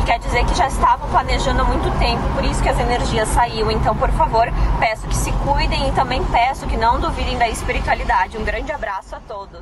E 0.00 0.04
quer 0.04 0.18
dizer 0.18 0.44
que 0.46 0.54
já 0.54 0.68
estavam 0.68 1.08
planejando 1.10 1.62
há 1.62 1.64
muito 1.64 1.90
tempo, 1.98 2.22
por 2.34 2.44
isso 2.44 2.62
que 2.62 2.68
as 2.68 2.78
energias 2.78 3.28
saíram. 3.28 3.70
Então, 3.70 3.96
por 3.96 4.10
favor, 4.12 4.46
peço 4.78 5.06
que 5.06 5.16
se 5.16 5.32
cuidem 5.32 5.88
e 5.88 5.92
também 5.92 6.24
peço 6.26 6.66
que 6.66 6.76
não 6.76 7.00
duvidem 7.00 7.38
da 7.38 7.48
espiritualidade. 7.48 8.36
Um 8.36 8.44
grande 8.44 8.72
abraço 8.72 9.14
a 9.14 9.20
todos. 9.20 9.60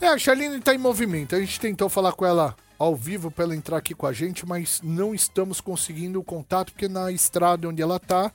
É, 0.00 0.08
a 0.08 0.18
Chaline 0.18 0.60
tá 0.60 0.74
em 0.74 0.78
movimento. 0.78 1.34
A 1.34 1.40
gente 1.40 1.58
tentou 1.58 1.88
falar 1.88 2.12
com 2.12 2.24
ela 2.24 2.54
ao 2.78 2.94
vivo 2.94 3.30
pra 3.30 3.44
ela 3.44 3.56
entrar 3.56 3.76
aqui 3.76 3.94
com 3.94 4.06
a 4.06 4.12
gente, 4.12 4.46
mas 4.46 4.80
não 4.82 5.14
estamos 5.14 5.60
conseguindo 5.60 6.20
o 6.20 6.24
contato, 6.24 6.72
porque 6.72 6.88
na 6.88 7.10
estrada 7.10 7.68
onde 7.68 7.82
ela 7.82 7.98
tá 7.98 8.30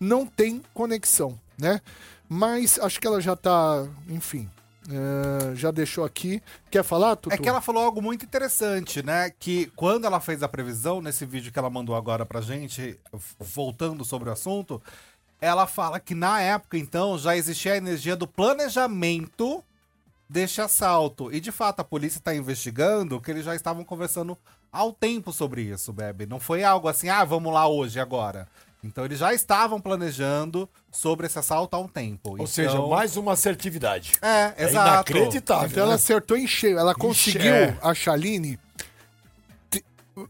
não 0.00 0.26
tem 0.26 0.62
conexão, 0.72 1.38
né? 1.58 1.80
Mas 2.28 2.78
acho 2.78 2.98
que 2.98 3.06
ela 3.06 3.20
já 3.20 3.36
tá, 3.36 3.86
enfim, 4.08 4.48
é, 4.90 5.54
já 5.54 5.70
deixou 5.70 6.04
aqui. 6.04 6.42
Quer 6.70 6.82
falar, 6.82 7.16
Tutu? 7.16 7.34
É 7.34 7.38
que 7.38 7.48
ela 7.48 7.60
falou 7.60 7.82
algo 7.84 8.02
muito 8.02 8.24
interessante, 8.24 9.02
né? 9.02 9.30
Que 9.38 9.66
quando 9.76 10.04
ela 10.04 10.20
fez 10.20 10.42
a 10.42 10.48
previsão, 10.48 11.00
nesse 11.00 11.24
vídeo 11.24 11.52
que 11.52 11.58
ela 11.58 11.70
mandou 11.70 11.94
agora 11.94 12.26
pra 12.26 12.40
gente, 12.40 12.98
voltando 13.38 14.04
sobre 14.04 14.28
o 14.28 14.32
assunto, 14.32 14.82
ela 15.40 15.66
fala 15.66 16.00
que 16.00 16.14
na 16.14 16.40
época, 16.40 16.76
então, 16.78 17.18
já 17.18 17.36
existia 17.36 17.74
a 17.74 17.76
energia 17.76 18.16
do 18.16 18.26
planejamento 18.26 19.62
deste 20.28 20.60
assalto. 20.60 21.32
E 21.32 21.40
de 21.40 21.52
fato, 21.52 21.80
a 21.80 21.84
polícia 21.84 22.18
está 22.18 22.34
investigando 22.34 23.20
que 23.20 23.30
eles 23.30 23.44
já 23.44 23.54
estavam 23.54 23.84
conversando 23.84 24.36
ao 24.72 24.92
tempo 24.92 25.32
sobre 25.32 25.62
isso, 25.62 25.92
Bebe. 25.92 26.26
Não 26.26 26.40
foi 26.40 26.64
algo 26.64 26.88
assim, 26.88 27.08
ah, 27.08 27.24
vamos 27.24 27.52
lá 27.52 27.68
hoje, 27.68 28.00
agora. 28.00 28.48
Então 28.84 29.04
eles 29.04 29.18
já 29.20 29.32
estavam 29.32 29.80
planejando 29.80 30.68
sobre 30.90 31.26
esse 31.26 31.38
assalto 31.38 31.76
há 31.76 31.78
um 31.78 31.86
tempo. 31.86 32.30
Ou 32.30 32.34
Então- 32.36 32.46
seja, 32.46 32.80
mais 32.86 33.16
uma 33.16 33.32
assertividade. 33.34 34.12
É, 34.20 34.54
É 34.56 34.64
exato. 34.68 35.12
inacreditável. 35.12 35.68
Então 35.68 35.82
ela 35.84 35.90
né? 35.90 35.94
acertou 35.96 36.36
em 36.36 36.46
cheio. 36.48 36.78
Ela 36.78 36.94
conseguiu, 36.94 37.54
é. 37.54 37.76
a 37.80 37.94
Chaline, 37.94 38.58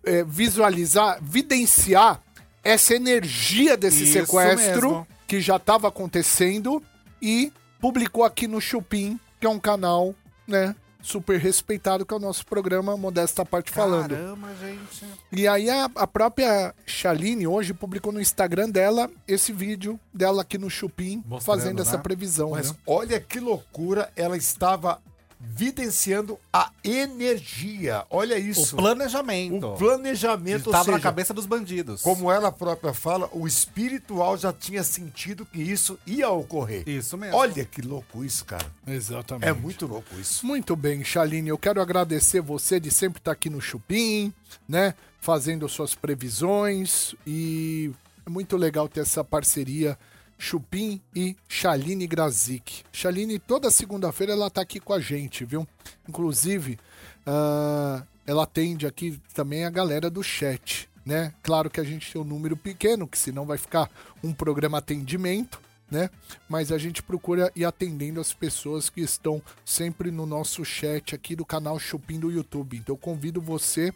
é, 0.05 0.23
visualizar, 0.25 1.19
videnciar 1.23 2.21
essa 2.63 2.95
energia 2.95 3.77
desse 3.77 4.05
Isso 4.05 4.13
sequestro 4.13 4.89
mesmo. 4.91 5.09
que 5.27 5.41
já 5.41 5.57
estava 5.57 5.89
acontecendo 5.89 6.83
e 7.21 7.53
publicou 7.81 8.23
aqui 8.23 8.47
no 8.47 8.61
Chupim, 8.61 9.19
que 9.41 9.47
é 9.47 9.51
um 9.51 9.59
canal, 9.59 10.15
né, 10.47 10.75
super 11.03 11.39
respeitado, 11.39 12.07
que 12.07 12.15
é 12.15 12.17
o 12.17 12.21
nosso 12.21 12.47
programa 12.47 12.97
Modesta 12.97 13.45
Parte 13.45 13.71
Falando. 13.71 14.11
Caramba, 14.11 14.49
gente. 14.55 15.05
E 15.33 15.47
aí 15.49 15.69
a, 15.69 15.91
a 15.97 16.07
própria 16.07 16.75
Chaline 16.87 17.47
hoje 17.47 17.75
publicou 17.75 18.13
no 18.13 18.21
Instagram 18.21 18.71
dela 18.71 19.11
esse 19.27 19.53
vídeo 19.53 19.99
dela 20.15 20.43
aqui 20.43 20.57
no 20.57 20.71
Chupim, 20.71 21.23
Mostrando, 21.27 21.43
fazendo 21.59 21.83
essa 21.83 21.97
né? 21.97 22.03
previsão, 22.03 22.51
Mas 22.51 22.71
né? 22.71 22.79
olha 22.87 23.21
que 23.21 23.41
loucura, 23.41 24.11
ela 24.17 24.37
estava 24.37 25.01
videnciando 25.45 26.39
a 26.53 26.71
energia. 26.85 28.05
Olha 28.09 28.39
isso. 28.39 28.75
O 28.75 28.79
planejamento. 28.79 29.67
O 29.67 29.77
planejamento, 29.77 30.71
Estava 30.71 30.93
na 30.93 31.01
cabeça 31.01 31.35
dos 31.35 31.47
bandidos. 31.47 32.03
como 32.03 32.31
ela 32.31 32.53
própria 32.53 32.95
fala, 32.95 33.29
o 33.33 33.47
espiritual 33.47 34.37
já 34.39 34.53
tinha 34.53 34.85
sentido 34.85 35.45
que 35.45 35.61
isso 35.61 35.99
ia 36.07 36.31
ocorrer. 36.31 36.89
Isso 36.89 37.19
mesmo. 37.19 37.37
Olha 37.37 37.65
que 37.65 37.83
louco 37.83 38.25
isso, 38.25 38.45
cara. 38.45 38.67
Exatamente. 38.87 39.49
É 39.49 39.53
muito 39.53 39.87
louco 39.87 40.15
isso. 40.19 40.47
Muito 40.47 40.77
bem, 40.77 41.03
Chaline, 41.05 41.49
eu 41.49 41.59
quero 41.59 41.81
agradecer 41.83 42.41
você 42.41 42.79
de 42.79 42.91
sempre 42.91 43.19
estar 43.19 43.33
aqui 43.33 43.51
no 43.51 43.61
Chupim, 43.61 44.33
né? 44.69 44.95
Fazendo 45.21 45.69
suas 45.69 45.95
previsões 45.95 47.15
e 47.27 47.91
é 48.25 48.31
muito 48.31 48.57
legal 48.57 48.89
ter 48.89 49.01
essa 49.01 49.23
parceria 49.25 49.99
Chupim 50.43 51.01
e 51.15 51.37
Chaline 51.47 52.05
Grazik. 52.05 52.83
Chaline, 52.91 53.39
toda 53.39 53.71
segunda-feira 53.71 54.33
ela 54.33 54.51
tá 54.51 54.61
aqui 54.61 54.81
com 54.81 54.93
a 54.93 54.99
gente, 54.99 55.45
viu? 55.45 55.65
Inclusive, 56.09 56.81
ah, 57.25 58.03
ela 58.27 58.43
atende 58.43 58.85
aqui 58.85 59.21
também 59.33 59.65
a 59.65 59.71
galera 59.71 60.11
do 60.11 60.21
chat, 60.21 60.91
né? 61.07 61.33
Claro 61.45 61.71
que 61.71 61.79
a 61.79 61.85
gente 61.85 62.13
tem 62.13 62.21
um 62.21 62.25
número 62.25 62.57
pequeno, 62.57 63.07
que 63.07 63.17
senão 63.17 63.47
vai 63.47 63.57
ficar 63.57 63.89
um 64.21 64.33
programa 64.33 64.79
atendimento, 64.79 65.61
né? 65.89 66.11
Mas 66.49 66.73
a 66.73 66.77
gente 66.77 67.05
procura 67.05 67.53
ir 67.55 67.65
atendendo 67.65 68.21
as 68.21 68.33
pessoas 68.33 68.91
que 68.91 69.01
estão 69.01 69.41
sempre 69.65 70.11
no 70.11 70.27
nosso 70.27 70.65
chat 70.65 71.15
aqui 71.15 71.37
do 71.37 71.47
canal 71.47 71.79
Chupim 71.79 72.19
do 72.19 72.33
YouTube. 72.33 72.79
Então 72.79 72.97
convido 72.97 73.41
você 73.41 73.95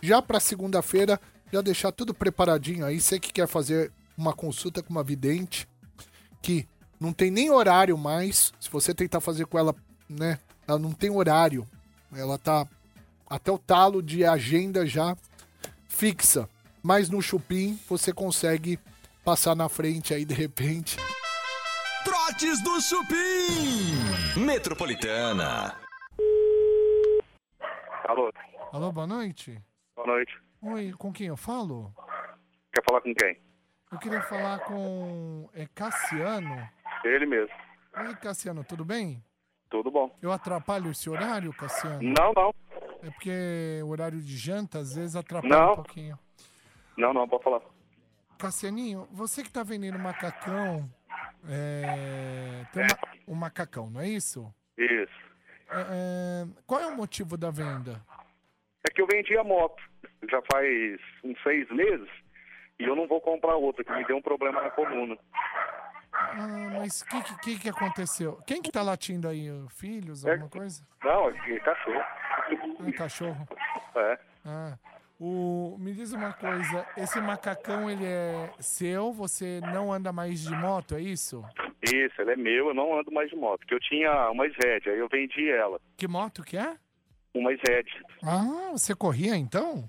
já 0.00 0.22
para 0.22 0.40
segunda-feira 0.40 1.20
já 1.52 1.60
deixar 1.60 1.92
tudo 1.92 2.14
preparadinho 2.14 2.86
aí. 2.86 2.98
Você 2.98 3.20
que 3.20 3.30
quer 3.30 3.46
fazer 3.46 3.92
uma 4.16 4.32
consulta 4.32 4.82
com 4.82 4.90
uma 4.90 5.04
vidente 5.04 5.70
que 6.42 6.68
não 7.00 7.12
tem 7.12 7.30
nem 7.30 7.50
horário 7.50 7.96
mais. 7.96 8.52
Se 8.60 8.68
você 8.70 8.92
tentar 8.92 9.20
fazer 9.20 9.46
com 9.46 9.58
ela, 9.58 9.74
né? 10.08 10.38
Ela 10.66 10.78
não 10.78 10.92
tem 10.92 11.10
horário. 11.10 11.66
Ela 12.14 12.36
tá 12.38 12.66
até 13.28 13.50
o 13.50 13.58
talo 13.58 14.02
de 14.02 14.24
agenda 14.24 14.84
já 14.84 15.16
fixa. 15.88 16.48
Mas 16.82 17.08
no 17.08 17.22
Chupim 17.22 17.78
você 17.88 18.12
consegue 18.12 18.78
passar 19.24 19.54
na 19.54 19.68
frente 19.68 20.12
aí 20.12 20.24
de 20.24 20.34
repente. 20.34 20.96
Trotes 22.04 22.60
do 22.62 22.80
Chupim. 22.80 24.40
Metropolitana. 24.44 25.76
Alô, 28.08 28.30
Alô, 28.72 28.92
boa 28.92 29.06
noite. 29.06 29.58
boa 29.94 30.06
noite. 30.08 30.32
Oi, 30.60 30.92
com 30.98 31.12
quem 31.12 31.28
eu 31.28 31.36
falo? 31.36 31.92
Quer 32.72 32.82
falar 32.88 33.00
com 33.00 33.14
quem? 33.14 33.38
Eu 33.92 33.98
queria 33.98 34.22
falar 34.22 34.60
com 34.60 35.50
é, 35.54 35.66
Cassiano. 35.74 36.66
Ele 37.04 37.26
mesmo. 37.26 37.54
Oi, 37.94 38.16
Cassiano, 38.16 38.64
tudo 38.64 38.86
bem? 38.86 39.22
Tudo 39.68 39.90
bom. 39.90 40.16
Eu 40.22 40.32
atrapalho 40.32 40.90
esse 40.90 41.10
horário, 41.10 41.52
Cassiano? 41.52 42.02
Não, 42.02 42.32
não. 42.34 42.54
É 43.02 43.10
porque 43.10 43.80
o 43.84 43.88
horário 43.88 44.18
de 44.22 44.34
janta 44.34 44.78
às 44.78 44.94
vezes 44.94 45.14
atrapalha 45.14 45.54
Não. 45.54 45.72
um 45.72 45.76
pouquinho. 45.76 46.18
Não, 46.96 47.12
não, 47.12 47.28
pode 47.28 47.44
falar. 47.44 47.60
Cassianinho, 48.38 49.06
você 49.12 49.42
que 49.42 49.50
tá 49.50 49.62
vendendo 49.62 49.98
macacão, 49.98 50.88
é, 51.46 52.64
tem 52.72 52.86
um 53.28 53.34
macacão, 53.34 53.90
não 53.90 54.00
é 54.00 54.08
isso? 54.08 54.52
Isso. 54.78 55.20
É, 55.70 55.80
é, 55.80 56.46
qual 56.66 56.80
é 56.80 56.86
o 56.86 56.96
motivo 56.96 57.36
da 57.36 57.50
venda? 57.50 58.02
É 58.88 58.92
que 58.92 59.02
eu 59.02 59.06
vendi 59.06 59.36
a 59.36 59.44
moto. 59.44 59.82
Já 60.30 60.40
faz 60.50 61.00
uns 61.24 61.42
seis 61.42 61.68
meses. 61.70 62.08
E 62.78 62.84
eu 62.84 62.96
não 62.96 63.06
vou 63.06 63.20
comprar 63.20 63.56
outra, 63.56 63.84
que 63.84 63.92
me 63.92 64.04
deu 64.04 64.16
um 64.16 64.22
problema 64.22 64.62
na 64.62 64.70
coluna. 64.70 65.16
Ah, 66.12 66.70
mas 66.78 67.02
o 67.02 67.06
que, 67.06 67.38
que, 67.38 67.58
que 67.60 67.68
aconteceu? 67.68 68.38
Quem 68.46 68.60
que 68.62 68.70
tá 68.70 68.82
latindo 68.82 69.28
aí? 69.28 69.48
Filhos, 69.70 70.24
alguma 70.24 70.48
coisa? 70.48 70.82
Não, 71.02 71.28
é 71.28 71.60
cachorro. 71.60 72.04
Um 72.80 72.92
cachorro. 72.92 73.48
É. 73.94 74.18
Ah, 74.44 74.78
o, 75.24 75.76
me 75.78 75.92
diz 75.92 76.12
uma 76.12 76.32
coisa, 76.32 76.84
esse 76.96 77.20
macacão 77.20 77.88
ele 77.88 78.04
é 78.04 78.50
seu, 78.58 79.12
você 79.12 79.60
não 79.72 79.92
anda 79.92 80.12
mais 80.12 80.42
de 80.42 80.50
moto, 80.50 80.96
é 80.96 81.00
isso? 81.00 81.44
Isso, 81.80 82.20
ele 82.20 82.32
é 82.32 82.36
meu, 82.36 82.68
eu 82.68 82.74
não 82.74 82.98
ando 82.98 83.12
mais 83.12 83.30
de 83.30 83.36
moto. 83.36 83.60
Porque 83.60 83.74
eu 83.74 83.80
tinha 83.80 84.30
uma 84.30 84.48
Zed, 84.48 84.90
aí 84.90 84.98
eu 84.98 85.08
vendi 85.08 85.48
ela. 85.48 85.80
Que 85.96 86.08
moto 86.08 86.42
que 86.42 86.56
é? 86.56 86.76
Uma 87.34 87.50
Zed. 87.50 87.88
Ah, 88.24 88.70
você 88.72 88.96
corria 88.96 89.36
então? 89.36 89.88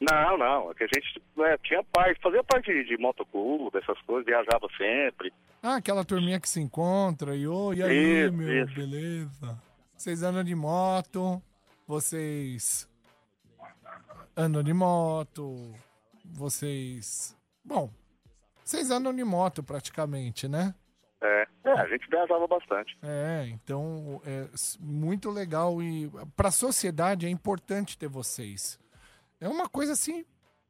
Não, 0.00 0.38
não, 0.38 0.70
é 0.70 0.74
que 0.74 0.84
a 0.84 0.86
gente 0.86 1.22
é, 1.40 1.58
tinha 1.58 1.84
parte, 1.84 2.20
fazia 2.22 2.42
parte 2.42 2.72
de, 2.72 2.84
de 2.84 2.96
motoclube, 2.96 3.76
essas 3.76 4.00
coisas, 4.02 4.24
viajava 4.24 4.66
sempre. 4.76 5.32
Ah, 5.62 5.76
aquela 5.76 6.04
turminha 6.04 6.40
que 6.40 6.48
se 6.48 6.58
encontra 6.58 7.36
e 7.36 7.46
oi, 7.46 7.76
e 7.76 7.82
aí, 7.82 8.24
Isso, 8.24 8.32
meu, 8.32 8.64
isso. 8.64 8.74
beleza? 8.74 9.62
Vocês 9.94 10.22
andam 10.22 10.42
de 10.42 10.54
moto, 10.54 11.42
vocês 11.86 12.88
andam 14.34 14.62
de 14.62 14.72
moto, 14.72 15.74
vocês. 16.24 17.36
Bom, 17.62 17.90
vocês 18.64 18.90
andam 18.90 19.14
de 19.14 19.22
moto 19.22 19.62
praticamente, 19.62 20.48
né? 20.48 20.74
É, 21.22 21.46
é, 21.64 21.72
a 21.72 21.86
gente 21.86 22.08
viajava 22.08 22.46
bastante. 22.46 22.96
É, 23.02 23.46
então 23.48 24.22
é 24.24 24.46
muito 24.80 25.30
legal 25.30 25.82
e 25.82 26.10
para 26.34 26.48
a 26.48 26.52
sociedade 26.52 27.26
é 27.26 27.28
importante 27.28 27.98
ter 27.98 28.08
vocês. 28.08 28.80
É 29.40 29.48
uma 29.48 29.68
coisa 29.68 29.92
assim 29.92 30.24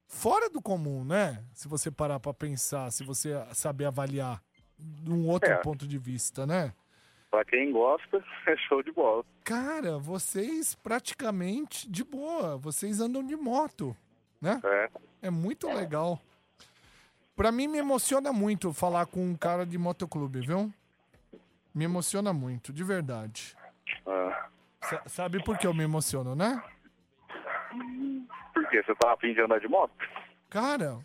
fora 0.07 0.49
do 0.51 0.61
comum, 0.63 1.05
né? 1.05 1.43
Se 1.53 1.69
você 1.69 1.91
parar 1.91 2.19
para 2.21 2.35
pensar, 2.35 2.91
se 2.91 3.05
você 3.05 3.31
saber 3.55 3.85
avaliar 3.87 4.43
de 4.79 5.11
um 5.13 5.27
outro 5.29 5.51
É. 5.51 5.57
ponto 5.57 5.87
de 5.87 5.99
vista, 5.99 6.47
né? 6.47 6.73
Pra 7.31 7.45
quem 7.45 7.71
gosta, 7.73 8.23
é 8.47 8.57
show 8.69 8.83
de 8.83 8.91
bola. 8.93 9.25
Cara, 9.45 9.99
vocês 9.99 10.75
praticamente 10.75 11.89
de 11.91 12.03
boa, 12.05 12.57
vocês 12.57 13.01
andam 13.01 13.25
de 13.25 13.37
moto, 13.37 13.97
né? 14.41 14.61
É. 14.65 14.91
É 15.23 15.31
muito 15.31 15.69
legal. 15.69 16.21
Pra 17.37 17.51
mim 17.53 17.69
me 17.69 17.79
emociona 17.79 18.33
muito 18.33 18.73
falar 18.73 19.07
com 19.07 19.25
um 19.25 19.37
cara 19.37 19.65
de 19.65 19.79
motoclube, 19.79 20.41
viu? 20.41 20.73
Me 21.75 21.85
emociona 21.85 22.33
muito, 22.33 22.73
de 22.73 22.83
verdade. 22.85 23.57
Ah, 24.07 24.49
Sa- 24.83 25.03
sabe 25.07 25.43
por 25.45 25.57
que 25.57 25.67
eu 25.67 25.73
me 25.75 25.85
emociono, 25.85 26.35
né? 26.35 26.63
Por 28.53 28.69
quê? 28.69 28.83
Você 28.83 28.95
tava 28.95 29.15
afim 29.15 29.33
de 29.33 29.41
andar 29.41 29.61
de 29.61 29.69
moto? 29.69 29.93
Cara, 30.49 30.99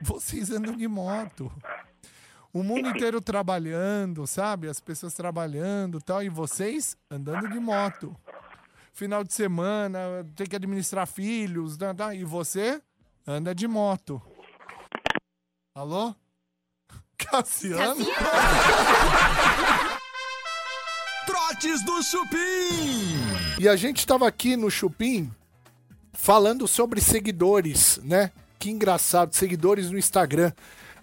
vocês 0.00 0.50
andam 0.50 0.76
de 0.76 0.88
moto. 0.88 1.52
O 2.52 2.62
mundo 2.62 2.88
inteiro 2.88 3.20
trabalhando, 3.20 4.26
sabe? 4.26 4.68
As 4.68 4.80
pessoas 4.80 5.14
trabalhando 5.14 5.98
e 5.98 6.02
tal, 6.02 6.22
e 6.22 6.28
vocês 6.28 6.96
andando 7.10 7.48
de 7.48 7.58
moto. 7.58 8.14
Final 8.92 9.24
de 9.24 9.32
semana, 9.32 9.98
tem 10.36 10.46
que 10.46 10.56
administrar 10.56 11.06
filhos, 11.06 11.78
tá, 11.78 11.94
tá, 11.94 12.14
e 12.14 12.24
você 12.24 12.82
anda 13.26 13.54
de 13.54 13.66
moto. 13.66 14.20
Alô? 15.74 16.14
Cassiano? 17.16 18.04
Trotes 21.24 21.82
do 21.84 22.02
Chupim. 22.02 23.58
E 23.58 23.66
a 23.66 23.76
gente 23.76 24.00
estava 24.00 24.28
aqui 24.28 24.56
no 24.56 24.70
Chupim 24.70 25.32
falando 26.24 26.68
sobre 26.68 27.00
seguidores, 27.00 27.98
né? 28.04 28.30
Que 28.56 28.70
engraçado, 28.70 29.34
seguidores 29.34 29.90
no 29.90 29.98
Instagram. 29.98 30.52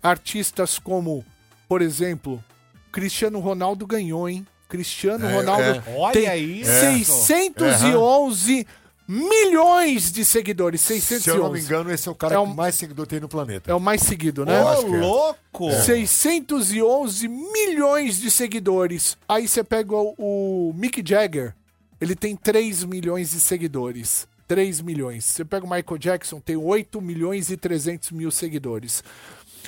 Artistas 0.02 0.80
como, 0.80 1.26
por 1.68 1.82
exemplo, 1.82 2.42
Cristiano 2.90 3.38
Ronaldo 3.42 3.86
ganhou, 3.86 4.30
hein? 4.30 4.48
Cristiano 4.70 5.26
É, 5.26 5.36
Ronaldo 5.36 5.62
é. 5.64 5.84
Olha 5.98 6.14
tem 6.14 6.62
isso. 6.62 7.26
611 7.26 8.66
milhões 9.06 10.10
de 10.10 10.24
seguidores. 10.24 10.80
611. 10.80 11.24
Se 11.24 11.30
eu 11.30 11.44
não 11.44 11.52
me 11.52 11.60
engano, 11.60 11.92
esse 11.92 12.08
é 12.08 12.12
o 12.12 12.16
cara 12.16 12.36
É 12.36 12.38
que 12.38 12.44
o- 12.44 12.56
mais 12.56 12.76
seguidor 12.76 13.06
tem 13.06 13.20
no 13.20 13.28
planeta. 13.28 13.70
É 13.70 13.74
o 13.74 13.80
mais 13.80 14.02
seguido, 14.04 14.46
né? 14.46 14.62
Ô, 14.64 14.68
Acho 14.70 14.86
que 14.86 14.94
é. 14.96 15.00
louco! 15.00 15.72
611 15.84 17.28
milhões 17.28 18.22
de 18.22 18.32
seguidores. 18.32 19.18
Aí 19.28 19.50
você 19.50 19.66
pega 19.66 19.94
o, 19.96 20.14
o 20.18 20.74
Mick 20.78 21.04
Jagger, 21.06 21.54
ele 22.00 22.16
tem 22.16 22.38
3 22.38 22.86
milhões 22.86 23.32
de 23.32 23.42
seguidores. 23.42 24.28
3 24.50 24.82
milhões. 24.82 25.26
Você 25.26 25.46
pega 25.46 25.64
o 25.64 25.70
Michael 25.70 25.98
Jackson, 26.00 26.40
tem 26.40 26.58
8 26.58 27.00
milhões 27.00 27.52
e 27.52 27.56
300 27.56 28.10
mil 28.10 28.32
seguidores. 28.32 29.04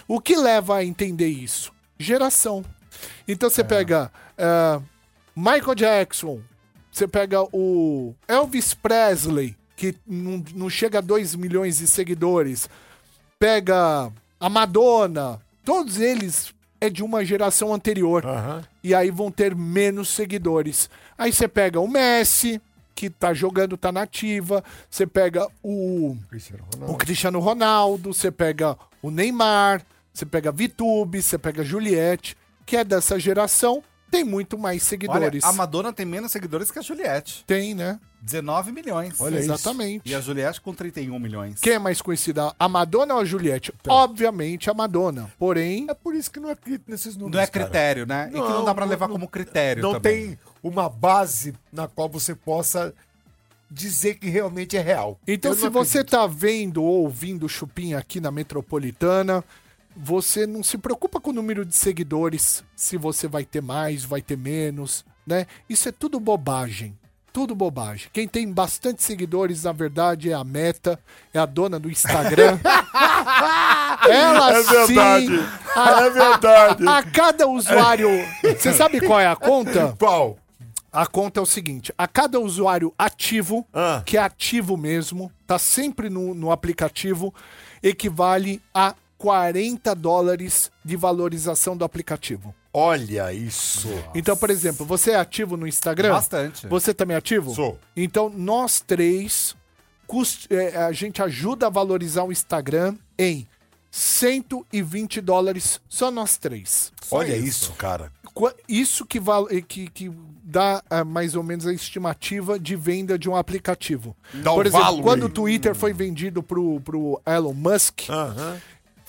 O 0.07 0.19
que 0.19 0.36
leva 0.36 0.77
a 0.77 0.84
entender 0.84 1.27
isso? 1.27 1.71
Geração. 1.99 2.65
Então 3.27 3.47
você 3.47 3.63
pega 3.63 4.11
ah, 4.36 4.82
Michael 5.36 5.75
Jackson, 5.75 6.41
você 6.91 7.07
pega 7.07 7.43
o 7.55 8.15
Elvis 8.27 8.73
Presley, 8.73 9.55
que 9.75 9.95
não, 10.05 10.43
não 10.55 10.69
chega 10.69 10.97
a 10.97 11.01
2 11.01 11.36
milhões 11.36 11.77
de 11.77 11.86
seguidores. 11.86 12.67
Pega 13.38 14.11
a 14.39 14.49
Madonna, 14.49 15.39
todos 15.63 15.99
eles 15.99 16.55
é 16.79 16.89
de 16.89 17.03
uma 17.03 17.23
geração 17.23 17.71
anterior. 17.71 18.25
E 18.84 18.95
aí 18.95 19.11
vão 19.11 19.29
ter 19.29 19.55
menos 19.55 20.09
seguidores. 20.09 20.89
Aí 21.15 21.32
você 21.32 21.47
pega 21.47 21.79
o 21.79 21.88
Messi, 21.88 22.59
que 23.01 23.09
tá 23.09 23.33
jogando, 23.33 23.75
tá 23.75 23.91
nativa. 23.91 24.63
Você 24.87 25.07
pega 25.07 25.47
o 25.63 26.15
o 26.87 26.95
Cristiano 26.95 27.39
Ronaldo, 27.39 28.13
você 28.13 28.29
pega 28.29 28.77
o 29.01 29.09
Neymar, 29.09 29.83
você 30.13 30.23
pega 30.23 30.49
a 30.49 30.51
Vitube, 30.51 31.19
você 31.19 31.35
pega 31.35 31.63
Juliette, 31.63 32.37
que 32.63 32.77
é 32.77 32.83
dessa 32.83 33.17
geração, 33.19 33.83
tem 34.12 34.24
muito 34.26 34.57
mais 34.57 34.82
Olha, 34.84 34.89
seguidores. 34.89 35.43
a 35.45 35.53
Madonna 35.53 35.93
tem 35.93 36.05
menos 36.05 36.32
seguidores 36.32 36.70
que 36.70 36.78
a 36.78 36.82
Juliette. 36.82 37.45
Tem, 37.47 37.74
né? 37.74 37.97
19 38.22 38.72
milhões. 38.72 39.20
Olha 39.20 39.39
isso. 39.39 39.51
Exatamente. 39.51 40.07
E 40.07 40.14
a 40.14 40.22
Juliette 40.22 40.62
com 40.62 40.74
31 40.76 41.18
milhões. 41.18 41.59
Quem 41.59 41.74
é 41.74 41.80
mais 41.80 42.01
conhecida, 42.01 42.53
a 42.59 42.70
Madonna 42.70 43.16
ou 43.16 43.22
a 43.22 43.26
Juliette? 43.26 43.74
Obviamente 43.88 44.70
a 44.70 44.74
Madonna. 44.74 45.32
Porém. 45.39 45.88
É 45.89 45.93
por 45.93 46.14
isso 46.14 46.30
que 46.30 46.39
não 46.39 46.49
acredito 46.49 46.84
nesses 46.88 47.16
números. 47.16 47.36
Não 47.36 47.41
é 47.41 47.47
cara. 47.47 47.66
critério, 47.66 48.05
né? 48.05 48.28
e 48.30 48.34
que 48.34 48.38
não 48.38 48.66
dá 48.66 48.76
pra 48.76 48.86
levar 48.86 49.07
como 49.07 49.28
critério 49.28 49.82
Não 49.82 49.93
também. 49.93 50.28
tem 50.28 50.39
uma 50.62 50.88
base 50.89 51.55
na 51.72 51.88
qual 51.88 52.07
você 52.09 52.36
possa 52.36 52.93
dizer 53.72 54.16
que 54.16 54.30
realmente 54.30 54.76
é 54.76 54.82
real. 54.82 55.18
Então, 55.26 55.51
Eu 55.51 55.55
se 55.57 55.64
não 55.64 55.72
você 55.72 56.03
tá 56.03 56.28
vendo 56.28 56.84
ou 56.84 57.03
ouvindo 57.03 57.45
o 57.45 57.49
Chupim 57.49 57.93
aqui 57.93 58.20
na 58.20 58.30
Metropolitana, 58.30 59.43
você 59.95 60.45
não 60.47 60.63
se 60.63 60.77
preocupa 60.77 61.19
com 61.19 61.29
o 61.31 61.33
número 61.33 61.65
de 61.65 61.75
seguidores, 61.75 62.63
se 62.75 62.97
você 62.97 63.27
vai 63.27 63.43
ter 63.45 63.61
mais, 63.61 64.03
vai 64.03 64.21
ter 64.21 64.37
menos, 64.37 65.05
né? 65.25 65.45
Isso 65.69 65.87
é 65.89 65.91
tudo 65.91 66.19
bobagem. 66.19 66.97
Tudo 67.33 67.55
bobagem. 67.55 68.09
Quem 68.11 68.27
tem 68.27 68.51
bastante 68.51 69.01
seguidores, 69.01 69.63
na 69.63 69.71
verdade, 69.71 70.29
é 70.29 70.33
a 70.33 70.43
Meta, 70.43 70.99
é 71.33 71.39
a 71.39 71.45
dona 71.45 71.79
do 71.79 71.89
Instagram. 71.89 72.59
Ela 74.09 74.51
É 74.51 74.63
verdade. 74.63 75.27
sim. 75.27 75.45
É 75.75 76.09
verdade. 76.09 76.87
A, 76.87 76.97
a 76.97 77.03
cada 77.03 77.47
usuário. 77.47 78.09
Você 78.43 78.73
sabe 78.73 78.99
qual 78.99 79.19
é 79.19 79.27
a 79.27 79.35
conta? 79.35 79.95
Qual? 79.97 80.37
A 80.91 81.05
conta 81.07 81.39
é 81.39 81.43
o 81.43 81.45
seguinte: 81.45 81.93
a 81.97 82.05
cada 82.07 82.37
usuário 82.39 82.93
ativo, 82.97 83.65
Ah. 83.73 84.03
que 84.05 84.17
é 84.17 84.21
ativo 84.21 84.75
mesmo, 84.75 85.31
tá 85.47 85.57
sempre 85.57 86.09
no, 86.09 86.33
no 86.33 86.51
aplicativo, 86.51 87.33
equivale 87.81 88.61
a 88.73 88.93
40 89.22 89.93
dólares 89.93 90.72
de 90.84 90.95
valorização 90.97 91.78
do 91.78 91.86
aplicativo. 91.86 92.55
Olha 92.74 93.32
isso. 93.32 93.88
Então, 94.15 94.36
por 94.36 94.49
exemplo, 94.49 94.84
você 94.84 95.11
é 95.11 95.15
ativo 95.15 95.55
no 95.55 95.67
Instagram? 95.67 96.09
Bastante. 96.13 96.65
Você 96.65 96.91
também 96.91 97.13
é 97.13 97.17
ativo? 97.19 97.53
Sou. 97.53 97.78
Então, 97.95 98.30
nós 98.36 98.82
três, 98.82 99.55
cust- 100.07 100.47
é, 100.51 100.76
a 100.76 100.91
gente 100.91 101.22
ajuda 101.22 101.67
a 101.67 101.69
valorizar 101.69 102.24
o 102.24 102.32
Instagram 102.32 102.95
em 103.15 103.47
120 103.91 105.22
dólares, 105.22 105.80
só 105.88 106.09
nós 106.09 106.38
três. 106.38 106.91
Olha 107.11 107.36
isso, 107.38 107.74
cara. 107.74 108.11
Qua- 108.34 108.55
Isso 108.67 109.05
que, 109.05 109.19
val- 109.19 109.47
que, 109.67 109.88
que 109.89 110.09
dá 110.43 110.82
ah, 110.89 111.03
mais 111.03 111.36
ou 111.36 111.43
menos 111.43 111.67
a 111.67 111.74
estimativa 111.74 112.57
de 112.57 112.76
venda 112.76 113.19
de 113.19 113.30
um 113.30 113.36
aplicativo. 113.36 114.15
Dá 114.34 114.51
Por 114.51 114.65
o 114.65 114.67
exemplo, 114.69 114.86
value. 114.86 115.03
quando 115.03 115.24
o 115.26 115.30
Twitter 115.30 115.76
foi 115.76 115.93
vendido 115.93 116.41
pro, 116.41 116.80
pro 116.80 117.22
Elon 117.28 117.53
Musk, 117.53 118.09
Aham. 118.09 118.57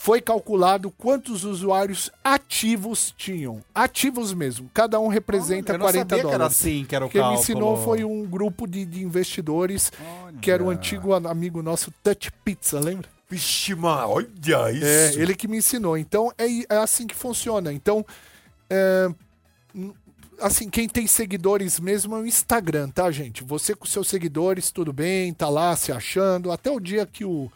Foi 0.03 0.21
calculado 0.21 0.91
quantos 0.91 1.45
usuários 1.45 2.11
ativos 2.25 3.15
tinham. 3.17 3.63
Ativos 3.73 4.35
mesmo. 4.35 4.69
Cada 4.75 4.99
um 4.99 5.07
representa 5.07 5.75
não 5.75 5.79
40 5.79 5.99
sabia 6.01 6.17
que 6.17 6.27
era 6.27 6.39
dólares. 6.39 6.57
assim 6.57 6.85
que 6.85 6.97
era 6.97 7.07
o 7.07 7.09
Quem 7.09 7.21
me 7.21 7.23
cálculo. 7.23 7.41
ensinou 7.41 7.77
foi 7.77 8.03
um 8.03 8.27
grupo 8.27 8.67
de, 8.67 8.85
de 8.85 9.05
investidores, 9.05 9.93
que 10.41 10.51
era 10.51 10.61
o 10.61 10.71
antigo 10.71 11.15
amigo 11.15 11.63
nosso 11.63 11.93
Touch 12.03 12.33
Pizza, 12.45 12.81
lembra? 12.81 13.09
Vixe, 13.31 13.77
mano, 13.77 14.09
olha 14.09 14.73
isso. 14.73 14.85
É, 14.85 15.15
ele 15.23 15.37
que 15.37 15.47
me 15.47 15.59
ensinou. 15.59 15.97
Então, 15.97 16.33
é, 16.37 16.47
é 16.69 16.79
assim 16.79 17.07
que 17.07 17.15
funciona. 17.15 17.73
Então, 17.73 18.05
é, 18.69 19.09
assim, 20.41 20.69
quem 20.69 20.89
tem 20.89 21.07
seguidores 21.07 21.79
mesmo 21.79 22.17
é 22.17 22.19
o 22.19 22.27
Instagram, 22.27 22.89
tá, 22.89 23.09
gente? 23.13 23.45
Você 23.45 23.73
com 23.73 23.87
seus 23.87 24.09
seguidores, 24.09 24.73
tudo 24.73 24.93
bem, 24.93 25.33
tá 25.33 25.49
lá 25.49 25.77
se 25.77 25.93
achando, 25.93 26.51
até 26.51 26.73
o 26.73 26.81
dia 26.81 27.07
que 27.07 27.25
o 27.25 27.49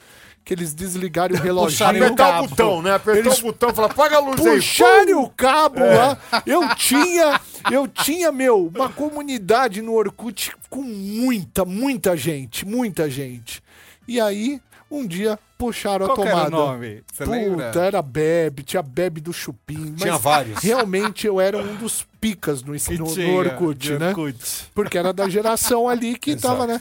que 0.46 0.54
eles 0.54 0.72
desligarem 0.72 1.36
o 1.36 1.42
reloginho. 1.42 1.90
Apertar 1.90 2.42
o 2.44 2.48
botão, 2.48 2.80
né? 2.80 2.94
Apertou 2.94 3.22
Eles 3.24 3.38
o 3.40 3.42
botão 3.42 3.68
e 3.70 3.74
falar, 3.74 3.90
apaga 3.90 4.16
a 4.16 4.20
luz 4.20 4.46
aí. 4.46 4.54
puxarem 4.56 5.14
o 5.16 5.28
cabo 5.28 5.80
É. 5.80 5.94
lá. 5.98 6.18
Eu 6.46 6.72
tinha, 6.76 7.40
eu 7.70 7.88
tinha, 7.88 8.30
meu, 8.30 8.70
uma 8.74 8.88
comunidade 8.88 9.82
no 9.82 9.92
Orkut 9.94 10.52
com 10.70 10.82
muita, 10.82 11.64
muita 11.64 12.16
gente, 12.16 12.64
muita 12.64 13.10
gente. 13.10 13.60
E 14.06 14.20
aí, 14.20 14.60
um 14.88 15.04
dia, 15.04 15.36
puxaram 15.58 16.06
Qual 16.06 16.16
a 16.16 16.22
que 16.22 16.28
era 16.28 16.36
o 16.36 16.44
tomada. 16.50 16.56
nome? 16.72 17.02
Você 17.12 17.24
Puta, 17.24 17.36
lembra? 17.36 17.72
era 17.84 18.00
Bebe, 18.00 18.62
tinha 18.62 18.82
Bebe 18.84 19.20
do 19.20 19.32
Chupim. 19.32 19.94
Tinha 19.96 20.16
vários. 20.16 20.60
Realmente 20.62 21.26
eu 21.26 21.40
era 21.40 21.58
um 21.58 21.74
dos 21.74 22.06
picas 22.20 22.62
no, 22.62 22.72
no, 22.72 23.16
no 23.16 23.34
Orkut, 23.34 23.92
né? 23.98 24.08
Orkut. 24.10 24.68
Porque 24.72 24.96
era 24.96 25.12
da 25.12 25.28
geração 25.28 25.88
ali 25.88 26.16
que 26.16 26.36
tava, 26.40 26.68
né? 26.68 26.80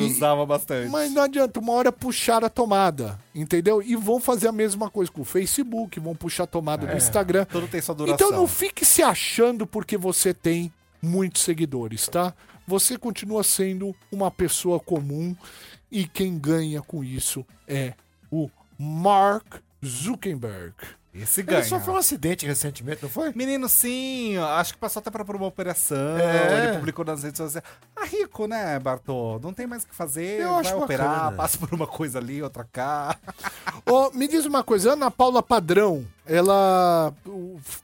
Eu 0.00 0.06
usava 0.06 0.44
bastante. 0.46 0.90
Mas 0.90 1.12
não 1.12 1.22
adianta, 1.22 1.60
uma 1.60 1.72
hora 1.72 1.92
puxar 1.92 2.44
a 2.44 2.48
tomada, 2.48 3.18
entendeu? 3.34 3.82
E 3.82 3.96
vão 3.96 4.20
fazer 4.20 4.48
a 4.48 4.52
mesma 4.52 4.90
coisa 4.90 5.10
com 5.10 5.22
o 5.22 5.24
Facebook, 5.24 5.98
vão 6.00 6.14
puxar 6.14 6.44
a 6.44 6.46
tomada 6.46 6.86
do 6.86 6.96
Instagram. 6.96 7.44
Tudo 7.46 7.68
tem 7.68 7.80
sua 7.80 7.94
duração. 7.94 8.14
Então 8.14 8.38
não 8.38 8.46
fique 8.46 8.84
se 8.84 9.02
achando 9.02 9.66
porque 9.66 9.96
você 9.96 10.34
tem 10.34 10.72
muitos 11.00 11.42
seguidores, 11.42 12.08
tá? 12.08 12.34
Você 12.66 12.98
continua 12.98 13.44
sendo 13.44 13.94
uma 14.10 14.30
pessoa 14.30 14.80
comum 14.80 15.36
e 15.90 16.06
quem 16.06 16.38
ganha 16.38 16.82
com 16.82 17.04
isso 17.04 17.46
é 17.68 17.94
o 18.30 18.50
Mark 18.78 19.60
Zuckerberg. 19.84 20.74
Esse 21.22 21.40
Ele 21.40 21.48
ganha. 21.50 21.64
sofreu 21.64 21.94
um 21.94 21.98
acidente 21.98 22.46
recentemente, 22.46 23.02
não 23.02 23.08
foi? 23.10 23.32
Menino, 23.34 23.68
sim, 23.68 24.36
acho 24.36 24.74
que 24.74 24.78
passou 24.78 25.00
até 25.00 25.10
pra 25.10 25.22
uma 25.22 25.46
operação. 25.46 26.18
É. 26.18 26.64
Ele 26.68 26.76
publicou 26.78 27.04
nas 27.04 27.22
redes 27.22 27.38
sociais. 27.38 27.64
Ah, 27.94 28.04
rico, 28.04 28.46
né, 28.46 28.78
Bartô? 28.78 29.38
Não 29.42 29.52
tem 29.52 29.66
mais 29.66 29.84
o 29.84 29.86
que 29.88 29.94
fazer. 29.94 30.40
Eu 30.40 30.50
vai 30.52 30.60
acho 30.60 30.76
operar, 30.76 31.08
bacana. 31.08 31.36
passa 31.36 31.58
por 31.58 31.72
uma 31.72 31.86
coisa 31.86 32.18
ali, 32.18 32.42
outra 32.42 32.64
cá. 32.70 33.16
Ô, 33.84 34.10
me 34.12 34.28
diz 34.28 34.44
uma 34.46 34.62
coisa, 34.62 34.92
Ana 34.92 35.10
Paula 35.10 35.42
Padrão, 35.42 36.04
ela, 36.26 37.14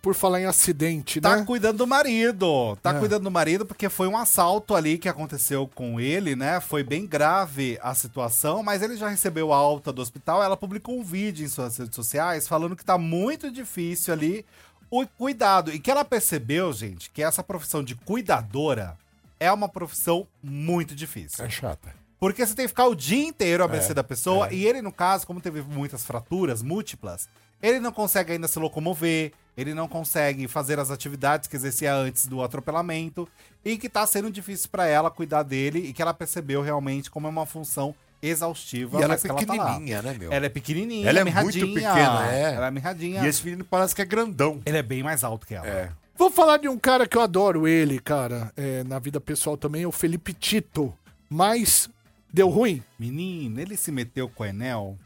por 0.01 0.15
falar 0.15 0.41
em 0.41 0.45
acidente, 0.47 1.21
Tá 1.21 1.37
né? 1.37 1.45
cuidando 1.45 1.79
do 1.79 1.87
marido. 1.87 2.77
Tá 2.83 2.91
É. 2.95 2.99
cuidando 2.99 3.25
do 3.25 3.31
marido 3.31 3.65
porque 3.65 3.89
foi 3.89 4.09
um 4.09 4.17
assalto 4.17 4.75
ali 4.75 4.99
que 4.99 5.09
aconteceu 5.09 5.69
com 5.75 6.01
ele, 6.01 6.35
né? 6.37 6.61
Foi 6.61 6.83
bem 6.83 7.07
grave 7.07 7.79
a 7.83 7.95
situação, 7.95 8.63
mas 8.63 8.83
ele 8.83 8.97
já 8.97 9.09
recebeu 9.09 9.53
alta 9.53 9.93
do 9.93 10.03
hospital. 10.03 10.43
Ela 10.43 10.57
publicou 10.57 10.99
um 10.99 11.03
vídeo 11.05 11.45
em 11.45 11.49
suas 11.49 11.77
redes 11.77 11.95
sociais 11.95 12.49
falando 12.49 12.77
que 12.77 12.85
tá 12.85 12.99
muito 12.99 13.51
difícil 13.51 14.13
ali 14.13 14.45
o 14.91 15.07
cuidado. 15.07 15.73
E 15.73 15.79
que 15.79 15.91
ela 15.91 16.05
percebeu, 16.05 16.73
gente, 16.73 17.11
que 17.11 17.23
essa 17.23 17.43
profissão 17.43 17.83
de 17.83 17.95
cuidadora 17.95 18.97
é 19.41 19.51
uma 19.53 19.69
profissão 19.69 20.27
muito 20.43 20.95
difícil. 20.95 21.45
É 21.45 21.49
chata. 21.49 21.95
Porque 22.21 22.47
você 22.47 22.55
tem 22.55 22.65
que 22.67 22.69
ficar 22.69 22.87
o 22.87 22.95
dia 22.95 23.25
inteiro 23.27 23.65
à 23.65 23.69
mercê 23.69 23.91
É, 23.91 23.95
da 23.95 24.05
pessoa. 24.05 24.53
E 24.53 24.65
ele, 24.65 24.81
no 24.81 24.93
caso, 24.93 25.27
como 25.27 25.41
teve 25.41 25.61
muitas 25.63 26.05
fraturas 26.05 26.63
múltiplas, 26.63 27.29
ele 27.63 27.79
não 27.79 27.93
consegue 27.93 28.33
ainda 28.33 28.49
se 28.49 28.59
locomover, 28.59 29.33
ele 29.57 29.73
não 29.73 29.87
consegue 29.87 30.49
fazer 30.49 30.79
as 30.81 30.91
atividades 30.91 31.49
que 31.49 31.57
exercia 31.57 31.95
antes 31.95 32.27
do 32.27 32.43
atropelamento. 32.43 33.29
E 33.65 33.79
que 33.79 33.89
tá 33.89 34.05
sendo 34.05 34.31
difícil 34.31 34.69
pra 34.71 34.87
ela 34.87 35.11
cuidar 35.11 35.45
dele 35.45 35.79
e 35.79 35.93
que 35.93 36.03
ela 36.03 36.13
percebeu 36.13 36.63
realmente 36.63 37.09
como 37.11 37.29
é 37.29 37.31
uma 37.31 37.47
função 37.47 37.95
exaustiva. 38.21 38.99
E 38.99 39.03
ela 39.03 39.15
é 39.15 39.17
mas 39.17 39.23
que 39.23 39.29
tá 39.29 39.35
lá. 39.35 39.67
pequenininha, 39.67 40.03
né, 40.03 40.17
meu? 40.19 40.33
Ela 40.33 40.47
é 40.47 40.49
pequenininha, 40.49 41.09
Ela 41.09 41.21
é 41.21 41.25
mirradinha. 41.25 41.65
muito 41.65 41.75
pequena, 41.75 42.33
é. 42.33 42.55
Ela 42.55 42.67
é 42.67 42.71
mirradinha. 42.71 43.23
E 43.25 43.27
esse 43.29 43.45
menino 43.45 43.65
parece 43.65 43.95
que 43.95 44.03
é 44.03 44.05
grandão. 44.05 44.61
Ele 44.65 44.77
é 44.79 44.83
bem 44.83 45.03
mais 45.03 45.23
alto 45.23 45.47
que 45.47 45.55
ela. 45.55 45.67
É. 45.67 45.91
Vou 46.17 46.31
falar 46.31 46.57
de 46.57 46.69
um 46.69 46.79
cara 46.79 47.07
que 47.07 47.17
eu 47.17 47.21
adoro 47.21 47.67
ele, 47.67 47.99
cara, 47.99 48.53
é, 48.57 48.85
na 48.85 48.99
vida 48.99 49.21
pessoal 49.21 49.57
também, 49.57 49.83
é 49.83 49.87
o 49.87 49.93
Felipe 49.93 50.33
Tito. 50.33 50.93
Mas 51.29 51.89
deu 52.33 52.49
ruim? 52.49 52.83
Menino, 52.99 53.61
ele 53.61 53.77
se 53.77 53.91
meteu 53.91 54.29
com 54.29 54.43
a 54.43 54.49
Enel 54.49 54.97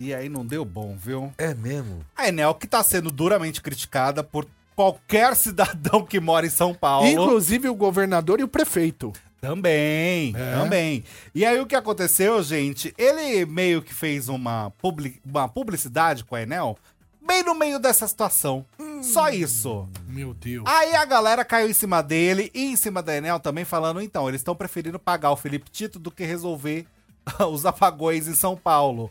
e 0.00 0.12
aí 0.14 0.28
não 0.28 0.44
deu 0.44 0.64
bom, 0.64 0.96
viu? 0.96 1.32
É 1.38 1.54
mesmo? 1.54 2.04
A 2.16 2.28
Enel 2.28 2.54
que 2.54 2.66
tá 2.66 2.82
sendo 2.82 3.10
duramente 3.10 3.60
criticada 3.62 4.22
por 4.24 4.46
qualquer 4.74 5.36
cidadão 5.36 6.04
que 6.04 6.18
mora 6.20 6.46
em 6.46 6.50
São 6.50 6.74
Paulo. 6.74 7.06
Inclusive 7.06 7.68
o 7.68 7.74
governador 7.74 8.40
e 8.40 8.44
o 8.44 8.48
prefeito. 8.48 9.12
Também, 9.40 10.32
É. 10.36 10.52
também. 10.56 11.04
E 11.34 11.44
aí 11.44 11.60
o 11.60 11.66
que 11.66 11.74
aconteceu, 11.74 12.42
gente? 12.42 12.94
Ele 12.96 13.44
meio 13.44 13.82
que 13.82 13.92
fez 13.92 14.28
uma, 14.28 14.70
publi- 14.78 15.20
uma 15.24 15.48
publicidade 15.48 16.24
com 16.24 16.34
a 16.36 16.42
Enel 16.42 16.78
bem 17.24 17.42
no 17.42 17.54
meio 17.54 17.78
dessa 17.78 18.06
situação. 18.06 18.64
Só 19.02 19.30
isso. 19.30 19.88
Meu 20.06 20.32
Deus. 20.32 20.64
Aí 20.66 20.94
a 20.94 21.04
galera 21.04 21.44
caiu 21.44 21.68
em 21.68 21.72
cima 21.72 22.02
dele 22.02 22.50
e 22.54 22.66
em 22.66 22.76
cima 22.76 23.02
da 23.02 23.16
Enel 23.16 23.40
também 23.40 23.64
falando, 23.64 24.00
então, 24.00 24.28
eles 24.28 24.40
estão 24.40 24.54
preferindo 24.54 24.98
pagar 24.98 25.32
o 25.32 25.36
Felipe 25.36 25.70
Tito 25.70 25.98
do 25.98 26.10
que 26.10 26.24
resolver 26.24 26.86
os 27.50 27.66
apagões 27.66 28.28
em 28.28 28.34
São 28.34 28.56
Paulo. 28.56 29.10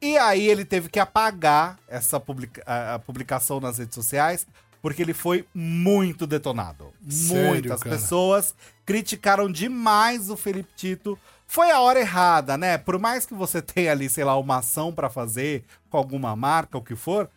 E 0.00 0.16
aí 0.16 0.46
ele 0.48 0.64
teve 0.64 0.88
que 0.88 1.00
apagar 1.00 1.78
essa 1.88 2.20
publica- 2.20 2.62
a- 2.66 2.98
publicação 3.00 3.58
nas 3.60 3.78
redes 3.78 3.94
sociais 3.94 4.46
porque 4.80 5.02
ele 5.02 5.12
foi 5.14 5.44
muito 5.52 6.24
detonado. 6.26 6.92
Sério, 7.08 7.48
Muitas 7.48 7.82
cara? 7.82 7.96
pessoas 7.96 8.54
criticaram 8.86 9.50
demais 9.50 10.30
o 10.30 10.36
Felipe 10.36 10.70
Tito. 10.76 11.18
Foi 11.48 11.70
a 11.70 11.80
hora 11.80 11.98
errada, 11.98 12.56
né? 12.56 12.78
Por 12.78 12.98
mais 12.98 13.26
que 13.26 13.34
você 13.34 13.60
tenha 13.60 13.90
ali, 13.90 14.08
sei 14.08 14.22
lá, 14.22 14.36
uma 14.38 14.58
ação 14.58 14.92
pra 14.92 15.10
fazer 15.10 15.64
com 15.90 15.96
alguma 15.96 16.36
marca, 16.36 16.78
o 16.78 16.82
que 16.82 16.94
for, 16.94 17.28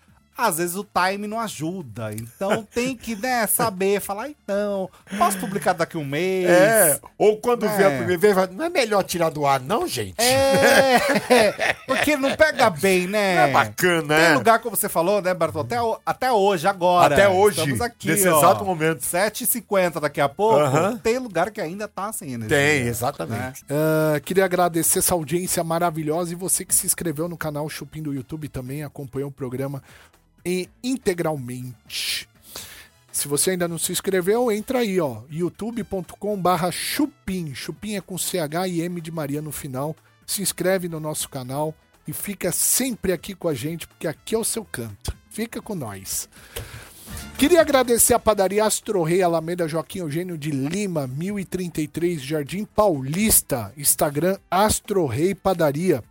às 0.48 0.58
vezes 0.58 0.76
o 0.76 0.86
time 0.86 1.28
não 1.28 1.40
ajuda. 1.40 2.14
Então 2.14 2.64
tem 2.74 2.96
que, 2.96 3.16
né, 3.16 3.46
saber, 3.48 4.00
falar, 4.02 4.30
então, 4.30 4.90
posso 5.18 5.38
publicar 5.40 5.74
daqui 5.74 5.98
um 5.98 6.06
mês? 6.06 6.50
É. 6.50 7.00
Ou 7.18 7.38
quando 7.38 7.66
É. 7.66 7.78
vê 7.78 7.84
a 7.86 7.98
primeira 7.98 8.18
vez, 8.18 8.36
não 8.56 8.66
é 8.66 8.70
melhor 8.70 9.04
tirar 9.04 9.30
do 9.30 9.46
ar, 9.46 9.60
não, 9.60 9.88
gente? 9.88 10.16
É, 10.22 11.00
porque 11.88 12.16
não 12.16 12.36
pega 12.36 12.70
bem, 12.70 13.08
né? 13.08 13.36
Não 13.36 13.42
é 13.44 13.52
bacana, 13.52 14.16
Tem 14.16 14.26
é? 14.26 14.34
lugar, 14.36 14.60
como 14.60 14.76
você 14.76 14.90
falou, 14.90 15.22
né, 15.22 15.34
Bartol? 15.34 15.62
Até, 15.62 15.78
até 16.06 16.32
hoje, 16.32 16.68
agora. 16.68 17.14
Até 17.16 17.28
hoje, 17.30 17.60
Estamos 17.60 17.82
aqui, 17.82 18.08
nesse 18.08 18.28
ó, 18.28 18.38
exato 18.38 18.66
momento. 18.66 19.02
7h50 19.02 20.00
daqui 20.00 20.22
a 20.22 20.30
pouco. 20.30 20.60
Aham. 20.60 20.98
Tem 20.98 21.18
lugar 21.18 21.52
que 21.52 21.62
ainda 21.62 21.88
tá 21.88 22.12
sem 22.12 22.34
energia. 22.34 22.58
Tem, 22.58 22.88
exatamente. 22.88 23.64
Ah, 23.70 24.20
queria 24.20 24.46
agradecer 24.46 25.00
essa 25.00 25.14
audiência 25.14 25.64
maravilhosa 25.64 26.32
e 26.32 26.36
você 26.36 26.66
que 26.66 26.74
se 26.74 26.86
inscreveu 26.86 27.28
no 27.28 27.38
canal 27.38 27.68
Chupim 27.70 28.02
do 28.02 28.14
YouTube 28.14 28.48
também 28.48 28.84
acompanhou 28.84 29.30
o 29.30 29.32
programa 29.32 29.82
e- 30.46 30.70
integralmente. 30.84 32.28
Se 33.12 33.28
você 33.28 33.52
ainda 33.52 33.68
não 33.68 33.78
se 33.78 33.92
inscreveu, 33.92 34.52
entra 34.52 34.80
aí, 34.80 35.00
ó, 35.00 35.22
youtube.com 35.30 36.38
barra 36.42 36.72
chupim. 36.72 37.54
Chupim 37.54 37.96
é 37.96 38.02
com 38.02 38.18
CH 38.18 38.68
e 38.68 38.82
M 38.82 39.02
de 39.02 39.12
Maria 39.12 39.42
no 39.42 39.52
final. 39.52 39.96
Se 40.26 40.42
inscreve 40.42 40.88
no 40.88 41.00
nosso 41.00 41.28
canal 41.28 41.76
e 42.08 42.14
fica 42.14 42.52
sempre 42.52 43.12
aqui 43.12 43.36
com 43.36 43.48
a 43.48 43.54
gente, 43.54 43.88
porque 43.88 44.08
aqui 44.08 44.34
é 44.34 44.38
o 44.38 44.44
seu 44.44 44.64
canto. 44.64 45.16
Fica 45.30 45.62
com 45.62 45.76
nós. 45.76 46.30
Queria 47.38 47.62
agradecer 47.62 48.14
a 48.14 48.20
padaria 48.20 48.64
Astro 48.64 49.04
Rei 49.04 49.22
Alameda 49.22 49.68
Joaquim 49.68 50.00
Eugênio 50.00 50.38
de 50.38 50.52
Lima, 50.52 51.08
1033 51.08 52.22
Jardim 52.22 52.64
Paulista, 52.64 53.74
Instagram 53.76 54.38
Astro 54.50 55.06
Rei 55.06 55.36
Padaria. 55.36 56.04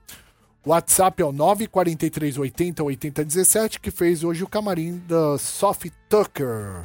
WhatsApp 0.65 1.23
é 1.23 1.25
o 1.25 1.33
94380 1.33 2.83
8017, 2.83 3.81
que 3.81 3.91
fez 3.91 4.23
hoje 4.23 4.45
o 4.45 4.49
camarim 4.49 5.03
da 5.09 5.39
Soft 5.39 5.91
Tucker. 6.09 6.85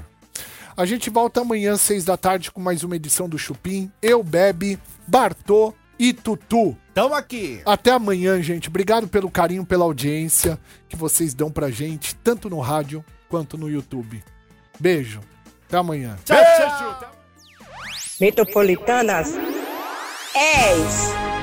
A 0.78 0.86
gente 0.86 1.10
volta 1.10 1.42
amanhã, 1.42 1.78
seis 1.78 2.04
da 2.04 2.18
tarde, 2.18 2.52
com 2.52 2.62
mais 2.62 2.84
uma 2.84 2.96
edição 2.96 3.30
do 3.30 3.38
Chupim. 3.38 3.92
Eu, 4.02 4.24
Bebe, 4.24 4.80
Bartô 5.08 5.74
e 5.98 6.14
Tutu. 6.14 6.76
Tamo 6.94 7.14
aqui. 7.14 7.62
Até 7.66 7.92
amanhã, 7.92 8.42
gente. 8.42 8.70
Obrigado 8.70 9.08
pelo 9.08 9.30
carinho, 9.30 9.66
pela 9.66 9.86
audiência 9.86 10.60
que 10.90 10.96
vocês 10.96 11.34
dão 11.34 11.52
pra 11.52 11.70
gente, 11.70 12.16
tanto 12.16 12.50
no 12.50 12.60
rádio 12.60 13.04
quanto 13.30 13.58
no 13.58 13.70
YouTube. 13.70 14.24
Beijo. 14.80 15.22
Até 15.68 15.78
amanhã. 15.78 16.18
Metropolitanas 18.20 19.34
10. 20.34 21.35